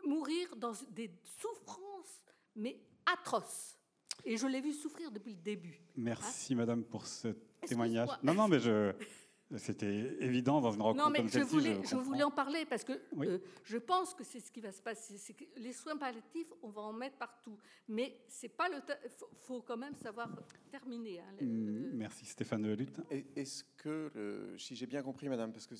[0.07, 2.23] mourir dans des souffrances,
[2.55, 3.79] mais atroces.
[4.25, 5.81] Et je l'ai vu souffrir depuis le début.
[5.97, 7.29] Merci, madame, pour ce
[7.67, 8.09] témoignage.
[8.23, 8.93] Non, non, mais je.
[9.59, 11.51] C'était évident dans une rencontre non, mais comme je celle-ci.
[11.53, 13.27] voulais, je je voulais en parler parce que Oui.
[13.29, 15.17] euh, je pense que c'est ce qui va se passer.
[15.19, 17.57] C'est que les soins palliatifs, on va en mettre partout,
[17.89, 18.81] mais c'est pas le.
[19.11, 20.29] faut, faut quand même savoir
[20.71, 21.21] terminer.
[21.21, 23.01] hein, le- Mm, Merci, Stéphane Lutte.
[23.37, 25.75] Est-ce que, euh, si j'ai bien compris, madame, parce que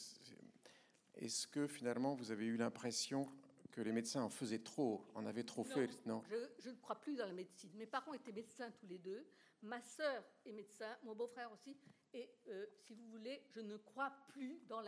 [1.17, 3.29] est-ce que finalement vous avez eu l'impression
[3.73, 5.91] que les médecins en faisaient trop, en avaient trop fait?
[6.07, 6.23] Non.
[6.31, 7.71] Je, je ne crois plus dans la médecine.
[7.75, 9.25] Mes parents étaient médecins tous les deux.
[9.63, 11.77] Ma sœur est médecin, mon beau-frère aussi.
[12.15, 14.81] Et euh, si vous voulez, je ne crois plus dans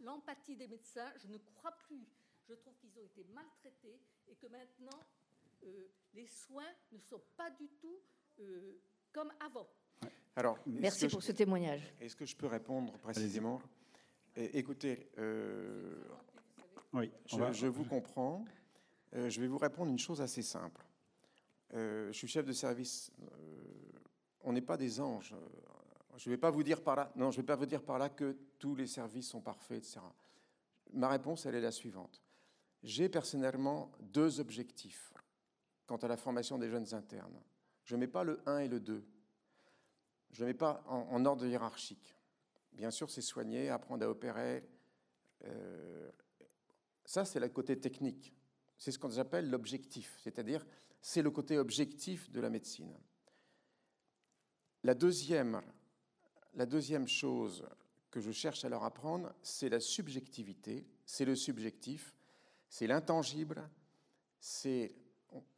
[0.00, 1.12] l'empathie des médecins.
[1.22, 2.06] Je ne crois plus.
[2.48, 4.98] Je trouve qu'ils ont été maltraités et que maintenant,
[5.64, 7.98] euh, les soins ne sont pas du tout
[8.40, 8.80] euh,
[9.12, 9.68] comme avant.
[10.36, 11.82] Alors, Merci pour je- ce témoignage.
[12.00, 13.60] Est-ce que je peux répondre précisément
[14.36, 16.02] Eh, Écoutez, euh,
[16.92, 18.44] Oui, je, va- je vous comprends.
[19.14, 20.82] Euh, je vais vous répondre une chose assez simple.
[21.74, 23.10] Euh, je suis chef de service.
[23.20, 23.62] euh,
[24.42, 25.34] on n'est pas des anges.
[26.16, 27.12] Je ne vais pas vous dire par là.
[27.16, 30.00] Non, je vais pas vous dire par là que tous les services sont parfaits, etc.
[30.92, 32.22] Ma réponse, elle est la suivante.
[32.82, 35.12] J'ai personnellement deux objectifs
[35.86, 37.40] quant à la formation des jeunes internes.
[37.84, 39.04] Je ne mets pas le 1 et le 2.
[40.30, 42.14] Je ne mets pas en, en ordre hiérarchique.
[42.72, 44.68] Bien sûr, c'est soigner, apprendre à opérer.
[45.44, 46.10] euh,
[47.04, 48.34] ça, c'est le côté technique.
[48.76, 50.66] C'est ce qu'on appelle l'objectif, c'est-à-dire
[51.00, 52.96] c'est le côté objectif de la médecine.
[54.82, 55.62] La deuxième,
[56.54, 57.64] la deuxième chose
[58.10, 62.14] que je cherche à leur apprendre, c'est la subjectivité, c'est le subjectif,
[62.68, 63.68] c'est l'intangible,
[64.38, 64.94] c'est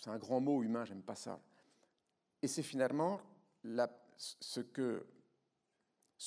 [0.06, 1.40] un grand mot humain, j'aime pas ça.
[2.42, 3.20] Et c'est finalement
[4.16, 5.04] ce, que,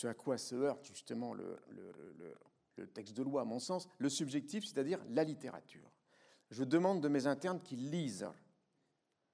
[0.03, 1.57] à quoi se heurte justement le,
[2.93, 5.91] texte de loi, à mon sens, le subjectif, c'est-à-dire la littérature.
[6.51, 8.27] Je demande de mes internes qu'ils lisent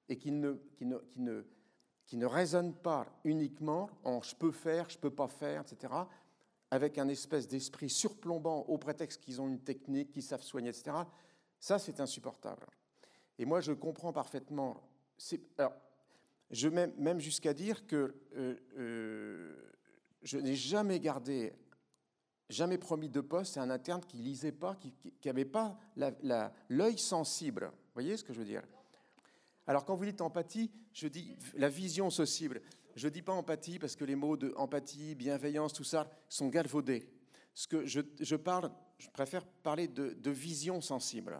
[0.09, 1.45] et qu'ils ne,
[2.05, 5.93] qu'ils ne raisonnent pas uniquement en je peux faire, je peux pas faire, etc.,
[6.71, 10.97] avec un espèce d'esprit surplombant au prétexte qu'ils ont une technique, qu'ils savent soigner, etc.
[11.59, 12.65] Ça, c'est insupportable.
[13.37, 14.75] Et moi, je comprends parfaitement.
[15.57, 15.73] Alors,
[16.51, 19.73] je même, même jusqu'à dire que euh, euh,
[20.21, 21.53] je n'ai jamais gardé,
[22.49, 24.93] jamais promis de poste à un interne qui lisait pas, qui
[25.25, 25.77] n'avait pas
[26.69, 27.65] l'œil sensible.
[27.65, 28.63] Vous voyez ce que je veux dire?
[29.67, 32.61] Alors, quand vous dites empathie, je dis la vision sensible.
[32.95, 36.47] Je ne dis pas empathie parce que les mots de empathie, bienveillance, tout ça sont
[36.47, 37.09] galvaudés.
[37.53, 41.37] Ce que je, je parle, je préfère parler de, de vision sensible.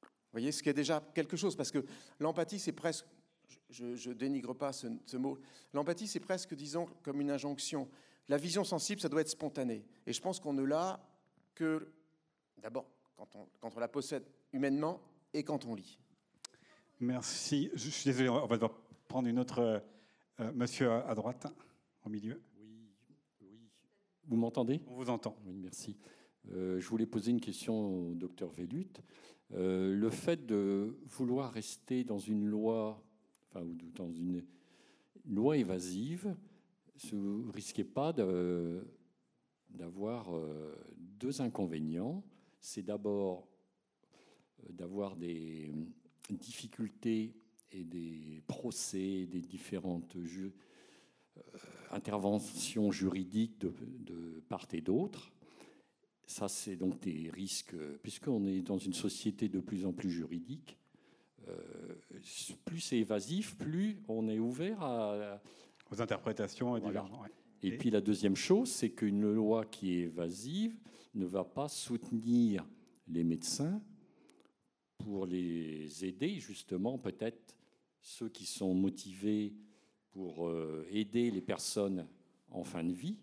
[0.00, 0.08] Vous
[0.38, 1.84] voyez, ce qui est déjà quelque chose, parce que
[2.20, 3.06] l'empathie, c'est presque,
[3.70, 5.38] je ne dénigre pas ce, ce mot,
[5.72, 7.88] l'empathie, c'est presque, disons, comme une injonction.
[8.28, 9.84] La vision sensible, ça doit être spontané.
[10.06, 11.00] Et je pense qu'on ne l'a
[11.54, 11.92] que,
[12.58, 15.00] d'abord, quand on, quand on la possède humainement
[15.32, 15.98] et quand on lit.
[17.02, 17.68] Merci.
[17.74, 19.58] Je suis désolé, on va devoir prendre une autre.
[19.58, 19.80] euh,
[20.38, 21.48] euh, monsieur à droite,
[22.04, 22.40] au milieu.
[22.60, 22.86] Oui,
[23.40, 23.58] oui.
[24.28, 24.80] Vous m'entendez?
[24.86, 25.36] On vous entend.
[25.44, 25.96] Oui, merci.
[26.52, 28.92] Euh, je voulais poser une question au docteur Vellut.
[29.52, 33.02] Euh, le fait de vouloir rester dans une loi,
[33.48, 34.44] enfin, ou dans une
[35.26, 36.36] loi évasive,
[37.12, 38.12] ne risquez pas
[39.70, 40.30] d'avoir
[40.96, 42.22] deux inconvénients.
[42.60, 43.48] C'est d'abord
[44.70, 45.74] d'avoir des
[46.30, 47.34] difficultés
[47.72, 50.52] et des procès, des différentes ju-
[51.38, 51.40] euh,
[51.90, 55.32] interventions juridiques de, de part et d'autre.
[56.26, 60.78] Ça, c'est donc des risques, puisqu'on est dans une société de plus en plus juridique.
[61.48, 61.94] euh,
[62.64, 65.40] plus c'est évasif, plus on est ouvert à,
[65.90, 67.02] Aux interprétations et Voilà.
[67.04, 67.28] ouais.
[67.64, 70.76] Et- puis la deuxième chose, c'est qu'une loi qui est évasive
[71.14, 72.64] ne va pas soutenir
[73.08, 73.82] les médecins
[75.04, 77.56] pour les aider, justement, peut-être
[78.00, 79.52] ceux qui sont motivés
[80.10, 82.06] pour euh, aider les personnes
[82.50, 83.16] en fin de vie.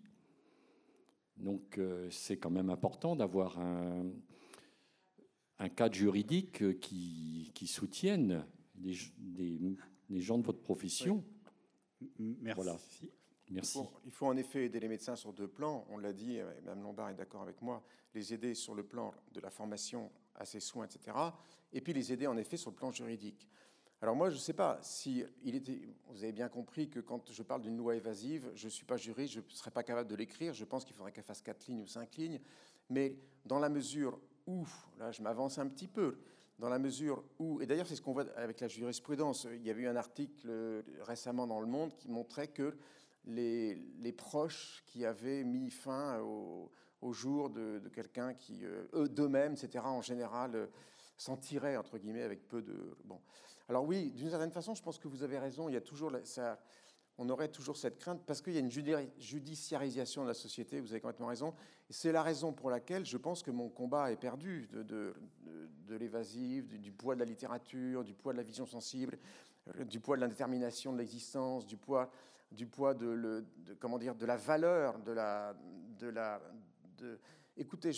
[1.36, 4.06] Donc euh, c'est quand même important d'avoir un,
[5.58, 8.44] un cadre juridique euh, qui, qui soutienne
[8.80, 8.94] les,
[9.36, 9.58] les-
[10.08, 11.22] les gens de votre profession.
[12.18, 12.54] Merci.
[12.56, 12.76] Voilà.
[13.50, 13.78] Merci.
[13.78, 15.86] Bon, il faut en effet aider les médecins sur deux plans.
[15.90, 17.84] On l'a dit, et Mme Lombard est d'accord avec moi,
[18.14, 20.10] les aider sur le plan de la formation
[20.40, 21.16] à ces soins, etc.
[21.72, 23.46] Et puis les aider en effet sur le plan juridique.
[24.02, 25.78] Alors moi, je ne sais pas si il était.
[26.08, 28.96] Vous avez bien compris que quand je parle d'une loi évasive, je ne suis pas
[28.96, 30.54] juriste, je ne serais pas capable de l'écrire.
[30.54, 32.40] Je pense qu'il faudrait qu'elle fasse quatre lignes ou cinq lignes.
[32.88, 34.66] Mais dans la mesure où,
[34.98, 36.16] là, je m'avance un petit peu,
[36.58, 39.46] dans la mesure où, et d'ailleurs c'est ce qu'on voit avec la jurisprudence.
[39.54, 42.76] Il y avait eu un article récemment dans Le Monde qui montrait que
[43.26, 46.70] les, les, proches qui avaient mis fin au,
[47.02, 48.62] au jour de, quelqu'un qui,
[48.94, 50.68] eux d'eux-mêmes, etc., en général,
[51.16, 52.96] s'en tiraient, entre guillemets, avec peu de...
[53.04, 53.20] Bon.
[53.68, 56.12] Alors oui, d'une certaine façon, je pense que vous avez raison, il y a toujours...
[57.22, 60.90] On aurait toujours cette crainte parce qu'il y a une judiciarisation de la société, vous
[60.92, 61.52] avez complètement raison.
[61.90, 66.80] C'est la raison pour laquelle je pense que mon combat est perdu de, de, l'évasive,
[66.80, 69.18] du, poids de la littérature, du poids de la vision sensible,
[69.76, 72.10] euh, du poids de l'indétermination de l'existence, du poids,
[72.52, 73.44] du poids de, le,
[73.80, 75.54] comment dire, de la valeur, de la.
[75.98, 76.40] De la
[77.00, 77.18] de,
[77.56, 77.90] écoutez,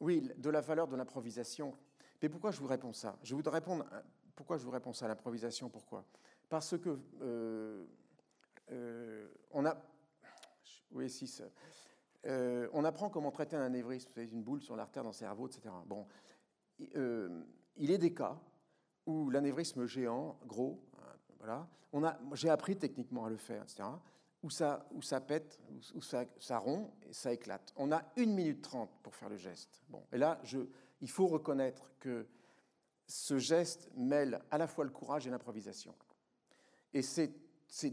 [0.00, 1.76] oui, de la valeur de l'improvisation.
[2.22, 3.18] Mais pourquoi je vous réponds ça?
[3.22, 3.84] Je voudrais répondre.
[4.34, 6.04] Pourquoi je vous réponds ça, l'improvisation Pourquoi?
[6.48, 7.84] Parce que euh,
[8.70, 9.76] euh, on a.
[10.92, 11.42] Oui, si.
[12.26, 15.48] Euh, on apprend comment traiter un anévrisme, vous une boule sur l'artère dans le cerveau,
[15.48, 15.74] etc.
[15.86, 16.06] Bon,
[16.96, 17.44] euh,
[17.76, 18.38] il est des cas
[19.06, 20.84] où l'anévrisme géant, gros,
[21.38, 23.84] voilà, on a, j'ai appris techniquement à le faire, etc.
[24.42, 24.86] Où ça,
[25.26, 25.60] pète,
[25.94, 27.74] où ça, ça rompt et ça éclate.
[27.76, 29.82] On a une minute trente pour faire le geste.
[29.90, 30.40] Bon, et là,
[31.02, 32.26] il faut reconnaître que
[33.06, 35.94] ce geste mêle à la fois le courage et l'improvisation.
[36.94, 37.32] Et c'est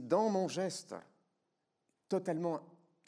[0.08, 0.96] dans mon geste
[2.08, 2.62] totalement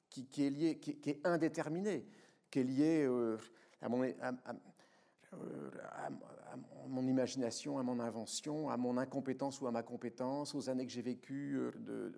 [0.09, 2.05] qui, est lié, qui, est indéterminé,
[2.49, 3.37] qui est lié euh,
[3.81, 4.03] à, mon,
[7.07, 11.03] imagination, à mon invention, à mon incompétence ou à ma compétence, aux années que j'ai
[11.03, 12.11] vécues euh,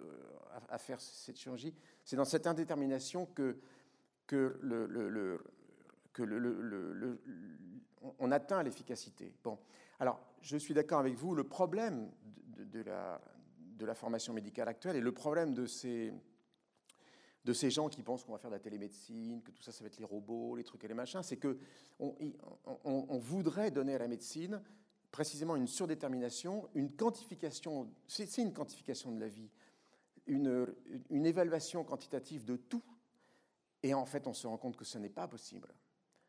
[0.70, 1.74] à, faire cette chirurgie.
[2.04, 3.58] C'est dans cette indétermination que,
[4.28, 5.44] que, le,
[6.14, 7.22] que le,
[8.20, 9.34] on atteint l'efficacité.
[9.44, 9.58] Bon,
[10.00, 12.12] alors je suis d'accord avec vous, le problème
[12.48, 13.22] de, de la,
[13.82, 14.96] de la formation médicale actuelle.
[14.96, 16.14] Et le problème de ces,
[17.44, 19.84] de ces gens qui pensent qu'on va faire de la télémédecine, que tout ça, ça
[19.84, 21.58] va être les robots, les trucs et les machins, c'est que
[22.00, 24.62] on, voudrait donner à la médecine
[25.12, 29.50] précisément une surdétermination, une quantification, c'est une quantification de la vie,
[30.28, 32.84] une, évaluation quantitative de tout.
[33.84, 35.74] Et en fait, on se rend compte que ce n'est pas possible.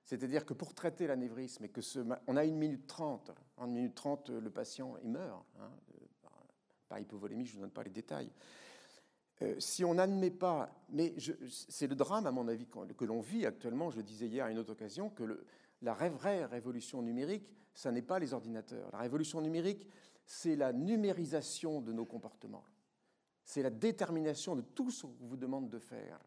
[0.05, 3.75] C'est-à-dire que pour traiter l'anévrisme, et que ce, on a une minute trente, en une
[3.75, 5.45] minute trente, le patient il meurt.
[5.61, 5.71] Hein,
[6.89, 8.31] par hypovolémie, je ne vous donne pas les détails.
[9.41, 11.15] Euh, si on n'admet pas, mais
[11.49, 14.59] c'est le drame, à mon avis, que l'on vit actuellement, je disais hier à une
[14.59, 15.43] autre occasion, que
[15.81, 18.91] la vraie révolution numérique, ça n'est pas les ordinateurs.
[18.93, 19.89] La révolution numérique,
[20.27, 22.65] c'est la numérisation de nos comportements.
[23.45, 26.19] C'est la détermination de tout ce qu'on vous demande de faire.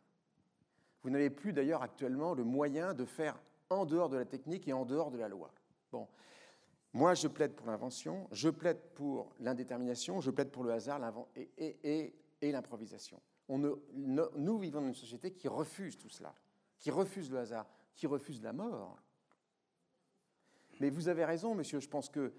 [1.01, 3.39] Vous n'avez plus d'ailleurs actuellement le moyen de faire
[3.69, 5.51] en dehors de la technique et en dehors de la loi.
[5.91, 6.07] Bon.
[6.93, 11.01] Moi, je plaide pour l'invention, je plaide pour l'indétermination, je plaide pour le hasard
[11.35, 13.21] et, et, l'improvisation.
[13.49, 16.33] nous vivons dans une société qui refuse tout cela,
[16.79, 18.97] qui refuse le hasard, qui refuse la mort.
[20.79, 22.33] Mais vous avez raison, monsieur, je pense que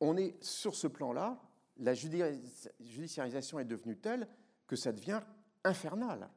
[0.00, 1.40] on est sur ce plan-là,
[1.78, 4.28] la judiciarisation est devenue telle
[4.66, 5.20] que ça devient
[5.64, 6.28] infernal.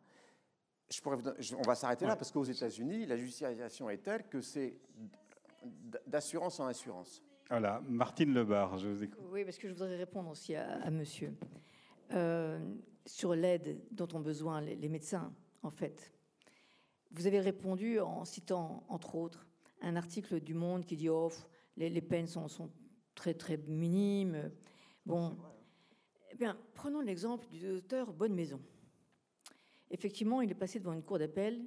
[0.90, 1.18] Je pourrais
[1.58, 4.78] on va s'arrêter là parce qu'aux États-Unis, la judiciarisation est telle que c'est
[6.06, 7.24] d'assurance en assurance.
[7.50, 9.20] Voilà, Martine Lebar, je vous écoute.
[9.32, 11.34] Oui, parce que je voudrais répondre aussi à, monsieur.
[12.12, 12.60] Euh,
[13.06, 16.12] sur l'aide dont ont besoin les, médecins, en fait.
[17.12, 19.48] Vous avez répondu en citant, entre autres,
[19.82, 21.32] un article du Monde qui dit oh,
[21.78, 22.72] les, peines sont, sont,
[23.14, 24.52] très très minimes.
[25.06, 25.38] Bon,
[26.32, 28.60] eh bien, prenons l'exemple du docteur Bonne Maison.
[29.92, 31.64] Effectivement, il est passé devant une cour d'appel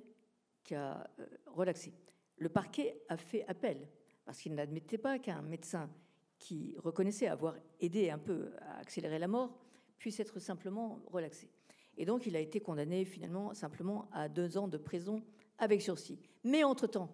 [0.65, 1.95] qui a euh, relaxé.
[2.37, 3.89] Le parquet a fait appel
[4.25, 5.89] parce qu'il n'admettait pas qu'un médecin
[6.37, 9.57] qui reconnaissait avoir aidé un peu à accélérer la mort
[9.99, 11.49] puisse être simplement relaxé.
[11.97, 15.23] Et donc il a été condamné finalement simplement à deux ans de prison
[15.59, 16.19] avec sursis.
[16.43, 17.11] Mais entre-temps,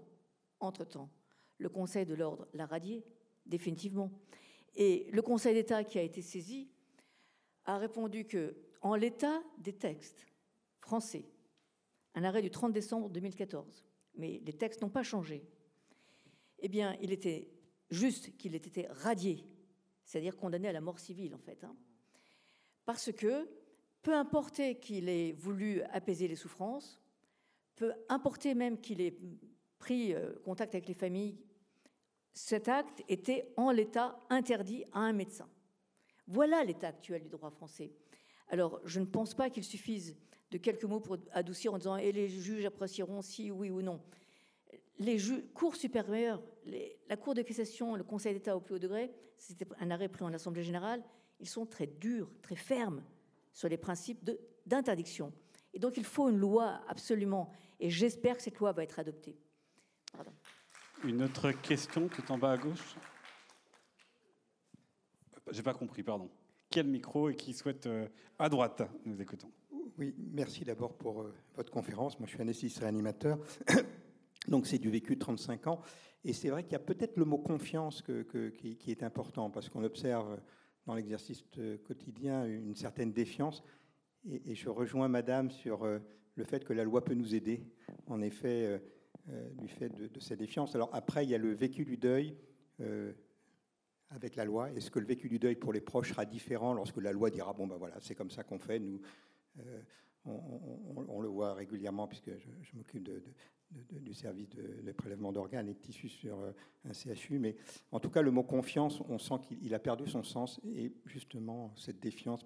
[0.60, 1.10] entre-temps,
[1.59, 3.05] le Conseil de l'ordre l'a radié
[3.44, 4.10] définitivement.
[4.76, 6.68] Et le Conseil d'État qui a été saisi
[7.64, 10.26] a répondu que, en l'état des textes
[10.80, 11.24] français,
[12.14, 13.84] un arrêt du 30 décembre 2014,
[14.16, 15.44] mais les textes n'ont pas changé,
[16.59, 17.48] eh bien, il était
[17.90, 19.44] juste qu'il ait été radié,
[20.05, 21.64] c'est-à-dire condamné à la mort civile, en fait.
[21.64, 21.76] Hein.
[22.84, 23.48] Parce que,
[24.02, 27.01] peu importe qu'il ait voulu apaiser les souffrances,
[27.76, 29.16] peu importe même qu'il ait
[29.78, 31.38] pris euh, contact avec les familles,
[32.35, 35.48] cet acte était en l'état interdit à un médecin.
[36.27, 37.93] Voilà l'état actuel du droit français.
[38.48, 40.16] Alors, je ne pense pas qu'il suffise
[40.51, 44.01] de quelques mots pour adoucir en disant et les juges apprécieront si oui ou non
[44.98, 45.19] les
[45.55, 46.43] cours supérieurs,
[47.09, 50.24] la Cour de cassation, le Conseil d'État au plus haut degré, c'était un arrêt pris
[50.24, 51.02] en Assemblée générale,
[51.40, 53.02] ils sont très durs, très fermes
[53.52, 54.24] sur les principes
[54.66, 55.32] d'interdiction.
[55.73, 57.51] Et donc il faut une loi absolument,
[57.81, 59.36] et j'espère que cette loi va être adoptée.
[61.03, 62.97] Une autre question tout en bas à gauche
[65.51, 66.31] J'ai pas compris, pardon.
[66.71, 68.09] Quel micro et qui souhaite euh,
[68.39, 69.51] à droite Nous écoutons.
[69.99, 72.19] Oui, merci d'abord pour euh, votre conférence.
[72.19, 73.39] Moi, je suis anesthésiste réanimateur.
[74.49, 75.81] Donc, c'est du vécu de 35 ans.
[76.25, 79.85] Et c'est vrai qu'il y a peut-être le mot confiance qui, est important, parce qu'on
[79.85, 80.41] observe
[80.87, 81.45] dans l'exercice
[81.85, 83.62] quotidien une certaine défiance.
[84.27, 85.99] Et, je rejoins Madame sur euh,
[86.37, 87.66] le fait que la loi peut nous aider,
[88.07, 88.79] en effet, euh, euh,
[89.55, 90.74] du fait de, de, cette défiance.
[90.74, 92.36] Alors après, il y a le vécu du deuil
[94.10, 94.70] avec la loi.
[94.72, 97.52] Est-ce que le vécu du deuil pour les proches sera différent lorsque la loi dira,
[97.52, 99.01] bon ben voilà, c'est comme ça qu'on fait, nous,
[100.26, 103.10] on, le voit régulièrement, puisque je, m'occupe
[103.70, 106.38] du service de, prélèvement d'organes et de tissus sur
[106.84, 107.38] un CHU.
[107.38, 107.56] Mais
[107.92, 110.60] en tout cas, le mot confiance, on sent qu'il a perdu son sens.
[110.64, 112.44] Et justement, cette défiance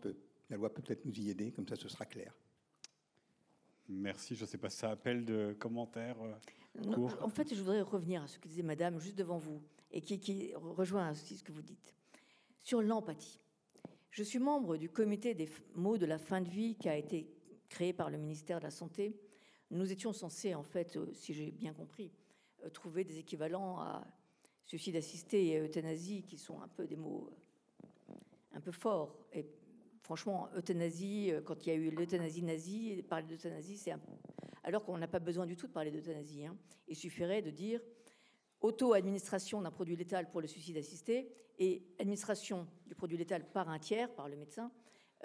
[0.51, 2.35] la loi peut peut-être nous y aider, comme ça ce sera clair.
[3.89, 4.35] Merci.
[4.35, 6.17] Je ne sais pas si ça appelle de commentaires
[6.87, 10.01] euh, En fait, je voudrais revenir à ce que disait Madame juste devant vous et
[10.01, 11.95] qui, rejoint aussi ce que vous dites
[12.61, 13.41] sur l'empathie.
[14.11, 17.31] Je suis membre du comité des mots de la fin de vie qui a été
[17.69, 19.19] créé par le ministère de la Santé.
[19.71, 22.11] Nous étions censés, en fait, euh, si j'ai bien compris,
[22.65, 24.07] euh, trouver des équivalents à
[24.65, 27.31] suicide assisté et euthanasie, qui sont un peu des mots
[28.53, 29.47] un peu forts et
[30.09, 34.01] franchement, euthanasie, euh, quand il y a eu l'euthanasie nazie, parler d'euthanasie, c'est un...
[34.69, 36.45] alors qu'on n'a pas besoin du tout de parler d'euthanasie.
[36.45, 36.55] Hein.
[36.89, 37.81] Il suffirait de dire
[38.61, 43.79] auto-administration d'un produit létal pour le suicide assisté et administration du produit létal par un
[43.79, 44.71] tiers, par le médecin,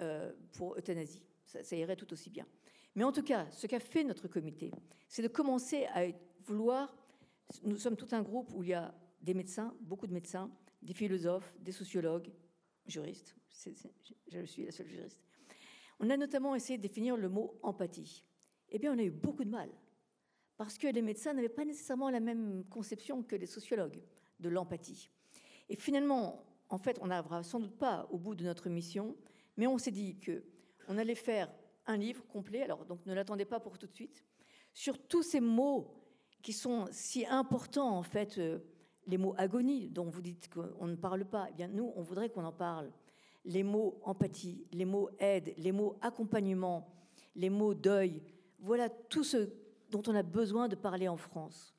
[0.00, 1.26] euh, pour euthanasie.
[1.44, 2.46] Ça, ça, irait tout aussi bien.
[2.94, 4.70] Mais en tout cas, ce qu'a fait notre comité,
[5.08, 6.06] c'est de commencer à
[6.44, 6.96] vouloir.
[7.64, 10.50] Nous sommes tout un groupe où il y a des médecins, beaucoup de médecins,
[10.80, 12.30] des philosophes, des sociologues,
[12.86, 13.36] juristes,
[14.32, 15.20] je suis la seule juriste.
[16.00, 18.24] On a notamment essayé de définir le mot empathie.
[18.74, 19.70] Eh bien, on a eu beaucoup de mal,
[20.56, 24.02] parce que les médecins n'avaient pas nécessairement la même conception que les sociologues
[24.40, 25.08] de l'empathie.
[25.68, 29.16] Et finalement, en fait, on n'arrivera sans doute pas au bout de notre mission,
[29.56, 30.42] mais on s'est dit que
[30.88, 31.48] on allait faire
[31.86, 32.62] un livre complet.
[32.62, 34.24] Alors, donc, ne l'attendez pas pour tout de suite
[34.72, 35.94] sur tous ces mots
[36.42, 38.38] qui sont si importants en fait.
[38.38, 38.58] Euh,
[39.06, 42.30] les mots agonie dont vous dites qu'on ne parle pas, eh bien nous, on voudrait
[42.30, 42.90] qu'on en parle.
[43.44, 46.88] Les mots empathie, les mots aide, les mots accompagnement,
[47.36, 48.22] les mots deuil,
[48.64, 49.50] voilà tout ce
[49.90, 51.74] dont on a besoin de parler en France.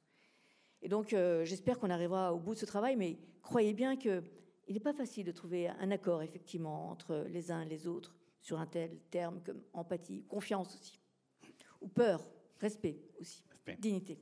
[0.82, 4.24] Et donc, euh, j'espère qu'on arrivera au bout de ce travail, mais croyez bien qu'il
[4.70, 8.60] n'est pas facile de trouver un accord, effectivement, entre les uns et les autres sur
[8.60, 11.00] un tel terme comme empathie, confiance aussi,
[11.82, 12.24] ou peur,
[12.60, 13.44] respect aussi,
[13.80, 14.20] dignité.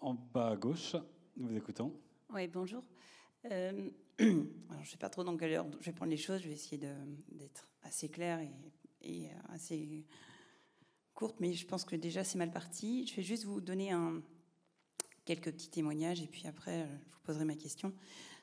[0.00, 0.94] En bas à gauche,
[1.36, 1.92] nous vous écoutons.
[2.32, 2.84] Oui, bonjour.
[3.50, 3.90] Euh,
[4.20, 6.40] je ne sais pas trop dans quelle heure je vais prendre les choses.
[6.40, 8.40] Je vais essayer d'être assez claire
[9.02, 10.06] et, assez
[11.16, 13.06] courte, mais je pense que déjà c'est mal parti.
[13.08, 14.22] Je vais juste vous donner un,
[15.24, 17.92] quelques petits témoignages et puis après je vous poserai ma question.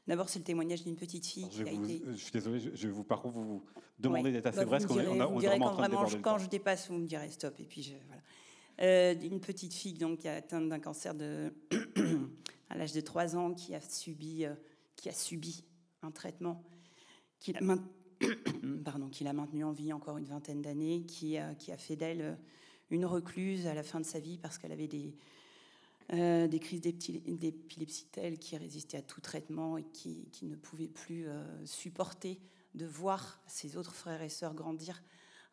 [0.06, 2.02] D'abord, c'est le témoignage d'une petite fille qui a été.
[2.06, 3.64] Je suis désolé, je vais vous par contre vous
[3.98, 6.98] demander d'être assez bah, vrai, parce qu'on on, on, quand, vraiment, quand je dépasse, vous
[6.98, 8.22] me direz stop et puis je, voilà.
[8.82, 11.54] Euh, une petite fille donc qui a atteint d'un cancer de
[12.70, 14.56] à l'âge de 3 ans qui a subi, euh,
[14.96, 15.64] qui a subi
[16.02, 16.64] un traitement
[17.40, 17.60] qui l'a
[18.86, 22.36] Pardon, qui maintenu en vie encore une vingtaine d'années, qui, qui, a fait d'elle euh,
[22.94, 25.14] une recluse à la fin de sa vie parce qu'elle avait des,
[26.14, 31.28] euh, des crises d'épilepsie telles qui résistaient à tout traitement et qui, ne pouvait plus
[31.66, 32.40] supporter
[32.76, 35.04] de voir ses autres frères et sœurs grandir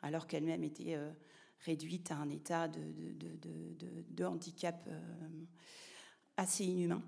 [0.02, 0.98] alors qu'elle-même était
[1.66, 4.88] réduite à un état de, handicap
[6.36, 7.02] assez inhumain.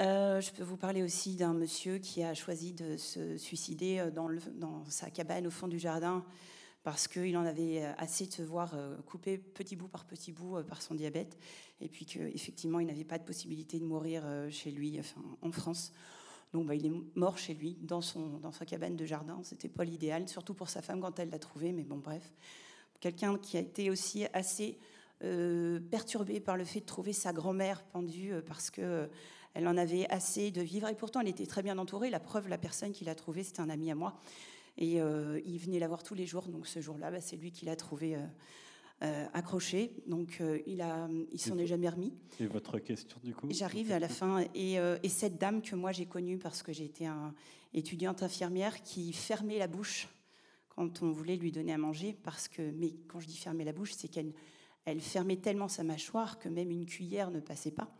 [0.00, 4.10] Euh, je peux vous parler aussi d'un monsieur qui a choisi de se suicider euh,
[4.10, 6.24] dans sa cabane au fond du jardin
[6.84, 10.62] parce qu'il en avait euh, assez de se voir couper petit bout par petit bout
[10.62, 11.36] par son diabète,
[11.80, 15.92] et puis qu'effectivement, il n'avait pas de possibilité de mourir chez lui, enfin, en France.
[16.54, 19.40] Donc, bah, il est mort chez lui, dans, son, dans sa cabane de jardin.
[19.42, 22.32] C'était pas l'idéal, surtout pour sa femme quand elle l'a trouvé, mais bon, bref.
[23.00, 24.78] Quelqu'un qui a été aussi assez
[25.24, 29.06] euh, perturbée par le fait de trouver sa grand-mère pendue euh, parce que euh,
[29.54, 30.88] elle en avait assez de vivre.
[30.88, 32.10] Et pourtant, elle était très bien entourée.
[32.10, 34.14] La preuve, la personne qui l'a trouvée, c'était un ami à moi.
[34.76, 34.96] Et
[35.46, 36.48] il venait la voir tous les jours.
[36.48, 38.16] Donc ce jour-là, bah, c'est lui qui l'a trouvée
[39.00, 39.92] accrochée.
[40.06, 42.12] Donc il, a, il s'en est jamais remis.
[42.40, 43.46] Et votre question, du coup?
[43.50, 44.44] J'arrive à la fin.
[44.54, 47.34] Et, et, cette dame que moi j'ai connue parce que été un,
[47.72, 50.08] étudiante infirmière qui fermait la bouche
[50.68, 52.16] quand on voulait lui donner à manger.
[52.22, 54.32] Parce que, mais quand je dis fermer la bouche, c'est qu'elle
[54.84, 57.90] elle fermait tellement sa mâchoire que même une cuillère ne passait pas,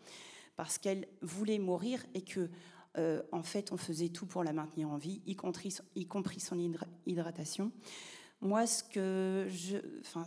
[0.56, 2.50] parce qu'elle voulait mourir et que,
[2.96, 6.40] euh, en fait, on faisait tout pour la maintenir en vie, y compris, y compris
[6.40, 6.58] son
[7.06, 7.72] hydratation.
[8.40, 10.24] Moi, ce, que je, enfin,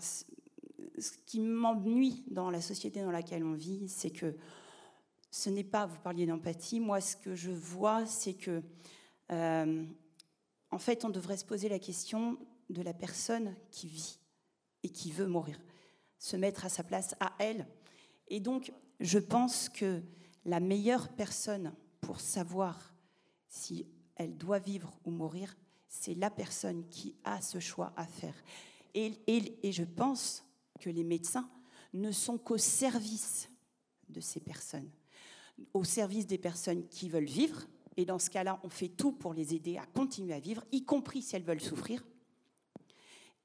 [0.98, 4.36] ce qui m'ennuie dans la société dans laquelle on vit, c'est que
[5.32, 8.62] ce n'est pas, vous parliez d'empathie, moi, ce que je vois, c'est que,
[9.32, 9.86] euh,
[10.72, 12.38] en fait, on devrait se poser la question
[12.70, 14.20] de la personne qui vit
[14.84, 15.60] et qui veut mourir,
[16.20, 17.68] se mettre à sa place, à elle.
[18.28, 20.02] Et donc, je pense que
[20.44, 22.94] la meilleure personne pour savoir
[23.48, 25.56] si elle doit vivre ou mourir,
[25.88, 28.36] c'est la personne qui a ce choix à faire.
[28.94, 29.14] Et,
[29.72, 30.44] je pense
[30.80, 31.50] que les médecins
[31.94, 33.50] ne sont qu'au service
[34.10, 34.90] de ces personnes,
[35.74, 37.64] au service des personnes qui veulent vivre.
[37.96, 40.84] Et dans ce cas-là, on fait tout pour les aider à continuer à vivre, y
[40.84, 42.04] compris si elles veulent souffrir,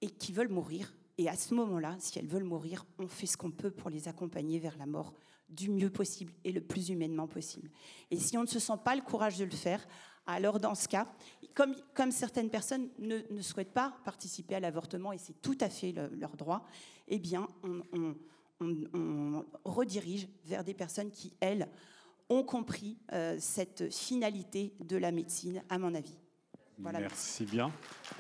[0.01, 0.95] et qui veulent mourir.
[1.19, 4.09] Et à ce moment-là, si elles veulent mourir, on fait ce qu'on peut pour les
[4.09, 5.15] accompagner vers la mort
[5.53, 7.71] du mieux possible et le plus humainement possible.
[8.11, 9.87] Et si on ne se sent pas le courage de le faire,
[10.27, 11.07] alors dans ce cas,
[11.55, 15.69] comme, comme certaines personnes ne, ne, souhaitent pas participer à l'avortement, et c'est tout à
[15.69, 16.65] fait leur droit,
[17.09, 17.83] eh bien, on,
[18.63, 21.69] on, redirige vers des personnes qui, elles,
[22.29, 26.17] ont compris euh, cette finalité de la médecine, à mon avis.
[26.79, 27.73] Voilà, merci, bien.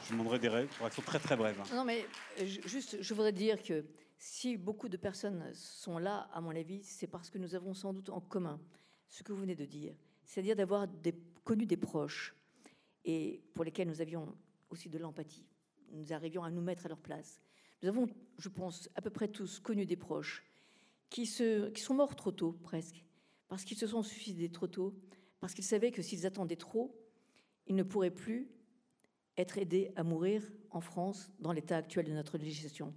[0.04, 1.58] Je demanderai des réactions très très brèves.
[1.74, 2.04] Non, mais
[2.40, 3.84] euh, juste, je voudrais dire que
[4.24, 7.92] si beaucoup de personnes sont là, à mon avis, c'est parce que nous avons sans
[7.92, 8.60] doute en commun
[9.08, 10.86] ce que vous venez de dire, c'est-à-dire d'avoir
[11.42, 12.32] connu des proches
[13.04, 14.32] et pour lesquels nous avions
[14.70, 15.44] aussi de l'empathie.
[15.90, 17.40] Nous arrivions à nous mettre à leur place.
[17.82, 18.06] Nous avons,
[18.38, 20.44] je pense, à peu près tous connu des proches
[21.10, 23.04] qui, qui sont morts trop tôt, presque,
[23.48, 24.94] parce qu'ils se sont suicidés trop tôt,
[25.40, 26.96] parce qu'ils savaient que s'ils attendaient trop,
[27.66, 28.48] ils ne pourraient plus
[29.36, 32.94] être aidés à mourir en France dans l'état actuel de notre législation.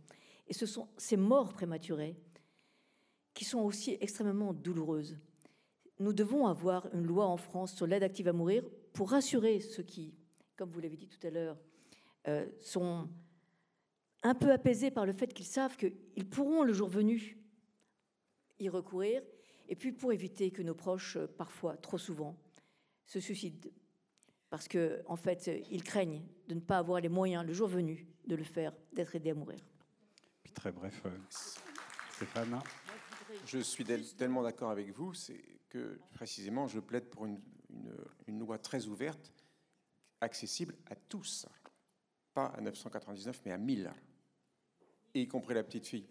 [0.47, 2.15] Et ce sont ces morts prématurées
[3.33, 5.17] qui sont aussi extrêmement douloureuses.
[5.99, 8.63] Nous devons avoir une loi en France sur l'aide active à mourir
[8.93, 10.13] pour rassurer ceux qui,
[10.55, 11.57] comme vous l'avez dit tout à l'heure,
[12.27, 13.07] euh, sont
[14.23, 17.37] un peu apaisés par le fait qu'ils savent qu'ils pourront, le jour venu,
[18.59, 19.21] y recourir,
[19.67, 22.35] et puis pour éviter que nos proches, parfois, trop souvent,
[23.05, 23.69] se suicident.
[24.49, 28.07] Parce qu'en en fait, ils craignent de ne pas avoir les moyens, le jour venu,
[28.25, 29.59] de le faire, d'être aidés à mourir.
[30.53, 31.09] Très bref, euh,
[32.13, 32.59] Stéphane.
[33.45, 33.85] Je suis
[34.17, 37.39] tellement d'accord avec vous, c'est que précisément, je plaide pour une,
[38.27, 39.33] loi très ouverte,
[40.21, 41.45] accessible à tous,
[42.33, 43.91] pas à 999, mais à 1000
[45.13, 46.07] y compris la petite fille.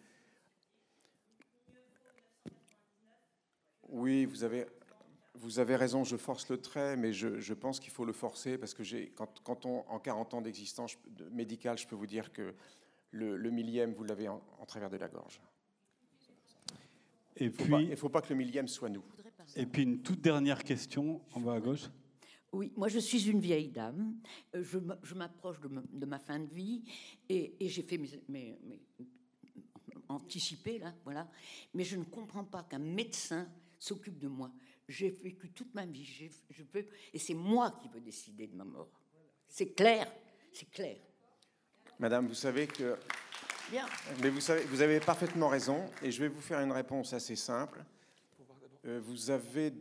[3.88, 4.66] Oui, vous avez,
[5.34, 8.74] vous avez raison, je force le trait, mais je, pense qu'il faut le forcer parce
[8.74, 8.82] que
[9.42, 10.96] quand on, en 40 ans d'existence
[11.30, 12.54] médicale, je peux vous dire que
[13.14, 15.40] le, millième, vous l'avez en, travers de la gorge.
[17.36, 19.04] Et puis, il ne faut pas que le millième soit nous.
[19.56, 21.90] Et puis une toute dernière question, en bas à gauche.
[22.52, 24.16] Oui, moi je suis une vieille dame,
[24.54, 24.62] euh,
[25.02, 26.84] je m'approche de, ma fin de vie
[27.28, 28.58] et, j'ai fait mes, mes,
[30.08, 31.28] anticipé là, voilà.
[31.74, 34.52] Mais je ne comprends pas qu'un médecin s'occupe de moi.
[34.88, 38.64] J'ai vécu toute ma vie, je peux, et c'est moi qui veux décider de ma
[38.64, 38.88] mort.
[39.48, 40.10] C'est clair,
[40.52, 40.98] c'est clair.
[41.98, 42.96] Madame, vous savez que.
[43.70, 43.86] Bien.
[44.20, 47.36] Mais vous savez, vous avez parfaitement raison, et je vais vous faire une réponse assez
[47.36, 47.84] simple.
[48.84, 49.72] Euh, vous avez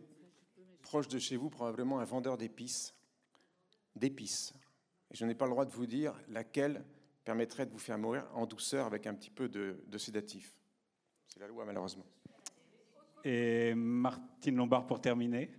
[0.82, 2.94] proche de chez vous probablement un vendeur d'épices,
[3.96, 4.54] d'épices.
[5.12, 6.84] Et je n'ai pas le droit de vous dire laquelle
[7.24, 10.56] permettrait de vous faire mourir en douceur avec un petit peu de, sédatif.
[11.28, 12.06] C'est la loi, malheureusement.
[13.24, 15.50] Et Martine Lombard, pour terminer.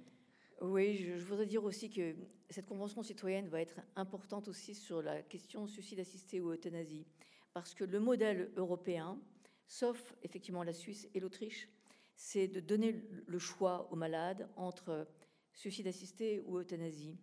[0.61, 2.15] Oui, je, voudrais dire aussi que
[2.55, 7.05] cette convention citoyenne va être importante aussi sur la question suicide assisté ou euthanasie,
[7.53, 9.19] parce que le modèle européen,
[9.67, 11.69] sauf effectivement la Suisse et l'Autriche,
[12.15, 15.09] c'est de donner le choix aux malades entre
[15.53, 17.19] suicide assisté ou euthanasie.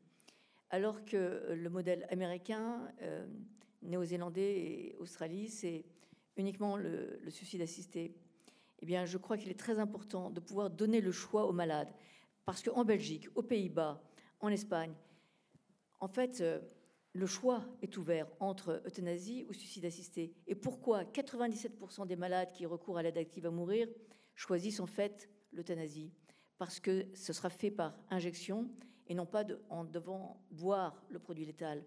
[0.70, 3.26] Alors que le modèle américain, euh,
[3.84, 5.86] néo-zélandais et Australie, c'est
[6.36, 8.14] uniquement le, suicide assisté.
[8.80, 11.94] Eh bien, je crois qu'il est très important de pouvoir donner le choix aux malades.
[12.44, 14.04] Parce qu'en Belgique, aux Pays-Bas,
[14.42, 14.94] en Espagne,
[16.02, 16.60] en fait, euh,
[17.14, 20.34] le choix est ouvert entre euthanasie ou suicide assisté.
[20.48, 23.88] Et pourquoi 97% des malades qui recourent à l'aide active à mourir
[24.36, 26.12] choisissent en fait l'euthanasie?
[26.58, 28.70] Parce que ce sera fait par injection
[29.08, 31.84] et non pas en devant boire le produit létal.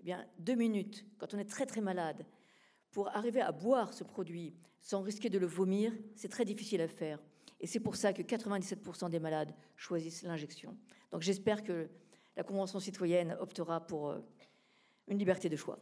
[0.00, 2.26] Eh bien, deux minutes, quand on est très très malade,
[2.90, 6.88] pour arriver à boire ce produit sans risquer de le vomir, c'est très difficile à
[6.88, 7.18] faire.
[7.60, 10.76] Et c'est pour ça que 97% des malades choisissent l'injection.
[11.10, 11.88] Donc j'espère que
[12.36, 14.18] la Convention citoyenne optera pour euh,
[15.08, 15.78] une liberté de choix.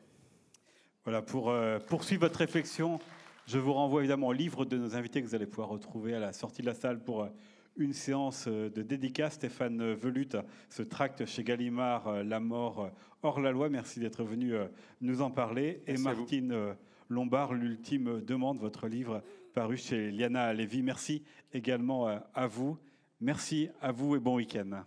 [1.05, 3.01] Voilà, pour euh, poursuivre votre réflexion,
[3.47, 6.21] je vous renvoie évidemment au livre de nos invités que vous allez pouvoir retrouver à
[6.21, 7.29] la sortie de la salle pour euh,
[7.77, 9.35] une séance de dédicace.
[9.35, 10.29] Stéphane Velut,
[10.69, 12.91] ce tract chez Gallimard, La mort
[13.23, 13.71] hors la loi.
[13.71, 14.53] Merci d'être venu
[15.01, 15.83] nous en parler.
[15.87, 16.77] et Martine
[17.09, 19.23] Lombard, L'ultime demande, votre livre
[19.55, 20.83] paru chez Liana Lévy.
[20.83, 21.25] Merci
[21.55, 22.77] également à vous.
[23.23, 24.85] Merci à vous et bon week-end.